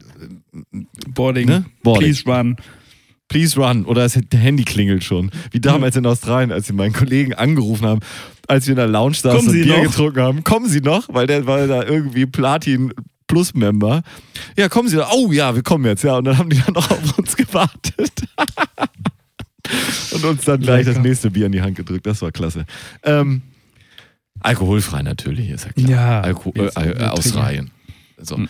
[1.08, 1.48] Boarding.
[1.48, 1.64] Ne?
[1.82, 2.12] Boarding.
[2.12, 2.56] Please run.
[3.34, 3.84] Please run.
[3.84, 5.32] Oder das Handy klingelt schon.
[5.50, 8.00] Wie damals in Australien, als sie meinen Kollegen angerufen haben,
[8.46, 9.82] als wir in der Lounge saßen Kommen und Bier noch?
[9.82, 10.44] getrunken haben.
[10.44, 11.08] Kommen Sie noch?
[11.12, 12.94] Weil der war da irgendwie Platin
[13.26, 14.02] Plus Member.
[14.56, 15.10] Ja, kommen Sie noch.
[15.12, 16.04] Oh ja, wir kommen jetzt.
[16.04, 18.12] Ja, und dann haben die dann noch auf uns gewartet.
[20.12, 21.08] und uns dann gleich das Lecker.
[21.08, 22.06] nächste Bier in die Hand gedrückt.
[22.06, 22.66] Das war klasse.
[23.02, 23.42] Ähm,
[24.38, 25.90] alkoholfrei natürlich, ist ja klar.
[25.90, 27.02] Ja, Alko äh, äh, trinken.
[27.02, 27.70] Australien.
[28.16, 28.36] So.
[28.36, 28.48] Hm.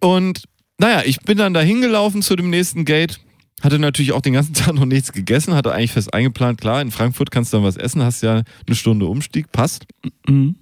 [0.00, 0.42] Und
[0.78, 3.20] naja, ich bin dann da hingelaufen zu dem nächsten Gate.
[3.60, 6.90] Hatte natürlich auch den ganzen Tag noch nichts gegessen, hatte eigentlich fest eingeplant, klar, in
[6.90, 9.86] Frankfurt kannst du dann was essen, hast ja eine Stunde Umstieg, passt.
[10.26, 10.56] Mhm.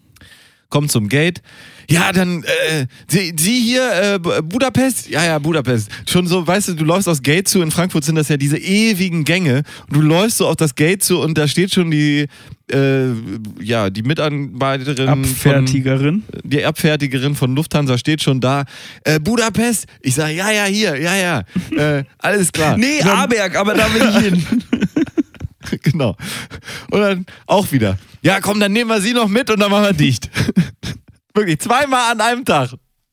[0.68, 1.42] Komm zum Gate.
[1.88, 5.08] Ja, dann, äh, Sie, Sie hier, äh, Bu- Budapest?
[5.08, 5.88] Ja, ja, Budapest.
[6.08, 8.58] Schon so, weißt du, du läufst aufs Gate zu, in Frankfurt sind das ja diese
[8.58, 9.62] ewigen Gänge.
[9.88, 12.26] Und du läufst so auf das Gate zu und da steht schon die,
[12.72, 13.06] äh,
[13.60, 16.24] ja, die Mitarbeiterin von, Abfertigerin.
[16.42, 18.64] die Abfertigerin von Lufthansa steht schon da.
[19.04, 19.86] Äh, Budapest?
[20.00, 21.42] Ich sage, ja, ja, hier, ja, ja.
[21.98, 22.76] Äh, alles klar.
[22.78, 24.46] Nee, Aberg, aber da will ich hin.
[25.82, 26.16] genau.
[26.90, 27.98] Und dann auch wieder.
[28.22, 30.30] Ja, komm, dann nehmen wir sie noch mit und dann machen wir dicht.
[31.34, 32.70] Wirklich, zweimal an einem Tag.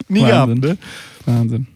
[0.08, 0.62] Nie Wahnsinn.
[0.62, 0.80] gehabt,
[1.26, 1.34] ne?
[1.34, 1.68] Wahnsinn.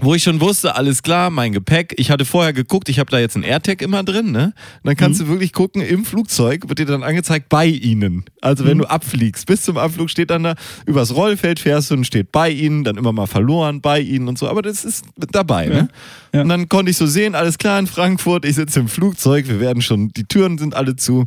[0.00, 1.94] Wo ich schon wusste, alles klar, mein Gepäck.
[1.98, 4.46] Ich hatte vorher geguckt, ich habe da jetzt einen AirTag immer drin, ne?
[4.46, 8.24] Und dann kannst du wirklich gucken, im Flugzeug wird dir dann angezeigt, bei ihnen.
[8.40, 12.04] Also wenn du abfliegst, bis zum Abflug steht dann da, übers Rollfeld fährst du und
[12.04, 14.48] steht bei ihnen, dann immer mal verloren, bei ihnen und so.
[14.48, 15.88] Aber das ist dabei, ne?
[16.32, 16.42] Ja.
[16.42, 19.60] Und dann konnte ich so sehen, alles klar in Frankfurt, ich sitze im Flugzeug, wir
[19.60, 21.24] werden schon, die Türen sind alle zu.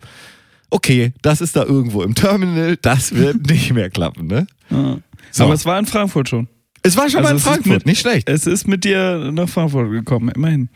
[0.69, 4.45] Okay, das ist da irgendwo im Terminal, das wird nicht mehr klappen, ne?
[4.69, 4.97] Ja.
[5.31, 5.45] So.
[5.45, 6.49] Aber es war in Frankfurt schon.
[6.87, 8.29] Es war schon Also mal in ist Frankfurt, mit- nicht schlecht.
[8.29, 10.69] Es ist mit dir nach Frankfurt gekommen, immerhin.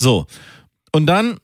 [0.00, 0.26] So.
[0.92, 1.38] Und dann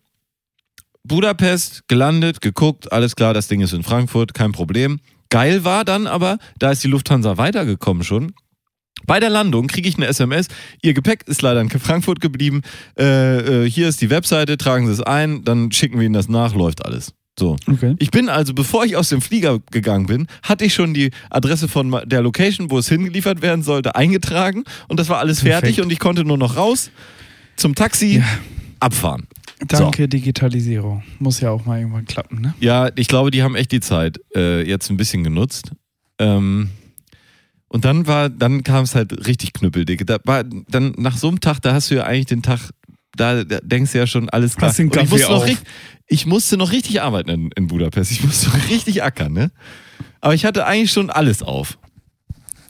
[1.05, 4.99] Budapest gelandet, geguckt, alles klar, das Ding ist in Frankfurt, kein Problem.
[5.29, 8.33] Geil war dann aber, da ist die Lufthansa weitergekommen schon.
[9.07, 10.49] Bei der Landung kriege ich eine SMS,
[10.83, 12.63] Ihr Gepäck ist leider in Frankfurt geblieben.
[12.99, 16.29] Äh, äh, hier ist die Webseite, tragen Sie es ein, dann schicken wir Ihnen das
[16.29, 17.13] nach, läuft alles.
[17.39, 17.57] So.
[17.71, 17.95] Okay.
[17.99, 21.69] Ich bin also, bevor ich aus dem Flieger gegangen bin, hatte ich schon die Adresse
[21.69, 25.81] von der Location, wo es hingeliefert werden sollte, eingetragen und das war alles fertig Perfekt.
[25.81, 26.91] und ich konnte nur noch raus
[27.57, 28.25] zum Taxi, Ja.
[28.81, 29.27] abfahren.
[29.69, 31.03] Danke, Digitalisierung.
[31.19, 32.55] Muss ja auch mal irgendwann klappen, ne?
[32.61, 35.73] Ja, ich glaube, die haben echt die Zeit äh, jetzt ein bisschen genutzt.
[36.19, 36.69] Ähm,
[37.69, 40.07] und dann war, dann kam es halt richtig knüppeldick.
[40.07, 42.71] Da war, dann nach so einem Tag, da hast du ja eigentlich den Tag,
[43.17, 44.71] da, denkst du ja schon alles klar.
[44.71, 45.49] Ich, musste noch
[46.09, 48.13] ich musste noch richtig arbeiten in, in Budapest.
[48.13, 49.51] Ich musste richtig ackern, ne?
[50.21, 51.79] Aber ich hatte eigentlich schon alles auf.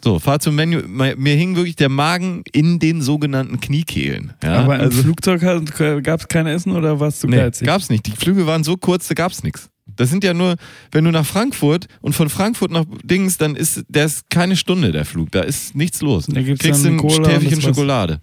[0.03, 0.83] So, fahr zum Menü.
[0.87, 4.35] Mir hing wirklich der Magen in den sogenannten Kniekehlen.
[4.43, 4.61] Ja?
[4.61, 5.41] Aber im also, Flugzeug
[6.05, 7.67] gab es kein Essen oder warst du Nee, geizig?
[7.67, 8.07] gab's nicht.
[8.07, 9.69] Die Flüge waren so kurz, da gab's nichts.
[9.97, 10.57] Das sind ja nur,
[10.93, 14.93] wenn du nach Frankfurt und von Frankfurt nach Dings, dann ist der ist keine Stunde
[14.93, 15.33] der Flug.
[15.33, 16.27] Da ist nichts los.
[16.27, 17.63] Da gibt's Kriegst dann ein war's.
[17.63, 18.21] Schokolade.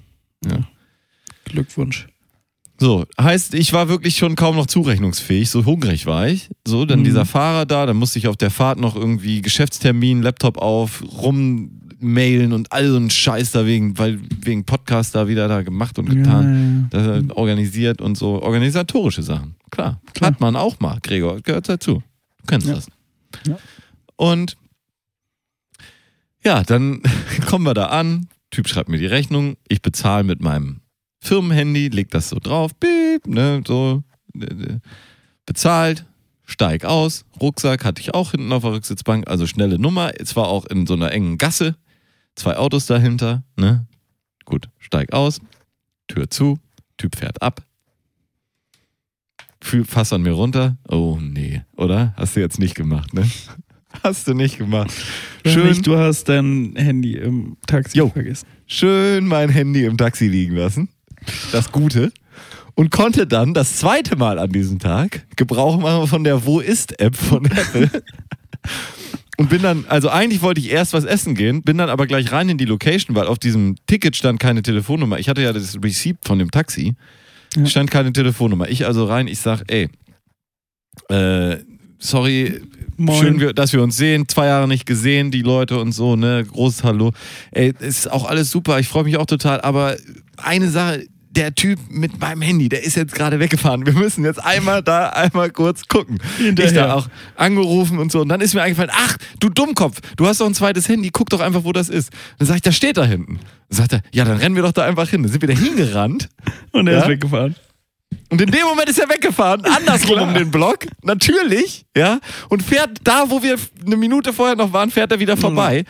[1.46, 2.08] Glückwunsch.
[2.84, 5.50] So, heißt, ich war wirklich schon kaum noch zurechnungsfähig.
[5.50, 6.50] So hungrig war ich.
[6.68, 7.04] So, dann Mhm.
[7.06, 12.52] dieser Fahrer da, dann musste ich auf der Fahrt noch irgendwie Geschäftstermin, Laptop auf, rummailen
[12.52, 16.10] und all so ein Scheiß da wegen, weil wegen Podcast da wieder da gemacht und
[16.10, 16.90] getan.
[16.92, 17.06] Ja, ja.
[17.06, 19.56] Das hat organisiert und so organisatorische Sachen.
[19.72, 20.32] Klar, Klar.
[20.32, 22.04] hat man auch mal, Gregor, gehört dazu.
[22.40, 22.74] Du kennst Ja.
[22.76, 22.88] das.
[23.48, 23.58] Ja.
[24.18, 24.58] Und
[26.44, 27.02] ja, dann
[27.48, 28.28] kommen wir da an.
[28.52, 29.56] Typ schreibt mir die Rechnung.
[29.70, 30.82] Ich bezahle mit meinem
[31.24, 34.04] Firmenhandy, leg das so drauf, piep, ne, so
[35.46, 36.06] bezahlt,
[36.44, 37.24] steig aus.
[37.40, 40.12] Rucksack hatte ich auch hinten auf der Rücksitzbank, also schnelle Nummer.
[40.20, 41.78] Es war auch in so einer engen Gasse,
[42.36, 43.88] zwei Autos dahinter, ne?
[44.44, 45.40] Gut, steig aus,
[46.10, 46.60] Tür zu,
[46.98, 47.64] Typ fährt ab.
[49.62, 50.78] Fühl, fass an mir runter.
[50.90, 52.14] Oh nee, oder?
[52.18, 53.30] Hast du jetzt nicht gemacht, ne?
[54.04, 54.92] Hast du nicht gemacht.
[55.46, 55.76] Schön.
[55.76, 58.10] Schön, du hast dein Handy im Taxi Jo.
[58.10, 58.48] vergessen.
[58.66, 60.90] schön mein Handy im Taxi liegen lassen.
[61.52, 62.12] Das Gute.
[62.76, 67.00] Und konnte dann das zweite Mal an diesem Tag Gebrauch machen von der Wo ist
[67.00, 67.90] App von Apple.
[69.38, 72.32] Und bin dann, also eigentlich wollte ich erst was essen gehen, bin dann aber gleich
[72.32, 75.18] rein in die Location, weil auf diesem Ticket stand keine Telefonnummer.
[75.18, 76.94] Ich hatte ja das Receipt von dem Taxi.
[77.56, 77.66] Ja.
[77.66, 78.70] Stand keine Telefonnummer.
[78.70, 79.90] Ich also rein, ich sag, ey,
[81.10, 81.58] äh,
[81.98, 82.62] sorry,
[82.98, 83.40] Moin.
[83.40, 84.28] schön, dass wir uns sehen.
[84.28, 86.46] Zwei Jahre nicht gesehen, die Leute und so, ne?
[86.46, 87.12] Großes Hallo.
[87.52, 88.80] Ey, ist auch alles super.
[88.80, 89.62] Ich freue mich auch total.
[89.62, 89.98] Aber
[90.38, 91.06] eine Sache,
[91.36, 93.86] der Typ mit meinem Handy, der ist jetzt gerade weggefahren.
[93.86, 96.20] Wir müssen jetzt einmal da einmal kurz gucken.
[96.38, 96.72] Hinterher.
[96.72, 98.22] Ich da auch angerufen und so.
[98.22, 101.30] Und dann ist mir eingefallen, ach, du Dummkopf, du hast doch ein zweites Handy, guck
[101.30, 102.12] doch einfach, wo das ist.
[102.38, 103.40] Dann sag ich, das steht da hinten.
[103.70, 105.24] Dann sagt er, ja, dann rennen wir doch da einfach hin.
[105.24, 106.30] Dann sind wir da hingerannt.
[106.72, 107.02] Und er Ja?
[107.02, 107.56] ist weggefahren.
[108.30, 112.20] Und in dem Moment ist er weggefahren, andersrum um den Block, natürlich, ja,
[112.50, 115.84] und fährt da, wo wir eine Minute vorher noch waren, fährt er wieder vorbei.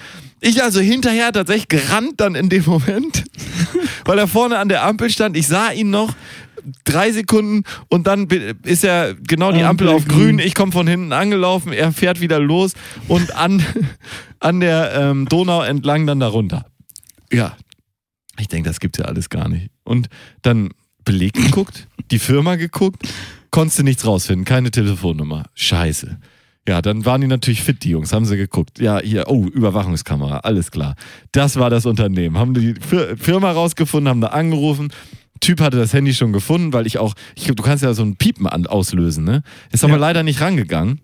[0.45, 3.23] Ich also hinterher tatsächlich gerannt dann in dem Moment,
[4.05, 5.37] weil er vorne an der Ampel stand.
[5.37, 6.13] Ich sah ihn noch
[6.83, 8.27] drei Sekunden und dann
[8.63, 10.37] ist er genau die Ampel Ampel auf grün.
[10.37, 10.39] grün.
[10.39, 12.73] Ich komme von hinten angelaufen, er fährt wieder los
[13.07, 13.65] und an,
[14.41, 16.65] an der ähm, Donau entlang dann darunter.
[17.31, 17.55] Ja,
[18.37, 19.69] ich denke, das gibt's ja alles gar nicht.
[19.85, 20.09] Und
[20.41, 20.71] dann
[21.05, 23.07] Beleg geguckt, die Firma geguckt,
[23.49, 25.45] konntest du nichts rausfinden, keine Telefonnummer.
[25.53, 26.19] Scheiße.
[26.67, 28.79] Ja, dann waren die natürlich fit, die Jungs, haben sie geguckt.
[28.79, 30.95] Ja, hier, oh, Überwachungskamera, alles klar.
[31.33, 32.37] Das war das Unternehmen.
[32.37, 34.93] Haben die Fir Firma rausgefunden, haben da angerufen.
[35.41, 38.03] Typ hatte das Handy schon gefunden, weil ich auch, ich glaube, du kannst ja so
[38.03, 39.43] ein Piepen an, auslösen, ne?
[39.73, 39.99] Ist aber Ja.
[39.99, 41.01] leider nicht rangegangen.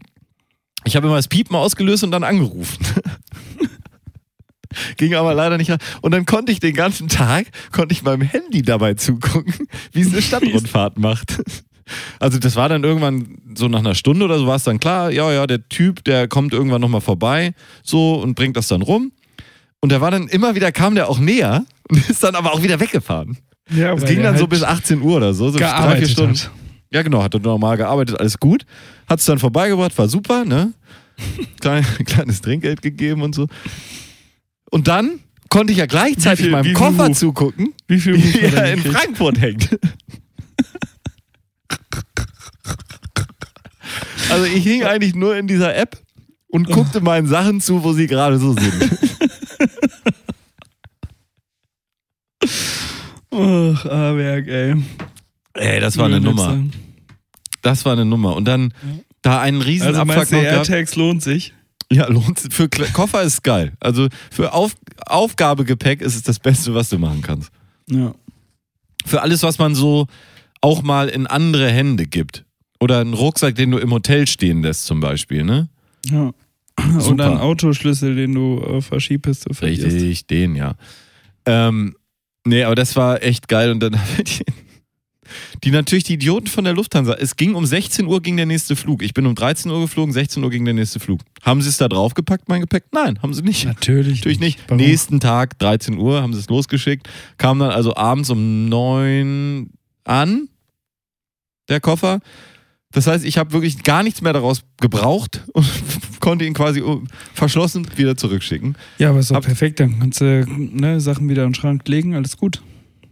[0.85, 2.77] Ich habe immer das Piepen ausgelöst und dann angerufen.
[4.97, 5.79] Ging aber leider nicht ran.
[6.01, 9.53] Und dann konnte ich den ganzen Tag, konnte ich meinem Handy dabei zugucken,
[9.91, 11.41] wie es eine Stadtrundfahrt macht.
[12.19, 15.11] Also das war dann irgendwann so nach einer Stunde oder so war es dann klar,
[15.11, 19.11] ja, ja, der Typ, der kommt irgendwann nochmal vorbei, so und bringt das dann rum.
[19.81, 22.61] Und der war dann immer wieder, kam der auch näher und ist dann aber auch
[22.63, 23.37] wieder weggefahren.
[23.71, 26.33] Ja, Es ging dann so halt bis 18 Uhr oder so, so drei, vier Stunden.
[26.37, 26.51] hat.
[26.91, 28.65] Ja, genau, hat er normal gearbeitet, alles gut.
[29.07, 30.73] Hat es dann vorbeigebracht, war super, ne?
[31.61, 33.47] Klein, kleines Trinkgeld gegeben und so.
[34.71, 35.19] Und dann
[35.49, 37.11] konnte ich ja gleichzeitig viel- meinem Koffer Move?
[37.13, 38.79] zugucken, Wie viel Move er in?
[38.81, 39.77] Frankfurt hängt.
[44.29, 45.97] Also ich hing eigentlich nur in dieser App
[46.47, 48.99] und guckte meinen Sachen zu, wo sie gerade so sind.
[53.31, 54.75] Ach, A-Werk, ey.
[55.53, 56.63] Ey, das war eine Nummer.
[57.61, 58.35] Das war eine Nummer.
[58.35, 58.73] Und dann
[59.21, 60.41] da einen riesen Also Abfuck noch.
[60.41, 61.53] AirTags lohnt sich?
[61.91, 62.53] Ja, lohnt sich.
[62.53, 63.73] Für Koffer ist geil.
[63.79, 64.75] Also für Auf
[65.05, 67.51] Aufgabegepäck ist es das Beste, was du machen kannst.
[67.89, 68.13] Ja.
[69.05, 70.07] Für alles, was man so
[70.61, 72.45] auch mal in andere Hände gibt.
[72.79, 75.69] Oder einen Rucksack, den du im Hotel stehen lässt, zum Beispiel, ne?
[76.09, 76.31] ja.
[76.97, 77.13] Super.
[77.13, 79.85] Oder einen Autoschlüssel, den du Skipiste verlierst.
[79.85, 80.75] Richtig, den, ja.
[81.45, 81.95] Ähm,
[82.45, 83.71] nee, aber das war echt geil.
[83.71, 84.43] Und dann haben die,
[85.63, 87.13] die natürlich die Idioten von der Lufthansa.
[87.13, 89.03] Es ging um 16 Uhr ging der nächste Flug.
[89.03, 91.21] Ich bin um 13 Uhr geflogen, 16 Uhr ging der nächste Flug.
[91.43, 92.85] Haben sie es da draufgepackt, mein Gepäck?
[92.91, 93.65] Nein, haben sie nicht.
[93.65, 94.19] Natürlich.
[94.19, 94.59] Natürlich nicht.
[94.67, 94.77] Warum?
[94.77, 97.09] Nächsten Tag, 13 Uhr, haben sie es losgeschickt.
[97.37, 99.69] Kam dann also abends um 9
[100.05, 100.49] an,
[101.67, 102.19] der Koffer.
[102.91, 105.67] Das heißt, ich habe wirklich gar nichts mehr daraus gebraucht und
[106.19, 108.75] konnte ihn quasi uh, verschlossen wieder zurückschicken.
[108.97, 109.79] Ja, aber ist doch Hab- perfekt.
[109.79, 112.61] Dann kannst du ne, Sachen wieder in den Schrank legen, alles gut.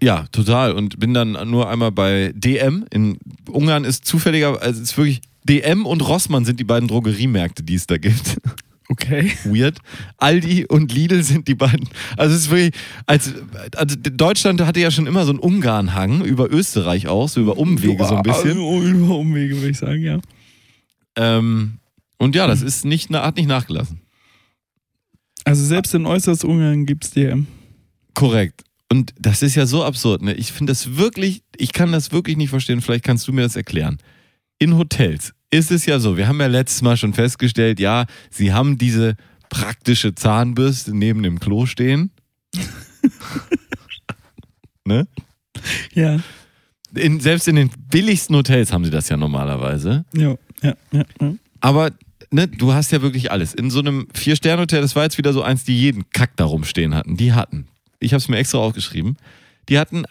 [0.01, 0.73] Ja, total.
[0.73, 2.85] Und bin dann nur einmal bei DM.
[2.91, 3.17] In
[3.49, 7.75] Ungarn ist zufälliger, also es ist wirklich DM und Rossmann sind die beiden Drogeriemärkte, die
[7.75, 8.37] es da gibt.
[8.89, 9.31] Okay.
[9.43, 9.79] Weird.
[10.17, 11.89] Aldi und Lidl sind die beiden.
[12.15, 12.73] Also es ist wirklich,
[13.05, 13.33] als,
[13.75, 18.05] also Deutschland hatte ja schon immer so einen Ungarn-Hang über Österreich auch, so über Umwege
[18.05, 18.51] so ein bisschen.
[18.51, 20.19] Also, über Umwege, würde ich sagen, ja.
[21.17, 21.79] Ähm,
[22.17, 24.01] und ja, das ist nicht, hat nicht nachgelassen.
[25.43, 27.47] Also selbst in äußerst Ungarn gibt's DM.
[28.13, 28.63] Korrekt.
[28.89, 30.33] Und das ist ja so absurd, ne?
[30.33, 32.81] Ich finde das wirklich, ich kann das wirklich nicht verstehen.
[32.81, 33.97] Vielleicht kannst du mir das erklären.
[34.59, 38.53] In Hotels ist es ja so, wir haben ja letztes Mal schon festgestellt, ja, sie
[38.53, 39.15] haben diese
[39.49, 42.11] praktische Zahnbürste neben dem Klo stehen.
[44.85, 45.07] ne?
[45.93, 46.19] Ja.
[46.95, 50.05] In, selbst in den billigsten Hotels haben sie das ja normalerweise.
[50.13, 51.05] Ja, ja, ja.
[51.21, 51.33] ja.
[51.61, 51.91] Aber
[52.31, 53.53] ne, du hast ja wirklich alles.
[53.53, 56.95] In so einem Vier-Sterne-Hotel, das war jetzt wieder so eins, die jeden Kack da rumstehen
[56.95, 57.17] hatten.
[57.17, 57.67] Die hatten,
[57.99, 59.17] ich habe es mir extra aufgeschrieben,
[59.69, 60.03] die hatten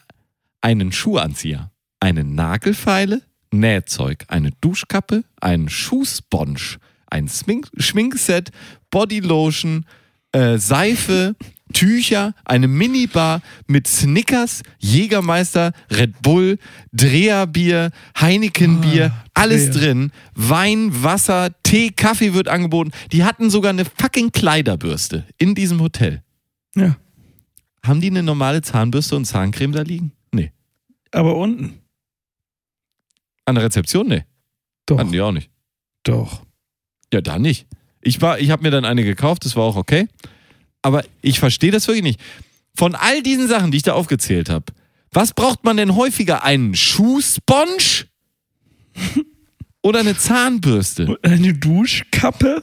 [0.60, 1.70] einen Schuhanzieher,
[2.00, 3.22] eine Nagelfeile,
[3.52, 6.78] Nähzeug, eine Duschkappe, einen Schuhsponge,
[7.08, 8.50] ein Schmink Schminkset,
[8.90, 9.86] Bodylotion,
[10.32, 11.36] äh, Seife,
[11.72, 16.58] Tücher, eine Minibar mit Snickers, Jägermeister, Red Bull,
[16.92, 17.90] Dreherbier,
[18.20, 19.80] Heinekenbier, Ah, alles Dreher.
[19.94, 20.12] drin.
[20.34, 22.92] Wein, Wasser, Tee, Kaffee wird angeboten.
[23.12, 26.22] Die hatten sogar eine fucking Kleiderbürste in diesem Hotel.
[26.74, 26.96] ja.
[27.84, 30.10] Haben die eine normale Zahnbürste und Zahncreme da liegen?
[30.32, 30.50] Nee.
[31.12, 31.74] Aber unten.
[33.46, 34.06] An der Rezeption?
[34.08, 34.24] Nee.
[34.86, 34.98] Doch.
[34.98, 35.50] Hatten die auch nicht.
[36.02, 36.42] Doch.
[37.12, 37.66] Ja, da nicht.
[38.02, 40.06] Ich, war- ich habe mir dann eine gekauft, das war auch okay.
[40.82, 42.20] Aber ich verstehe das wirklich nicht.
[42.76, 44.66] Von all diesen Sachen, die ich da aufgezählt habe,
[45.10, 46.44] was braucht man denn häufiger?
[46.44, 48.06] Einen Schuhsponge?
[49.82, 51.16] Oder eine Zahnbürste?
[51.22, 52.62] Eine Duschkappe?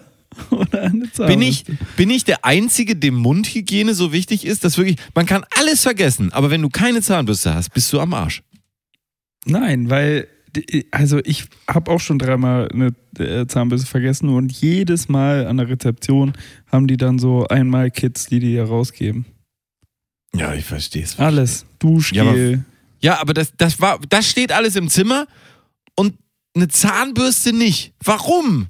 [0.49, 1.25] oder eine Zahnbürste.
[1.27, 1.63] Bin ich,
[1.95, 6.33] bin ich der Einzige, dem Mundhygiene so wichtig ist, dass wirklich, man kann alles vergessen,
[6.33, 8.41] aber wenn du keine Zahnbürste hast, bist du am Arsch.
[9.45, 10.27] Nein, weil,
[10.91, 15.69] also ich habe auch schon dreimal eine äh, Zahnbürste vergessen und jedes Mal an der
[15.69, 16.33] Rezeption
[16.71, 19.25] haben die dann so einmal Kits, die die hier rausgeben.
[20.35, 21.19] Ja, ich verstehe es.
[21.19, 21.65] Alles.
[21.79, 22.65] Duschgel.
[22.99, 25.27] Ja, aber das, das, war, das steht alles im Zimmer
[25.95, 26.15] und
[26.55, 27.93] eine Zahnbürste nicht.
[28.03, 28.67] Warum?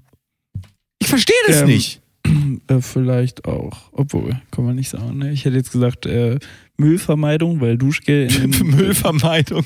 [0.99, 2.01] Ich verstehe das Ähm, nicht.
[2.67, 3.91] Äh, vielleicht auch.
[3.91, 5.17] Obwohl, kann man nicht sagen.
[5.17, 5.33] Ne?
[5.33, 6.39] Ich hätte jetzt gesagt, äh,
[6.77, 8.27] Müllvermeidung, weil Duschgel
[8.63, 9.65] Müllvermeidung.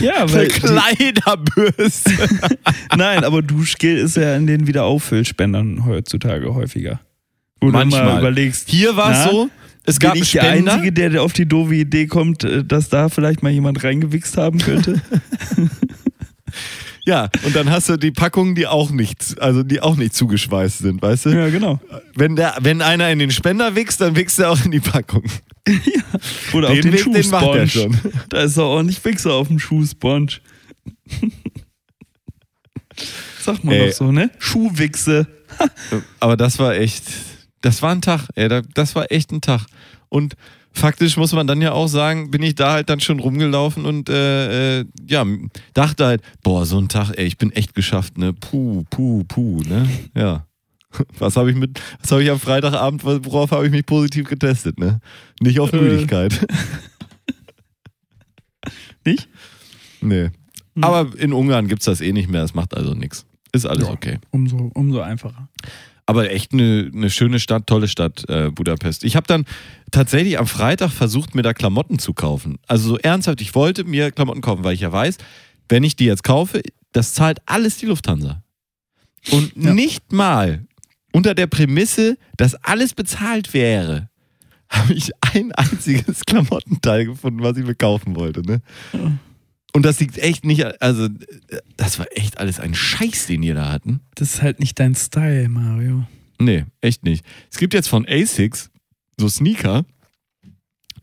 [0.00, 2.10] Ja, Eine weil die, Kleiderbürste.
[2.96, 7.00] nein, aber Duschgel ist ja in den Wiederauffüllspendern heutzutage häufiger.
[7.60, 8.04] Wo du Manchmal.
[8.04, 9.50] mal überlegst, Hier war es so,
[9.84, 10.74] es gab bin ich der Spender.
[10.74, 14.58] Einzige, der auf die doofe Idee kommt, äh, dass da vielleicht mal jemand reingewichst haben
[14.58, 15.00] könnte?
[17.06, 20.78] Ja, und dann hast du die Packungen, die auch nicht, also die auch nicht zugeschweißt
[20.78, 21.30] sind, weißt du?
[21.30, 21.78] ja, genau.
[22.16, 25.22] Wenn, der, wenn einer in den Spender wächst, dann wächst er auch in die Packung.
[26.52, 27.98] Oder auf Den den, Weg, den macht er Schuhsponge.
[28.02, 28.12] schon.
[28.28, 30.26] Da ist doch ordentlich Wichser auf dem Schuhsponge.
[33.40, 33.86] Sagt man Ey.
[33.88, 34.30] doch so, ne?
[34.38, 35.26] Schuhwichse.
[36.20, 37.04] Aber das war echt,
[37.60, 39.66] das war ein Tag, ey, da- das war echt ein Tag.
[40.08, 40.34] Und
[40.76, 44.08] faktisch muss man dann ja auch sagen, bin ich da halt dann schon rumgelaufen und
[44.08, 45.24] äh, äh, ja,
[45.74, 48.32] dachte halt, boah, so ein Tag, ey, ich bin echt geschafft, ne?
[48.32, 49.88] Puh, puh, puh, ne?
[50.14, 50.46] Ja.
[51.18, 54.78] Was habe ich mit, was habe ich am Freitagabend, worauf habe ich mich positiv getestet,
[54.78, 55.00] ne?
[55.40, 55.76] Nicht auf Äh.
[55.76, 56.46] Müdigkeit.
[59.04, 59.28] Nicht?
[60.00, 60.30] Nee.
[60.74, 60.84] Hm.
[60.84, 63.26] Aber in Ungarn gibt's das eh nicht mehr, das macht also nichts.
[63.52, 63.92] Ist alles Ja.
[63.92, 64.18] okay.
[64.30, 65.48] Umso, umso einfacher.
[66.08, 69.02] Aber echt eine, eine schöne Stadt, tolle Stadt, äh, Budapest.
[69.02, 69.44] Ich habe dann
[69.90, 72.58] tatsächlich am Freitag versucht, mir da Klamotten zu kaufen.
[72.68, 75.18] Also so ernsthaft, ich wollte mir Klamotten kaufen, weil ich ja weiß,
[75.68, 78.42] wenn ich die jetzt kaufe, das zahlt alles die Lufthansa.
[79.32, 79.74] Und Ja.
[79.74, 80.64] nicht mal
[81.12, 84.08] unter der Prämisse, dass alles bezahlt wäre,
[84.68, 88.42] habe ich ein einziges Klamottenteil gefunden, was ich mir kaufen wollte.
[88.42, 88.60] Ne?
[89.76, 91.10] Und das liegt echt nicht, also
[91.76, 94.00] das war echt alles ein Scheiß, den ihr da hatten.
[94.14, 96.06] Das ist halt nicht dein Style, Mario.
[96.38, 97.22] Nee, echt nicht.
[97.52, 98.70] Es gibt jetzt von ASICS
[99.18, 99.84] so Sneaker,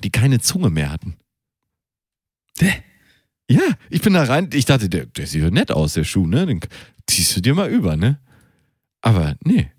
[0.03, 1.17] die keine Zunge mehr hatten.
[2.57, 2.73] Hä?
[3.47, 3.61] Ja,
[3.91, 6.47] ich bin da rein, ich dachte, der, der sieht ja nett aus, der Schuh, ne?
[6.47, 6.59] Den
[7.05, 8.19] ziehst du dir mal über, ne?
[9.01, 9.71] Aber nee.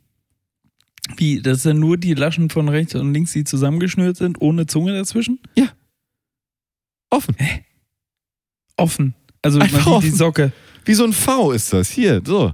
[1.16, 4.92] Wie, das sind nur die Laschen von rechts und links, die zusammengeschnürt sind, ohne Zunge
[4.92, 5.40] dazwischen?
[7.11, 7.34] Offen.
[8.77, 9.14] Offen.
[9.43, 10.14] Also die offen.
[10.14, 10.53] Socke.
[10.85, 11.91] Wie so ein V ist das.
[11.91, 12.53] Hier, so.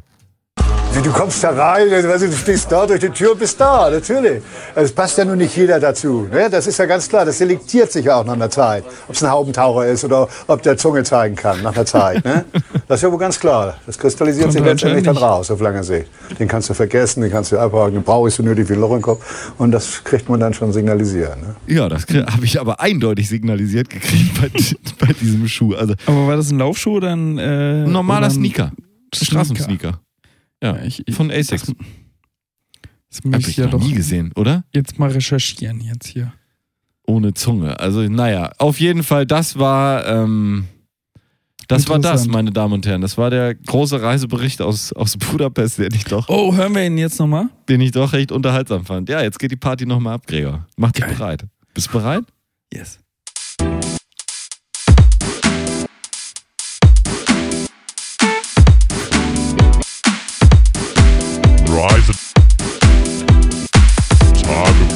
[0.93, 4.43] Du kommst da rein, also du stehst da durch die Tür und bist da, natürlich.
[4.75, 6.29] Es passt ja nun nicht jeder dazu.
[6.31, 6.51] Ne?
[6.51, 8.85] Das ist ja ganz klar, das selektiert sich ja auch nach einer Zeit.
[9.09, 12.25] Ob es ein Haubentaucher ist oder ob der Zunge zeigen kann nach einer Zeit.
[12.25, 12.45] Ne?
[12.87, 13.79] Das ist ja wohl ganz klar.
[13.87, 16.07] Das kristallisiert Kommt sich letztendlich dann raus auf lange Sicht.
[16.39, 18.95] Den kannst du vergessen, den kannst du abhaken, den brauchst du nötig wie ein Loch
[18.95, 19.53] im Kopf.
[19.59, 21.37] Und das kriegt man dann schon signalisiert.
[21.41, 21.57] Ne?
[21.67, 24.51] Ja, das habe ich aber eindeutig signalisiert gekriegt bei,
[25.07, 25.75] bei diesem Schuh.
[25.75, 28.73] Also Aber war das ein Laufschuh oder ein, äh, normaler oder ein Sneaker.
[29.15, 29.25] Sneaker?
[29.25, 30.01] Straßensneaker.
[30.63, 31.73] Ja, ich- ich- von ASICS.
[33.09, 34.65] Das Hab muss ich ja noch doch nie gesehen, oder?
[34.73, 36.33] jetzt mal recherchieren jetzt hier.
[37.07, 37.81] Ohne Zunge.
[37.81, 40.67] Also, naja, auf jeden Fall, das war, ähm,
[41.67, 43.01] das war das, meine Damen und Herren.
[43.01, 46.99] Das war der große Reisebericht aus, aus Budapest, den ich, doch, Oh, hören wir ihn
[46.99, 47.49] jetzt nochmal?
[47.69, 49.09] den ich doch recht unterhaltsam fand.
[49.09, 50.67] Ja, jetzt geht die Party nochmal ab, Gregor.
[50.77, 51.45] Mach dich bereit.
[51.75, 52.25] Bist du bereit?
[52.73, 53.01] Yes.
[61.81, 62.13] Rise
[64.43, 64.87] Tage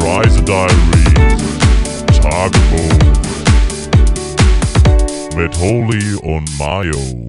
[0.00, 1.14] Rise Diary
[2.20, 2.98] Tagebuch
[5.36, 7.28] mit Holy und Mayo.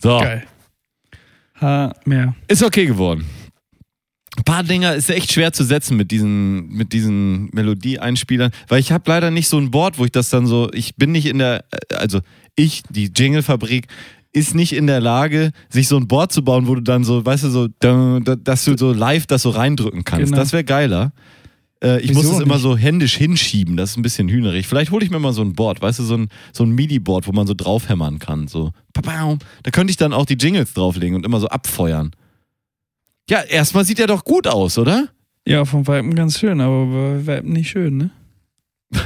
[0.00, 0.46] So, Geil.
[1.60, 2.36] Ha, mehr.
[2.46, 3.26] ist okay geworden.
[4.36, 8.92] Ein paar Dinger ist echt schwer zu setzen mit diesen, mit diesen Melodieeinspielern, weil ich
[8.92, 11.38] habe leider nicht so ein Board, wo ich das dann so, ich bin nicht in
[11.38, 12.20] der, also
[12.54, 13.88] ich, die Jingle-Fabrik,
[14.32, 17.24] ist nicht in der Lage, sich so ein Board zu bauen, wo du dann so,
[17.24, 20.26] weißt du, so, da- da- dass du so live das so reindrücken kannst.
[20.26, 20.36] Genau.
[20.36, 21.12] Das wäre geiler.
[21.82, 24.66] Äh, ich Wieso muss es immer so händisch hinschieben, das ist ein bisschen hühnerig.
[24.68, 27.26] Vielleicht hole ich mir mal so ein Board, weißt du, so ein, so ein MIDI-Board,
[27.26, 28.48] wo man so draufhämmern kann.
[28.48, 32.10] So, da könnte ich dann auch die Jingles drauflegen und immer so abfeuern.
[33.30, 35.08] Ja, erstmal sieht er doch gut aus, oder?
[35.46, 38.10] Ja, vom Weiben ganz schön, aber bei Weiben nicht schön, ne?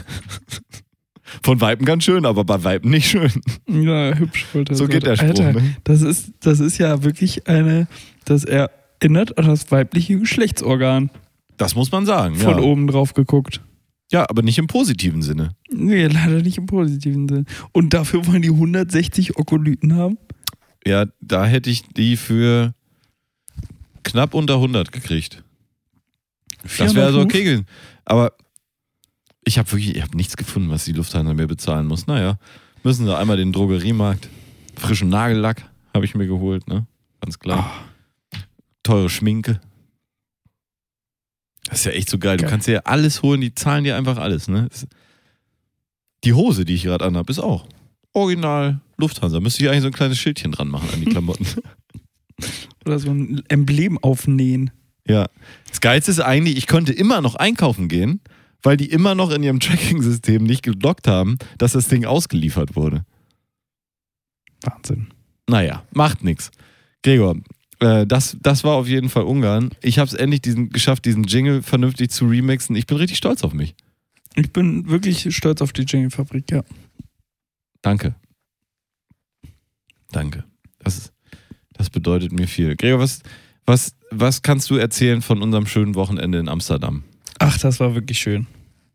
[1.43, 3.33] Von Weiben ganz schön, aber bei Weiben nicht schön.
[3.69, 5.77] Ja, hübsch wollte So geht der Spruch, Alter, ne?
[5.85, 7.87] das ist, das ist ja wirklich eine,
[8.25, 11.11] das erinnert an das weibliche Geschlechtsorgan.
[11.57, 12.37] Das muss man sagen.
[12.37, 12.63] Von ja.
[12.63, 13.61] oben drauf geguckt.
[14.11, 15.51] ja, aber nicht im positiven Sinne.
[15.71, 17.47] Nee, leider nicht im positiven Sinn.
[17.73, 20.19] Und dafür wollen die 160 Okolyten haben?
[20.87, 22.75] Ja, da hätte ich die für
[24.03, 25.43] knapp unter 100 gekriegt.
[26.63, 27.67] Das wäre also 400 okay gewesen.
[28.05, 28.33] Aber
[29.45, 32.07] ich habe wirklich, ich habe nichts gefunden, was die Lufthansa mir bezahlen muss.
[32.07, 32.39] Naja,
[32.83, 34.29] müssen sie einmal den Drogeriemarkt.
[34.77, 36.87] Frischen Nagellack habe ich mir geholt, ne?
[37.21, 37.71] Ganz klar.
[38.83, 39.61] Teure Schminke.
[41.67, 42.37] Das ist ja echt so geil.
[42.37, 42.51] Du Geil.
[42.51, 44.69] kannst dir ja alles holen, die zahlen dir einfach alles, ne?
[46.25, 47.67] Die Hose, die ich gerade anhabe, ist auch
[48.13, 49.41] original Lufthansa.
[49.41, 51.47] Müsste ich eigentlich so ein kleines Schildchen dran machen an die Klamotten.
[52.87, 54.71] Oder so ein Emblem aufnähen.
[55.07, 55.27] Ja.
[55.69, 58.21] Das Geilste ist eigentlich, ich konnte immer noch einkaufen gehen,
[58.65, 63.05] weil die immer noch in ihrem Tracking-System nicht gelockt haben, dass das Ding ausgeliefert wurde.
[64.63, 65.09] Wahnsinn.
[65.49, 66.51] Naja, macht nichts.
[67.03, 67.37] Gregor,
[67.81, 69.71] äh, das, das war auf jeden Fall Ungarn.
[69.83, 72.75] Ich habe es endlich diesen, geschafft, diesen Jingle vernünftig zu remixen.
[72.75, 73.75] Ich bin richtig stolz auf mich.
[74.35, 76.65] Ich bin wirklich stolz auf die Jingle-Fabrik, ja.
[77.83, 78.15] Danke.
[80.11, 80.45] Danke.
[80.79, 81.13] Das, ist,
[81.75, 82.75] das bedeutet mir viel.
[82.75, 83.21] Gregor, was,
[83.67, 87.05] was, was kannst du erzählen von unserem schönen Wochenende in Amsterdam?
[87.39, 88.47] Ach, das war wirklich schön.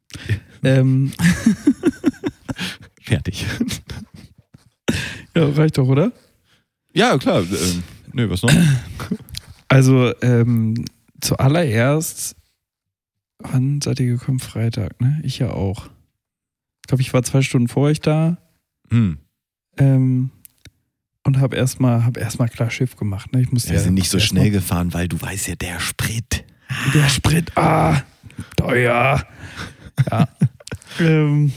[0.63, 1.11] ähm,
[3.01, 3.45] Fertig.
[5.35, 6.11] ja, reicht doch, oder?
[6.93, 7.41] ja, klar.
[7.41, 7.83] Ähm,
[8.13, 8.51] nö, was noch?
[9.71, 10.83] Also, ähm,
[11.21, 12.35] zuallererst,
[13.37, 14.39] wann seid ihr gekommen?
[14.39, 15.21] Freitag, ne?
[15.23, 15.85] Ich ja auch.
[15.85, 18.39] Ich glaube, ich war zwei Stunden vor euch da
[18.89, 19.19] Hm.
[19.77, 20.31] ähm,
[21.23, 23.31] und habe erstmal hab erst klar Schiff gemacht.
[23.31, 23.41] Ne?
[23.41, 26.43] Ich musste Wir ja, sind nicht so schnell gefahren, weil du weißt ja, der Sprit.
[26.95, 28.01] Der Sprit, ah,
[28.57, 29.21] teuer.
[30.11, 30.27] Ja.
[30.99, 31.51] ähm,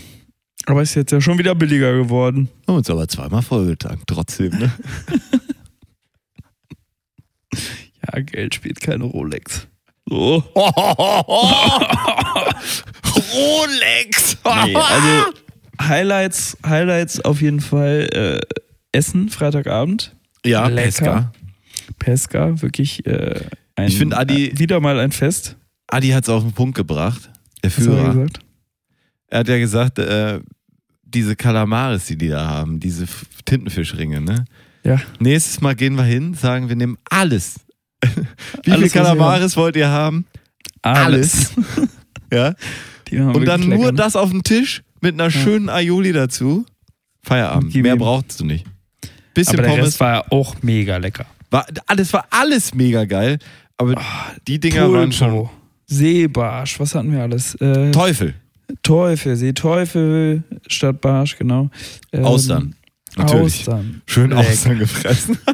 [0.66, 2.48] aber ist jetzt ja schon wieder billiger geworden.
[2.68, 4.72] Haben uns aber zweimal vollgetankt, trotzdem, ne?
[8.14, 9.68] Ja, Geld spielt keine Rolex.
[10.08, 10.42] So.
[13.32, 14.36] Rolex!
[14.64, 15.32] Nee, also
[15.80, 18.40] Highlights, Highlights auf jeden Fall äh,
[18.96, 20.14] Essen, Freitagabend.
[20.44, 20.82] ja, Lecker.
[20.90, 21.32] Pesca.
[21.98, 23.40] Pesca, wirklich äh,
[23.76, 25.56] ein, Ich find, Adi- äh, wieder mal ein Fest.
[25.92, 27.30] Adi hat es auf den Punkt gebracht.
[27.62, 28.14] Der er Führer.
[28.14, 28.38] gesagt?
[29.28, 30.40] Er hat ja gesagt, äh,
[31.02, 33.06] diese Kalamaris, die die da haben, diese
[33.44, 34.46] Tintenfischringe, ne?
[34.84, 35.00] Ja.
[35.20, 37.60] Nächstes Mal gehen wir hin, sagen wir nehmen alles.
[38.64, 40.26] Wie Alles, wir Kalamaris wollt ihr haben?
[40.82, 41.52] Alles.
[42.32, 42.54] Ja.
[43.08, 46.64] Die waren Und dann wirklich nur das auf dem Tisch mit einer schönen Aioli dazu.
[47.22, 47.74] Feierabend.
[47.74, 48.64] Mehr brauchst du nicht.
[49.34, 49.86] Bisschen Aber der Pommes.
[49.88, 51.26] Rest war ja auch mega lecker.
[51.50, 53.38] War, das war alles mega geil.
[53.76, 54.02] Aber
[54.48, 55.50] die Dinger waren schon
[55.92, 57.54] Seebarsch, was hatten wir alles?
[57.56, 58.34] Äh, Teufel.
[58.82, 61.70] Teufel, Seeteufel statt Barsch, genau.
[62.12, 62.74] Ähm, Austern.
[63.16, 63.58] Natürlich.
[63.60, 64.00] Austern.
[64.06, 64.48] Schön Lecker.
[64.48, 65.38] Austern gefressen.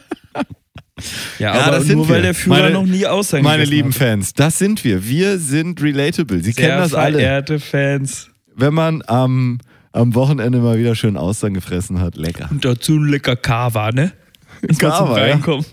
[1.39, 2.16] Ja, Ja, aber das sind nur wir.
[2.16, 3.95] weil der Führer Meine- noch nie Austern Meine lieben hat.
[3.99, 5.07] Fans, das sind wir.
[5.07, 6.43] Wir sind relatable.
[6.43, 7.18] Sie Sehr kennen das alle.
[7.18, 8.30] verehrte Fans.
[8.57, 9.59] Wenn man am,
[9.93, 12.49] am Wochenende mal wieder schön Austern gefressen hat, lecker.
[12.51, 14.11] Und dazu ein lecker Kava, ne?
[14.80, 15.34] Kava, ja.
[15.34, 15.64] Reinkommen.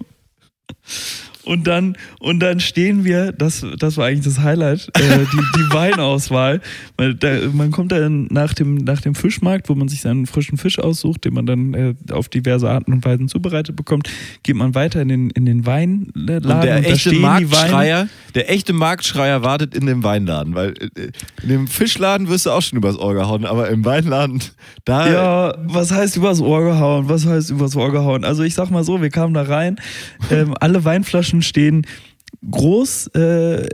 [1.46, 5.70] Und dann, und dann stehen wir, das, das war eigentlich das Highlight, äh, die, die
[5.74, 6.62] Weinauswahl.
[6.98, 10.58] Weil da, man kommt dann nach dem, nach dem Fischmarkt, wo man sich seinen frischen
[10.58, 14.10] Fisch aussucht, den man dann äh, auf diverse Arten und Weisen zubereitet bekommt,
[14.44, 17.14] geht man weiter in den, in den Weinladen Und der da echte.
[17.14, 21.12] Marktschreier, der echte Marktschreier wartet in dem Weinladen, weil äh,
[21.44, 24.42] in dem Fischladen wirst du auch schon übers Ohr gehauen, aber im Weinladen,
[24.84, 27.08] da Ja, was heißt übers Ohr gehauen?
[27.08, 28.24] Was heißt übers Ohr gehauen?
[28.24, 29.78] Also ich sag mal so, wir kamen da rein,
[30.32, 31.86] ähm, alle Weinflaschen stehen
[32.50, 33.68] groß äh,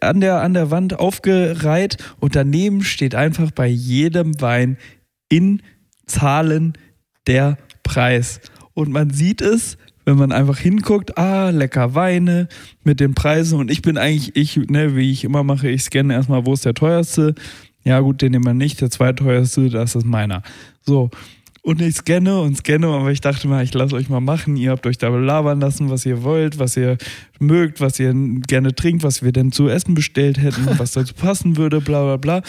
[0.00, 4.76] an, der, an der Wand aufgereiht und daneben steht einfach bei jedem Wein
[5.28, 5.62] in
[6.06, 6.74] Zahlen
[7.26, 8.40] der Preis.
[8.74, 12.48] Und man sieht es, wenn man einfach hinguckt, ah, lecker Weine
[12.82, 16.14] mit den Preisen und ich bin eigentlich, ich, ne, wie ich immer mache, ich scanne
[16.14, 17.34] erstmal, wo ist der teuerste.
[17.84, 20.42] Ja, gut, den nehmen wir nicht, der zweiteuerste, das ist meiner.
[20.82, 21.10] So.
[21.64, 24.56] Und ich scanne und scanne, aber ich dachte mal, ich lasse euch mal machen.
[24.56, 26.98] Ihr habt euch da labern lassen, was ihr wollt, was ihr
[27.38, 28.12] mögt, was ihr
[28.48, 32.16] gerne trinkt, was wir denn zu essen bestellt hätten, was dazu passen würde, bla bla
[32.16, 32.42] bla.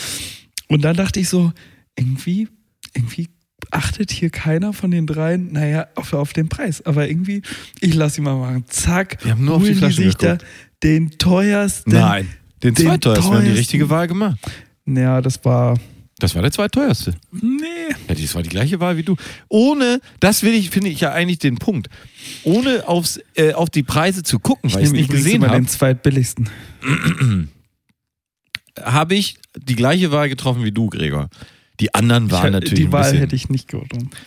[0.68, 1.52] Und dann dachte ich so,
[1.96, 2.48] irgendwie,
[2.96, 3.30] irgendwie
[3.70, 6.84] achtet hier keiner von den dreien, naja, auf, auf den Preis.
[6.84, 7.44] Aber irgendwie,
[7.82, 8.66] ich lasse ihn mal machen.
[8.68, 10.52] Zack, Wir haben nur auf die holen Flaschen sich da geguckt.
[10.82, 11.94] den teuersten.
[11.94, 12.28] nein,
[12.64, 14.40] den, den zweiteuersten, wir haben die richtige Wahl gemacht.
[14.88, 15.78] Ja, das war.
[16.24, 17.16] Das war der zweiteuerste.
[17.34, 17.66] Nee.
[18.08, 19.18] Ja, das war die gleiche Wahl wie du.
[19.50, 21.90] Ohne, das will ich, finde ich ja eigentlich den Punkt.
[22.46, 25.68] Ohne aufs, äh, auf die Preise zu gucken, weil ich es nicht gesehen habe, den
[25.68, 26.48] zweitbilligsten.
[28.82, 31.28] habe ich die gleiche Wahl getroffen wie du, Gregor.
[31.82, 33.70] Die anderen waren Ich- natürlich die Wahl bisschen, hätte ich nicht.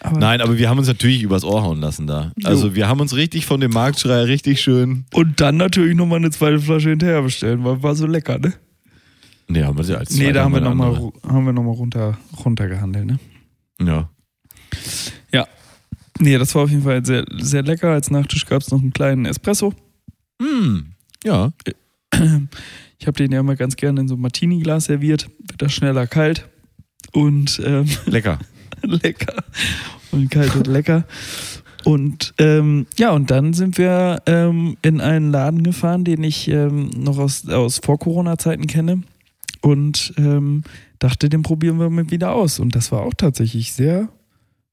[0.00, 2.32] Aber Nein, aber wir haben uns natürlich übers Ohr hauen lassen da.
[2.44, 5.06] Also wir haben uns richtig von dem Marktschreier richtig schön.
[5.14, 8.52] Und dann natürlich nochmal eine zweite Flasche hinterher bestellen, weil war so lecker, ne?
[9.48, 13.06] Nee, haben wir sie als nee, da haben wir nochmal wir noch mal runter, runtergehandelt,
[13.06, 13.18] ne?
[13.80, 14.10] Ja.
[15.32, 15.46] Ja.
[16.18, 17.90] Nee, das war auf jeden Fall sehr, sehr lecker.
[17.90, 19.72] Als Nachtisch gab es noch einen kleinen Espresso.
[20.40, 20.92] Hm.
[21.24, 21.52] Ja.
[22.98, 25.28] Ich habe den ja immer ganz gerne in so einem Martini-Glas serviert.
[25.38, 26.48] Wird das schneller kalt.
[27.12, 28.38] Und ähm, Lecker.
[28.82, 29.44] lecker.
[30.12, 31.04] Und kalt und lecker.
[31.84, 36.90] Und ähm, ja, und dann sind wir ähm, in einen Laden gefahren, den ich ähm,
[36.96, 39.02] noch aus, aus Vor-Corona-Zeiten kenne.
[39.66, 40.62] Und ähm,
[41.00, 42.60] dachte, den probieren wir mal wieder aus.
[42.60, 44.08] Und das war auch tatsächlich sehr,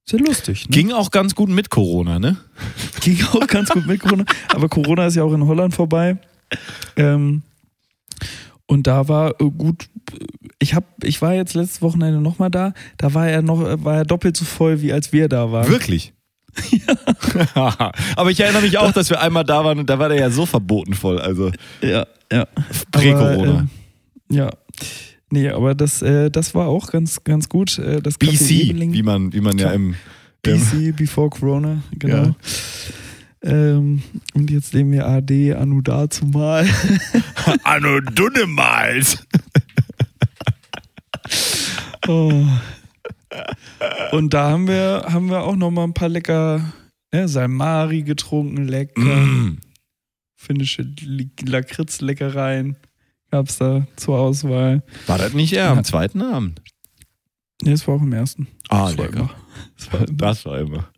[0.05, 0.69] sehr lustig.
[0.69, 0.75] Ne?
[0.75, 2.37] Ging auch ganz gut mit Corona, ne?
[3.01, 4.23] Ging auch ganz gut mit Corona.
[4.49, 6.19] Aber Corona ist ja auch in Holland vorbei.
[6.95, 7.41] Ähm,
[8.67, 9.89] und da war äh, gut.
[10.59, 12.73] Ich hab, ich war jetzt letztes Wochenende nochmal da.
[12.97, 15.69] Da war er noch, war er doppelt so voll, wie als wir da waren.
[15.69, 16.13] Wirklich?
[16.69, 17.91] Ja.
[18.15, 20.29] Aber ich erinnere mich auch, dass wir einmal da waren und da war der ja
[20.29, 21.17] so verboten voll.
[21.19, 22.45] Also Ja, ja.
[22.91, 23.67] Prä-Corona.
[24.33, 24.51] Ja.
[25.31, 27.79] Nee, aber das, äh, das war auch ganz, ganz gut.
[27.79, 29.95] Äh, das BC, wie man, wie man ja im.
[30.43, 32.23] BC, Before Corona, genau.
[32.23, 32.35] Ja.
[33.43, 34.03] Ähm,
[34.33, 36.67] und jetzt nehmen wir AD, Anu dazu mal.
[37.63, 39.25] Anno Dunnemals.
[42.05, 42.45] Oh.
[44.11, 46.73] Und da haben wir, haben wir auch noch mal ein paar lecker
[47.13, 49.01] ne, Salmari getrunken, lecker.
[49.01, 49.59] Mm.
[50.35, 50.85] Finnische
[51.41, 52.75] Lakritz-Leckereien
[53.33, 54.83] gab es da zur Auswahl.
[55.07, 56.61] War das nicht eher am zweiten Abend?
[57.63, 58.47] Ne, es war auch im ersten.
[58.69, 59.29] Ah, Das war lecker.
[59.89, 60.17] war immer.
[60.17, 60.89] Das war immer.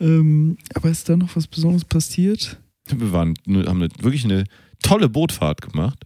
[0.00, 2.58] Ähm, aber ist da noch was Besonderes passiert?
[2.88, 4.44] Wir waren, haben eine, wirklich eine
[4.82, 5.98] tolle Bootfahrt gemacht.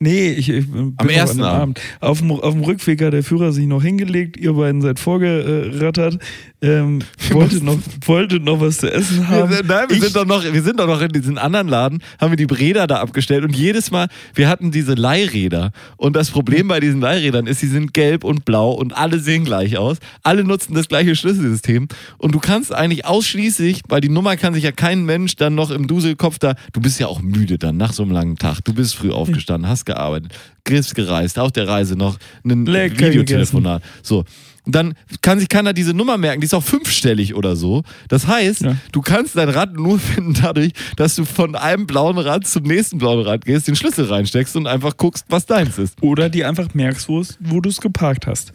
[0.00, 1.80] Nee, ich, ich bin Am ersten dem Abend.
[2.00, 6.18] Auf dem, auf dem Rückweg hat der Führer sich noch hingelegt, ihr beiden seid vorgerattert,
[6.64, 7.00] ähm,
[7.30, 9.50] wolltet, noch, wolltet noch was zu essen haben.
[9.50, 12.02] Wir, nein, wir Ich- sind, doch noch, wir sind doch noch in diesen anderen Laden,
[12.20, 16.30] haben wir die Räder da abgestellt und jedes Mal, wir hatten diese Leihräder und das
[16.30, 19.98] Problem bei diesen Leihrädern ist, sie sind gelb und blau und alle sehen gleich aus.
[20.22, 21.88] Alle nutzen das gleiche Schlüsselsystem
[22.18, 25.70] und du kannst eigentlich ausschließlich, weil die Nummer kann sich ja kein Mensch dann noch
[25.70, 28.72] im Duselkopf da, du bist ja auch müde dann nach so einem langen Tag, du
[28.72, 30.32] bist früh aufgestanden, hast gearbeitet,
[30.64, 33.82] bist gereist, auf der Reise noch ein Videotelefonat.
[34.02, 34.24] So.
[34.66, 37.82] Und dann kann sich keiner diese Nummer merken, die ist auch fünfstellig oder so.
[38.08, 38.76] Das heißt, Ja.
[38.92, 42.96] du kannst dein Rad nur finden dadurch, dass du von einem blauen Rad zum nächsten
[42.98, 46.02] blauen Rad gehst, den Schlüssel reinsteckst und einfach guckst, was deins ist.
[46.02, 48.52] Oder die einfach merkst, wo du es geparkt hast.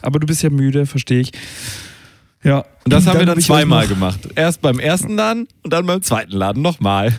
[0.00, 1.32] Aber du bist ja müde, verstehe ich.
[2.44, 2.58] Ja.
[2.84, 4.20] Und das haben wir dann zweimal gemacht.
[4.36, 7.12] Erst beim ersten Laden und dann beim zweiten Laden nochmal.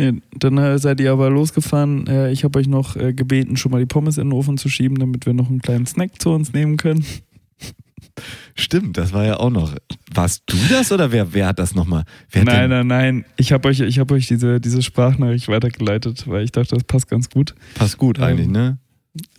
[0.00, 2.06] Nee, dann äh, seid ihr aber losgefahren.
[2.06, 4.68] Äh, ich habe euch noch äh, gebeten, schon mal die Pommes in den Ofen zu
[4.68, 7.04] schieben, damit wir noch einen kleinen Snack zu uns nehmen können.
[8.54, 9.74] Stimmt, das war ja auch noch.
[10.12, 12.04] Warst du das oder wer, wer hat das nochmal?
[12.30, 13.24] Wer Nein, nein, nein.
[13.36, 17.08] Ich habe euch, ich hab euch diese, diese Sprachnachricht weitergeleitet, weil ich dachte, das passt
[17.08, 17.54] ganz gut.
[17.74, 18.78] Passt gut Ähm, eigentlich, ne?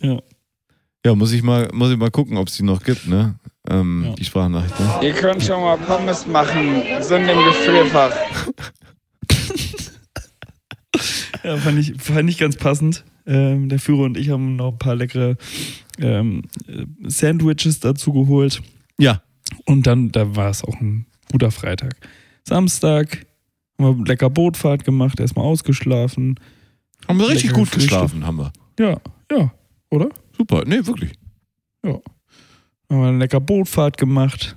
[0.00, 0.18] Ja.
[1.04, 3.34] Ja, muss ich mal, muss ich mal gucken, ob es die noch gibt, ne?
[3.68, 4.14] Ähm, Ja.
[4.14, 5.08] Die Sprachnachricht, ne?
[5.08, 8.12] Ihr könnt schon mal Pommes machen, sind im Gefrierfach.
[11.42, 13.04] Ja, fand ich, fand ich ganz passend.
[13.26, 15.36] Ähm, der Führer und ich haben noch ein paar leckere
[15.98, 18.62] ähm, äh, Sandwiches dazu geholt.
[18.98, 19.22] Ja.
[19.64, 21.96] Und dann, da war es auch ein guter Freitag.
[22.44, 23.26] Samstag
[23.78, 26.38] haben wir lecker Bootfahrt gemacht, erstmal ausgeschlafen.
[27.08, 27.90] Haben wir richtig gut Frühstück.
[27.90, 28.52] geschlafen, haben wir.
[28.78, 29.52] Ja, ja,
[29.90, 30.08] oder?
[30.36, 31.12] Super, nee, wirklich.
[32.92, 34.56] Haben wir eine lecker Bootfahrt gemacht.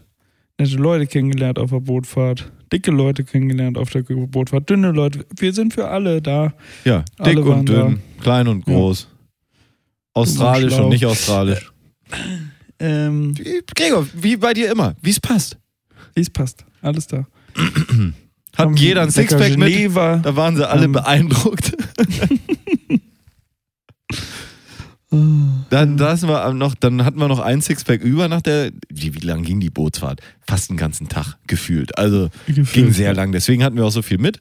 [0.60, 2.52] Nette Leute kennengelernt auf der Bootfahrt.
[2.72, 4.70] Dicke Leute kennengelernt auf der Bootfahrt.
[4.70, 5.26] Dünne Leute.
[5.38, 6.53] Wir sind für alle da.
[6.84, 8.74] Ja, Alle dick und dünn, klein und Ja.
[8.74, 9.07] groß.
[10.13, 10.84] Australisch schlau.
[10.86, 11.72] und nicht australisch.
[12.78, 13.34] Ähm,
[13.74, 15.57] Gregor, wie bei dir immer, wie es passt.
[16.13, 16.66] wie es passt.
[16.82, 17.26] Alles da.
[18.57, 19.95] Hat jeder ein Sixpack mit.
[19.95, 20.91] Da waren sie alle Ähm.
[20.91, 21.72] beeindruckt.
[25.70, 28.72] Dann, saßen wir noch, dann hatten wir noch ein Sixpack über nach der.
[28.89, 30.22] Wie, wie lang ging die Bootsfahrt?
[30.47, 31.97] Fast einen ganzen Tag gefühlt.
[31.97, 33.32] Also Gefühlt, ging sehr lang.
[33.32, 34.39] Deswegen hatten wir auch so viel mit.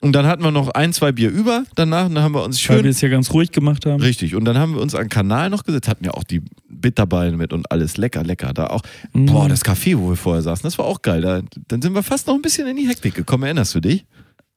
[0.00, 2.06] Und dann hatten wir noch ein, zwei Bier über danach.
[2.06, 2.90] Und dann haben wir uns Weil wir schön.
[2.90, 4.00] es ja ganz ruhig gemacht haben.
[4.00, 4.34] Richtig.
[4.34, 7.36] Und dann haben wir uns an den Kanal noch gesetzt, hatten ja auch die Bitterballen
[7.36, 8.52] mit und alles lecker, lecker.
[8.52, 8.82] Da auch.
[9.14, 9.26] Mhm.
[9.26, 11.22] Boah, das Café, wo wir vorher saßen, das war auch geil.
[11.22, 13.44] Da, dann sind wir fast noch ein bisschen in die Hektik gekommen.
[13.44, 14.04] Erinnerst du dich?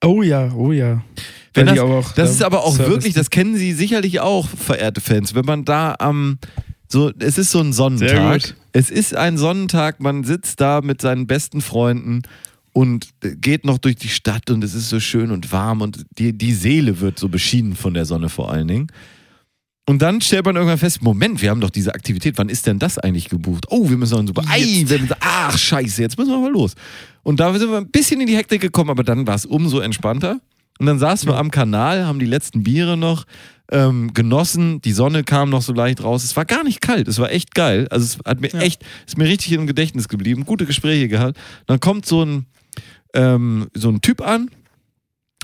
[0.04, 1.04] Oh ja, oh ja.
[1.54, 4.20] Wenn Weil das, auch, das äh, ist aber auch Service- wirklich, das kennen Sie sicherlich
[4.20, 6.38] auch, verehrte Fans, wenn man da am,
[6.88, 8.56] so, es ist so ein Sonnentag.
[8.72, 12.22] Es ist ein Sonnentag, man sitzt da mit seinen besten Freunden
[12.72, 16.38] und geht noch durch die Stadt und es ist so schön und warm und die,
[16.38, 18.88] die Seele wird so beschienen von der Sonne vor allen Dingen.
[19.90, 22.78] Und dann stellt man irgendwann fest, Moment, wir haben doch diese Aktivität, wann ist denn
[22.78, 23.66] das eigentlich gebucht?
[23.72, 26.52] Oh, wir müssen noch ein super, ei, wir müssen, ach scheiße, jetzt müssen wir mal
[26.52, 26.76] los.
[27.24, 29.80] Und da sind wir ein bisschen in die Hektik gekommen, aber dann war es umso
[29.80, 30.42] entspannter.
[30.78, 33.26] Und dann saßen wir am Kanal, haben die letzten Biere noch
[33.72, 36.24] ähm, genossen, die Sonne kam noch so leicht raus.
[36.24, 37.88] Es war gar nicht kalt, es war echt geil.
[37.90, 38.60] Also es hat mir Ja.
[38.60, 41.36] echt, ist mir richtig im Gedächtnis geblieben, gute Gespräche gehabt.
[41.66, 42.46] Dann kommt so ein,
[43.16, 44.52] ähm, so ein Typ an,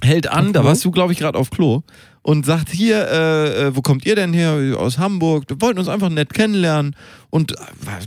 [0.03, 0.69] hält an, Auf da Klo?
[0.69, 1.81] warst du, glaube ich, gerade auf Klo
[2.25, 4.57] und sagt hier, äh, äh, wo kommt ihr denn her?
[4.79, 5.43] Aus Hamburg.
[5.47, 6.95] Wir wollten uns einfach nett kennenlernen
[7.29, 7.55] und äh,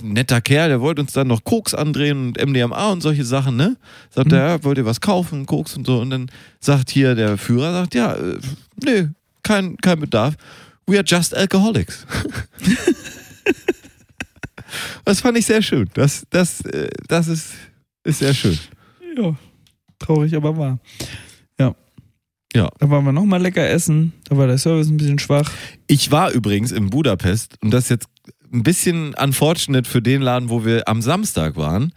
[0.02, 3.54] ein netter Kerl, der wollte uns dann noch Koks andrehen und MDMA und solche Sachen,
[3.54, 3.76] ne?
[4.10, 7.38] Sagt er, ja, wollt ihr was kaufen, Koks und so und dann sagt hier der
[7.38, 8.38] Führer, sagt, ja, äh,
[8.84, 9.06] nö,
[9.44, 10.34] kein, kein Bedarf.
[10.88, 12.04] We are just alcoholics.
[15.04, 15.88] das fand ich sehr schön.
[15.94, 17.52] Das, das, äh, das ist,
[18.02, 18.58] ist sehr schön.
[19.16, 19.36] Ja,
[20.00, 20.80] traurig, aber wahr.
[21.60, 21.72] Ja.
[22.54, 22.70] Ja.
[22.78, 24.12] Da waren wir nochmal lecker essen.
[24.28, 25.50] Da war der Service ein bisschen schwach.
[25.86, 28.08] Ich war übrigens in Budapest und das ist jetzt
[28.52, 31.92] ein bisschen unfortunate für den Laden, wo wir am Samstag waren.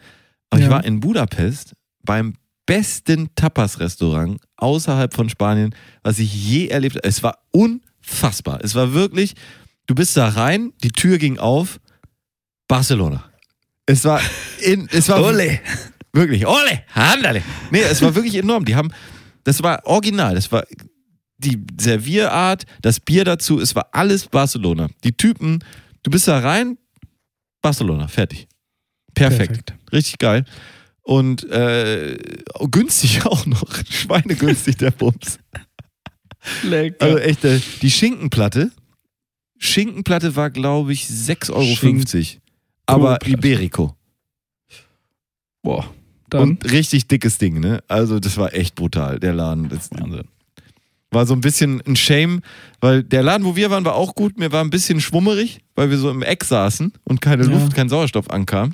[0.50, 0.72] Aber ich Ja.
[0.72, 1.74] war in Budapest
[2.04, 2.34] beim
[2.66, 5.74] besten Tapas-Restaurant außerhalb von Spanien,
[6.04, 7.08] was ich je erlebt habe.
[7.08, 8.60] Es war unfassbar.
[8.64, 9.34] Es war wirklich,
[9.88, 11.80] du bist da rein, die Tür ging auf,
[12.68, 13.24] Barcelona.
[13.86, 14.22] Es war
[14.62, 15.22] in, es war
[16.14, 17.42] wirklich, ole, handale.
[17.72, 18.66] Nee, es war wirklich enorm.
[18.66, 18.92] Die haben,
[19.44, 20.66] das war original, das war
[21.38, 24.90] die Servierart, das Bier dazu, es war alles Barcelona.
[25.04, 25.64] Die Typen,
[26.04, 26.78] du bist da rein,
[27.62, 28.48] Barcelona, fertig.
[29.14, 29.66] Perfekt.
[29.66, 29.74] Perfekt.
[29.92, 30.46] Richtig geil.
[31.02, 32.18] Und äh,
[32.70, 33.66] günstig auch noch.
[33.90, 35.40] Schweinegünstig, der Bums.
[36.64, 37.06] Lecker.
[37.06, 38.72] Also echt, äh, die Schinkenplatte.
[39.58, 42.42] Schinkenplatte war, glaube ich, 6,50 Euro.
[42.88, 43.20] Aber.
[43.28, 43.96] Iberico.
[45.62, 45.94] Boah.
[46.32, 46.42] Dann.
[46.42, 47.84] Und richtig dickes Ding, ne?
[47.88, 49.70] Also, das war echt brutal, der Laden.
[49.70, 50.24] Das Wahnsinn.
[51.12, 52.42] war so ein bisschen ein Shame,
[52.80, 54.40] weil der Laden, wo wir waren, war auch gut.
[54.40, 57.50] Mir war ein bisschen schwummerig, weil wir so im Eck saßen und keine Ja.
[57.50, 58.74] Luft, kein Sauerstoff ankam.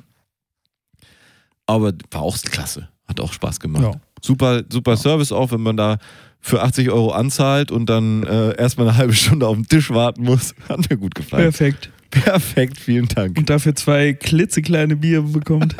[1.66, 2.88] Aber war auch klasse.
[3.06, 3.82] Hat auch Spaß gemacht.
[3.82, 3.92] Ja.
[4.22, 5.98] Super, super Service auch, wenn man da
[6.40, 10.22] für 80 Euro anzahlt und dann äh, erstmal eine halbe Stunde auf den Tisch warten
[10.22, 10.54] muss.
[10.68, 11.42] Hat mir gut gefallen.
[11.44, 11.90] Perfekt.
[12.10, 13.36] Perfekt, vielen Dank.
[13.38, 15.76] Und dafür zwei klitzekleine Biere bekommt.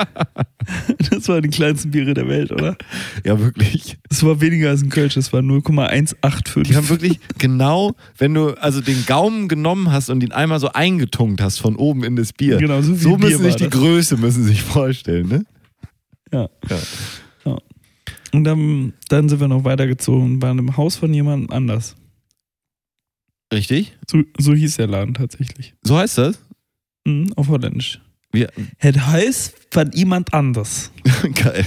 [1.10, 2.76] das waren die kleinsten Biere der Welt, oder?
[3.24, 3.96] Ja, wirklich.
[4.10, 6.64] Das war weniger als ein Kölsch, das war 0,185.
[6.64, 10.70] Die haben wirklich genau, wenn du also den Gaumen genommen hast und ihn einmal so
[10.72, 12.58] eingetunkt hast von oben in das Bier.
[12.58, 13.72] Genau, so so Bier müssen sich war die das.
[13.72, 15.44] Größe müssen sich vorstellen, ne?
[16.30, 16.50] Ja.
[16.68, 16.78] Ja.
[17.46, 17.58] ja.
[18.32, 21.96] Und dann, dann sind wir noch weitergezogen und waren im Haus von jemandem anders.
[23.52, 23.96] Richtig?
[24.10, 25.74] So, so hieß der Laden tatsächlich.
[25.82, 26.38] So heißt das?
[27.04, 28.00] Mhm, auf Holländisch.
[28.30, 30.92] Wir, Het Haus von jemand anders.
[31.34, 31.66] geil.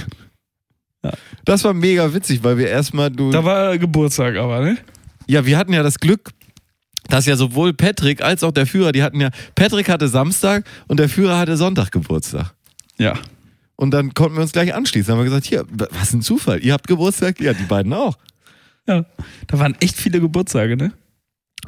[1.04, 1.12] Ja.
[1.44, 3.30] Das war mega witzig, weil wir erstmal du.
[3.30, 4.78] Da war Geburtstag aber, ne?
[5.26, 6.30] Ja, wir hatten ja das Glück,
[7.08, 11.00] dass ja sowohl Patrick als auch der Führer, die hatten ja, Patrick hatte Samstag und
[11.00, 12.54] der Führer hatte Sonntag Geburtstag.
[12.98, 13.18] Ja.
[13.74, 15.12] Und dann konnten wir uns gleich anschließen.
[15.12, 16.60] Haben wir gesagt, hier, was ein Zufall.
[16.60, 17.40] Ihr habt Geburtstag?
[17.40, 18.16] Ja, die beiden auch.
[18.86, 19.04] Ja.
[19.48, 20.92] Da waren echt viele Geburtstage, ne?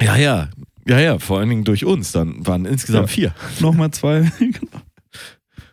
[0.01, 0.49] Ja, ja.
[0.87, 2.11] Ja, ja, vor allen Dingen durch uns.
[2.11, 3.13] Dann waren insgesamt Ja.
[3.13, 3.35] vier.
[3.59, 4.31] Nochmal zwei.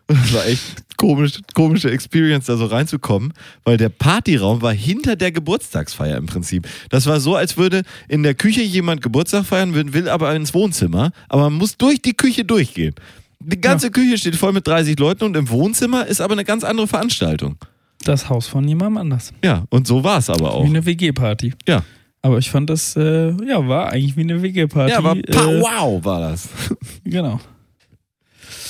[0.09, 3.33] Das war echt komisch, komische Experience, da so reinzukommen,
[3.65, 6.69] weil der Partyraum war hinter der Geburtstagsfeier im Prinzip.
[6.91, 11.13] Das war so, als würde in der Küche jemand Geburtstag feiern, will aber ins Wohnzimmer,
[11.31, 12.95] aber man muss durch die Küche durchgehen.
[13.41, 16.63] Die ganze Küche steht voll mit 30 Leuten und im Wohnzimmer ist aber eine ganz
[16.63, 17.57] andere Veranstaltung.
[18.05, 19.33] Das Haus von jemandem anders.
[19.43, 20.65] Ja, und so war es aber Wie auch.
[20.67, 21.55] eine WG-Party.
[21.67, 21.85] Ja.
[22.23, 24.93] Aber ich fand das, äh, ja, war eigentlich wie eine WG-Party.
[24.93, 26.49] Ja, aber äh, wow war das.
[27.05, 27.41] Genau.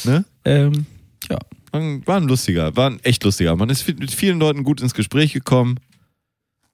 [0.05, 0.24] Ne?
[0.44, 0.86] Ähm,
[1.28, 3.55] War ein- War ein lustiger, war ein echt lustiger.
[3.57, 5.78] Man ist mit vielen Leuten gut ins Gespräch gekommen.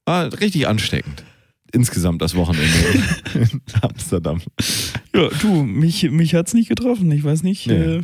[0.06, 1.24] War richtig ansteckend.
[1.72, 2.72] Insgesamt das Wochenende
[3.34, 4.40] in Amsterdam.
[5.14, 7.10] ja, du, mich, mich hat's nicht getroffen.
[7.12, 7.74] Ich weiß nicht, Nee.
[7.74, 8.02] äh,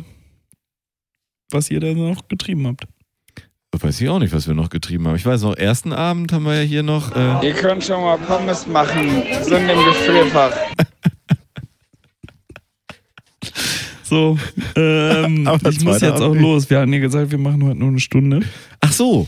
[1.49, 2.85] was ihr da noch getrieben habt.
[3.75, 5.15] Ich weiß ich auch nicht, was wir noch getrieben haben.
[5.15, 7.15] Ich weiß noch, ersten Abend haben wir ja hier noch.
[7.15, 10.51] Äh, Ihr könnt schon mal Pommes machen, sind im Gefrierfach.
[14.03, 14.37] So,
[14.75, 16.69] ähm, Aber ich muss jetzt auch los.
[16.69, 18.41] Wir hatten ja gesagt, wir machen heute nur eine Stunde.
[18.81, 19.27] ach so.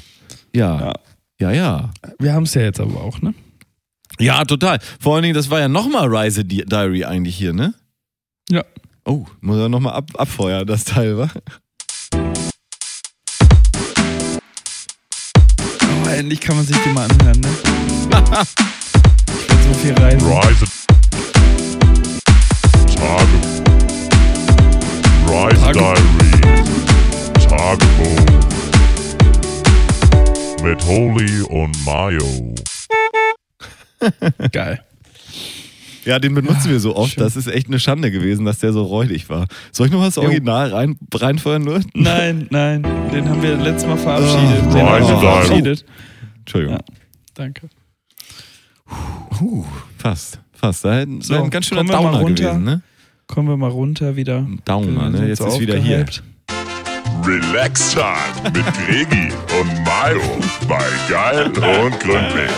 [0.55, 0.79] Ja.
[0.79, 0.93] Ja.
[1.39, 1.89] Ja, ja.
[2.19, 3.33] Wir haben es ja jetzt aber auch, ne?
[4.19, 4.79] Ja, total.
[4.99, 7.73] Vor allen Dingen, das war ja nochmal Rise Di- Diary eigentlich hier, ne?
[8.49, 8.63] Ja.
[9.05, 11.29] Oh, muss er nochmal ab, abfeuern, das Teil, wa?
[16.07, 17.49] Oh, endlich kann man sich die mal anhören, ne?
[19.27, 20.25] ich will so viel reisen.
[20.25, 20.65] Rise
[22.95, 23.37] Tage
[25.27, 25.73] Rise Tagebuch.
[25.73, 26.41] Diary
[27.49, 28.25] Tagebuch
[30.63, 32.55] mit Holy und Mayo.
[34.51, 34.86] Geil.
[36.07, 37.13] Ja, den benutzen wir so oft.
[37.13, 37.23] schön.
[37.23, 39.45] Das ist echt eine Schande gewesen, dass der so räudig war.
[39.71, 40.17] Soll ich noch was.
[40.17, 41.81] Original rein, reinfeuern nur?
[41.93, 42.81] Nein, nein,
[43.11, 44.63] den haben wir letztes Mal verabschiedet.
[44.69, 45.85] Oh, den haben wir verabschiedet.
[46.39, 46.77] Entschuldigung.
[46.77, 46.83] Ja.
[47.33, 47.69] Danke.
[49.31, 49.65] Puh,
[49.97, 50.39] fast.
[50.53, 50.85] Fast.
[50.85, 52.43] Da hätten So, wäre ein ganz schöner Downer runter.
[52.45, 52.81] gewesen, ne?
[53.27, 54.37] Kommen wir mal runter wieder.
[54.37, 55.27] Ein Downer, ne?
[55.27, 56.05] Jetzt so ist wieder hier.
[57.25, 60.21] Relax Time mit Gregi und Mayo
[60.67, 62.51] bei Geil und Gründlich.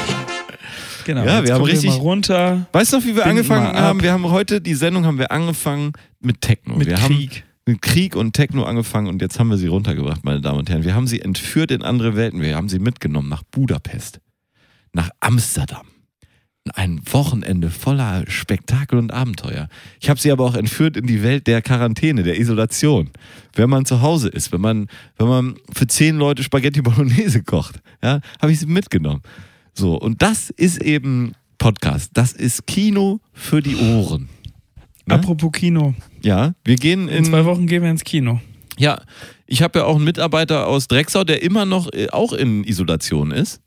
[1.09, 1.25] Genau.
[1.25, 4.03] Ja, wir haben richtig- mal runter Weißt du noch, wie wir angefangen haben?
[4.03, 6.75] Wir haben heute, die Sendung haben wir angefangen mit Techno.
[6.75, 7.31] mit wir Krieg.
[7.31, 10.69] haben mit Krieg und Techno angefangen und jetzt haben wir sie runtergebracht, meine Damen und
[10.69, 10.83] Herren.
[10.83, 12.41] Wir haben sie entführt in andere Welten.
[12.41, 14.19] Wir haben sie mitgenommen nach Budapest,
[14.93, 15.87] nach Amsterdam.
[16.75, 19.67] Ein Wochenende voller Spektakel und Abenteuer.
[19.99, 23.09] Ich habe sie aber auch entführt in die Welt der Quarantäne, der Isolation.
[23.55, 24.85] Wenn man zu Hause ist, wenn man,
[25.17, 29.21] wenn man für zehn Leute Spaghetti Bolognese kocht, ja, habe ich sie mitgenommen.
[29.79, 32.11] So, und das ist eben Podcast.
[32.13, 34.27] Das ist Kino für die Ohren.
[35.05, 35.15] Ne?
[35.15, 35.93] Apropos Kino.
[36.21, 37.25] Ja, wir gehen In in.
[37.25, 38.41] zwei Wochen gehen wir ins Kino.
[38.77, 39.01] Ja,
[39.47, 43.31] ich habe ja auch einen Mitarbeiter aus Drecksau, der immer noch äh, auch in Isolation
[43.31, 43.61] ist.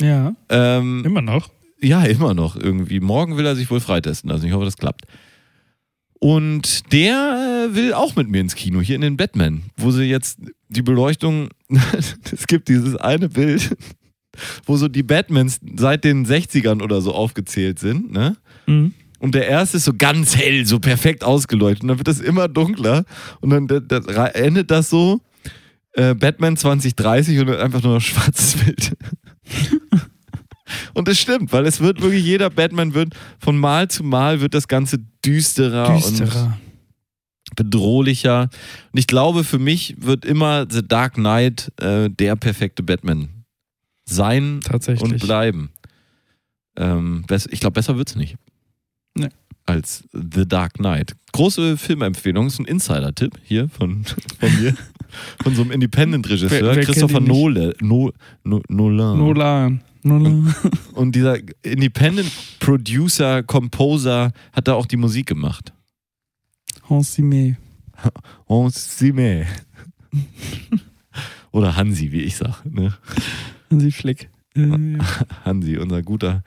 [0.00, 1.48] Ja, Ähm, immer noch.
[1.80, 2.98] ja, immer noch irgendwie.
[2.98, 4.46] Morgen will er sich wohl freitesten lassen.
[4.46, 5.02] Ich hoffe, das klappt.
[6.18, 10.04] Und der äh, will auch mit mir ins Kino, hier in den Batman, wo sie
[10.04, 11.50] jetzt die Beleuchtung,
[12.32, 13.76] es gibt dieses eine Bild,
[14.64, 18.36] wo so die Batmans seit den 60ern oder so aufgezählt sind, ne?
[18.66, 18.94] Mhm.
[19.18, 21.82] Und der erste ist so ganz hell, so perfekt ausgeleuchtet.
[21.82, 23.04] Und dann wird das immer dunkler.
[23.40, 25.20] Und dann da, da, ra- endet das so,
[25.92, 28.96] äh, Batman 2030 und einfach nur noch schwarzes Bild.
[30.94, 34.54] und es stimmt, weil es wird wirklich, jeder Batman wird, von Mal zu Mal wird
[34.54, 36.58] das Ganze düsterer, Düsterer.
[37.50, 38.48] und bedrohlicher.
[38.92, 43.28] Und ich glaube, für mich wird immer The Dark Knight äh, der perfekte Batman
[44.12, 45.12] sein Tatsächlich.
[45.12, 45.70] und bleiben.
[46.76, 48.36] Ähm, ich glaube, besser wird's nicht.
[49.14, 49.28] Nee.
[49.66, 51.14] Als The Dark Knight.
[51.32, 54.04] Große Filmempfehlung, ist ein Insider-Tipp hier von,
[54.40, 54.74] von mir.
[55.42, 57.20] Von so einem Independent-Regisseur, Christopher?
[57.20, 58.12] Nole, no,
[58.44, 59.18] no, Nolan.
[59.18, 59.80] Nolan.
[60.02, 60.54] Nolan.
[60.94, 65.72] Und dieser Independent-Producer, Composer hat da auch die Musik gemacht.
[66.88, 67.56] Hans Zimmer.
[68.48, 69.44] Hans Zimmer.
[71.52, 72.64] Oder Hansi, wie ich sag.
[72.64, 72.94] Ne?
[73.72, 74.30] Hansi Flick.
[74.54, 74.98] Äh,
[75.44, 76.42] Hansi, unser guter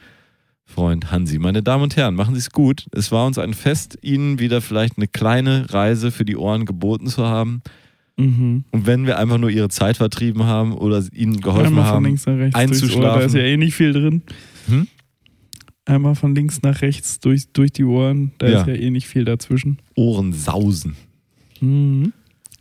[0.64, 1.38] Freund Hansi.
[1.40, 2.88] Meine Damen und Herren, machen Sie es gut.
[2.92, 7.08] Es war uns ein Fest, Ihnen wieder vielleicht eine kleine Reise für die Ohren geboten
[7.08, 7.62] zu haben.
[8.18, 8.64] mhm.
[8.72, 12.06] Und wenn wir einfach nur Ihre Zeit vertrieben haben oder Ihnen geholfen Einmal von haben,
[12.06, 13.20] links nach rechts durchs Ohr, einzuschlafen.
[13.20, 14.22] da ist ja eh nicht viel drin.
[14.68, 14.88] Hm?
[15.88, 18.62] Einmal von links nach rechts durch, durch die Ohren, da Ja.
[18.62, 19.78] ist ja eh nicht viel dazwischen.
[19.96, 20.96] Ohren sausen,
[21.62, 22.12] Mhm.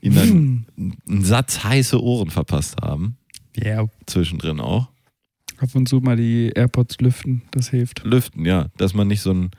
[0.03, 0.67] Ihnen einen,
[1.09, 3.17] einen Satz heiße Ohren verpasst haben,
[3.57, 4.89] Ja, zwischendrin auch.
[5.59, 8.03] ab und zu mal die AirPods lüften, das hilft.
[8.05, 9.51] Lüften, ja, dass man nicht so ein,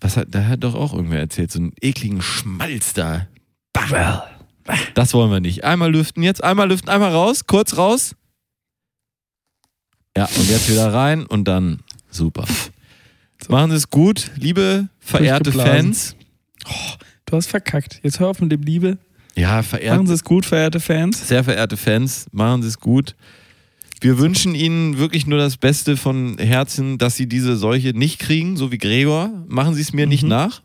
[0.00, 3.26] was hat, da hat doch auch irgendwer erzählt, so einen ekligen Schmalz da.
[3.72, 4.28] Bah.
[4.94, 5.64] Das wollen wir nicht.
[5.64, 8.14] Einmal lüften jetzt, einmal lüften, einmal raus, kurz raus.
[10.16, 11.80] Ja, und jetzt wieder rein und dann
[12.10, 12.44] super.
[13.48, 15.50] Machen Sie es gut, liebe verehrte.
[15.50, 16.14] Fans.
[17.26, 18.00] Du hast verkackt.
[18.02, 18.98] Jetzt hör auf mit dem Liebe.
[19.40, 21.26] Ja, Machen verehrte, Sie es gut, verehrte Fans.
[21.28, 23.14] sehr verehrte Fans, machen Sie es gut.
[24.02, 28.56] Wir wünschen Ihnen wirklich nur das Beste von Herzen, dass Sie diese Seuche nicht kriegen,
[28.56, 29.30] so wie Gregor.
[29.46, 30.28] Machen Sie es mir nicht Mhm.
[30.30, 30.62] nach.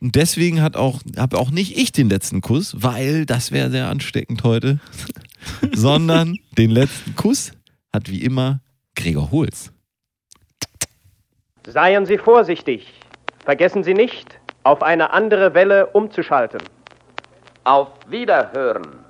[0.00, 3.88] Und deswegen hat auch, habe auch nicht ich den letzten Kuss, weil das wäre sehr
[3.88, 4.80] ansteckend heute,
[5.72, 7.52] sondern den letzten Kuss
[7.92, 8.60] hat wie immer
[8.96, 9.70] Gregor Holz.
[11.66, 12.86] Seien Sie vorsichtig.
[13.44, 16.60] Vergessen Sie nicht, auf eine andere Welle umzuschalten.
[17.64, 19.04] Auf Wiederhören.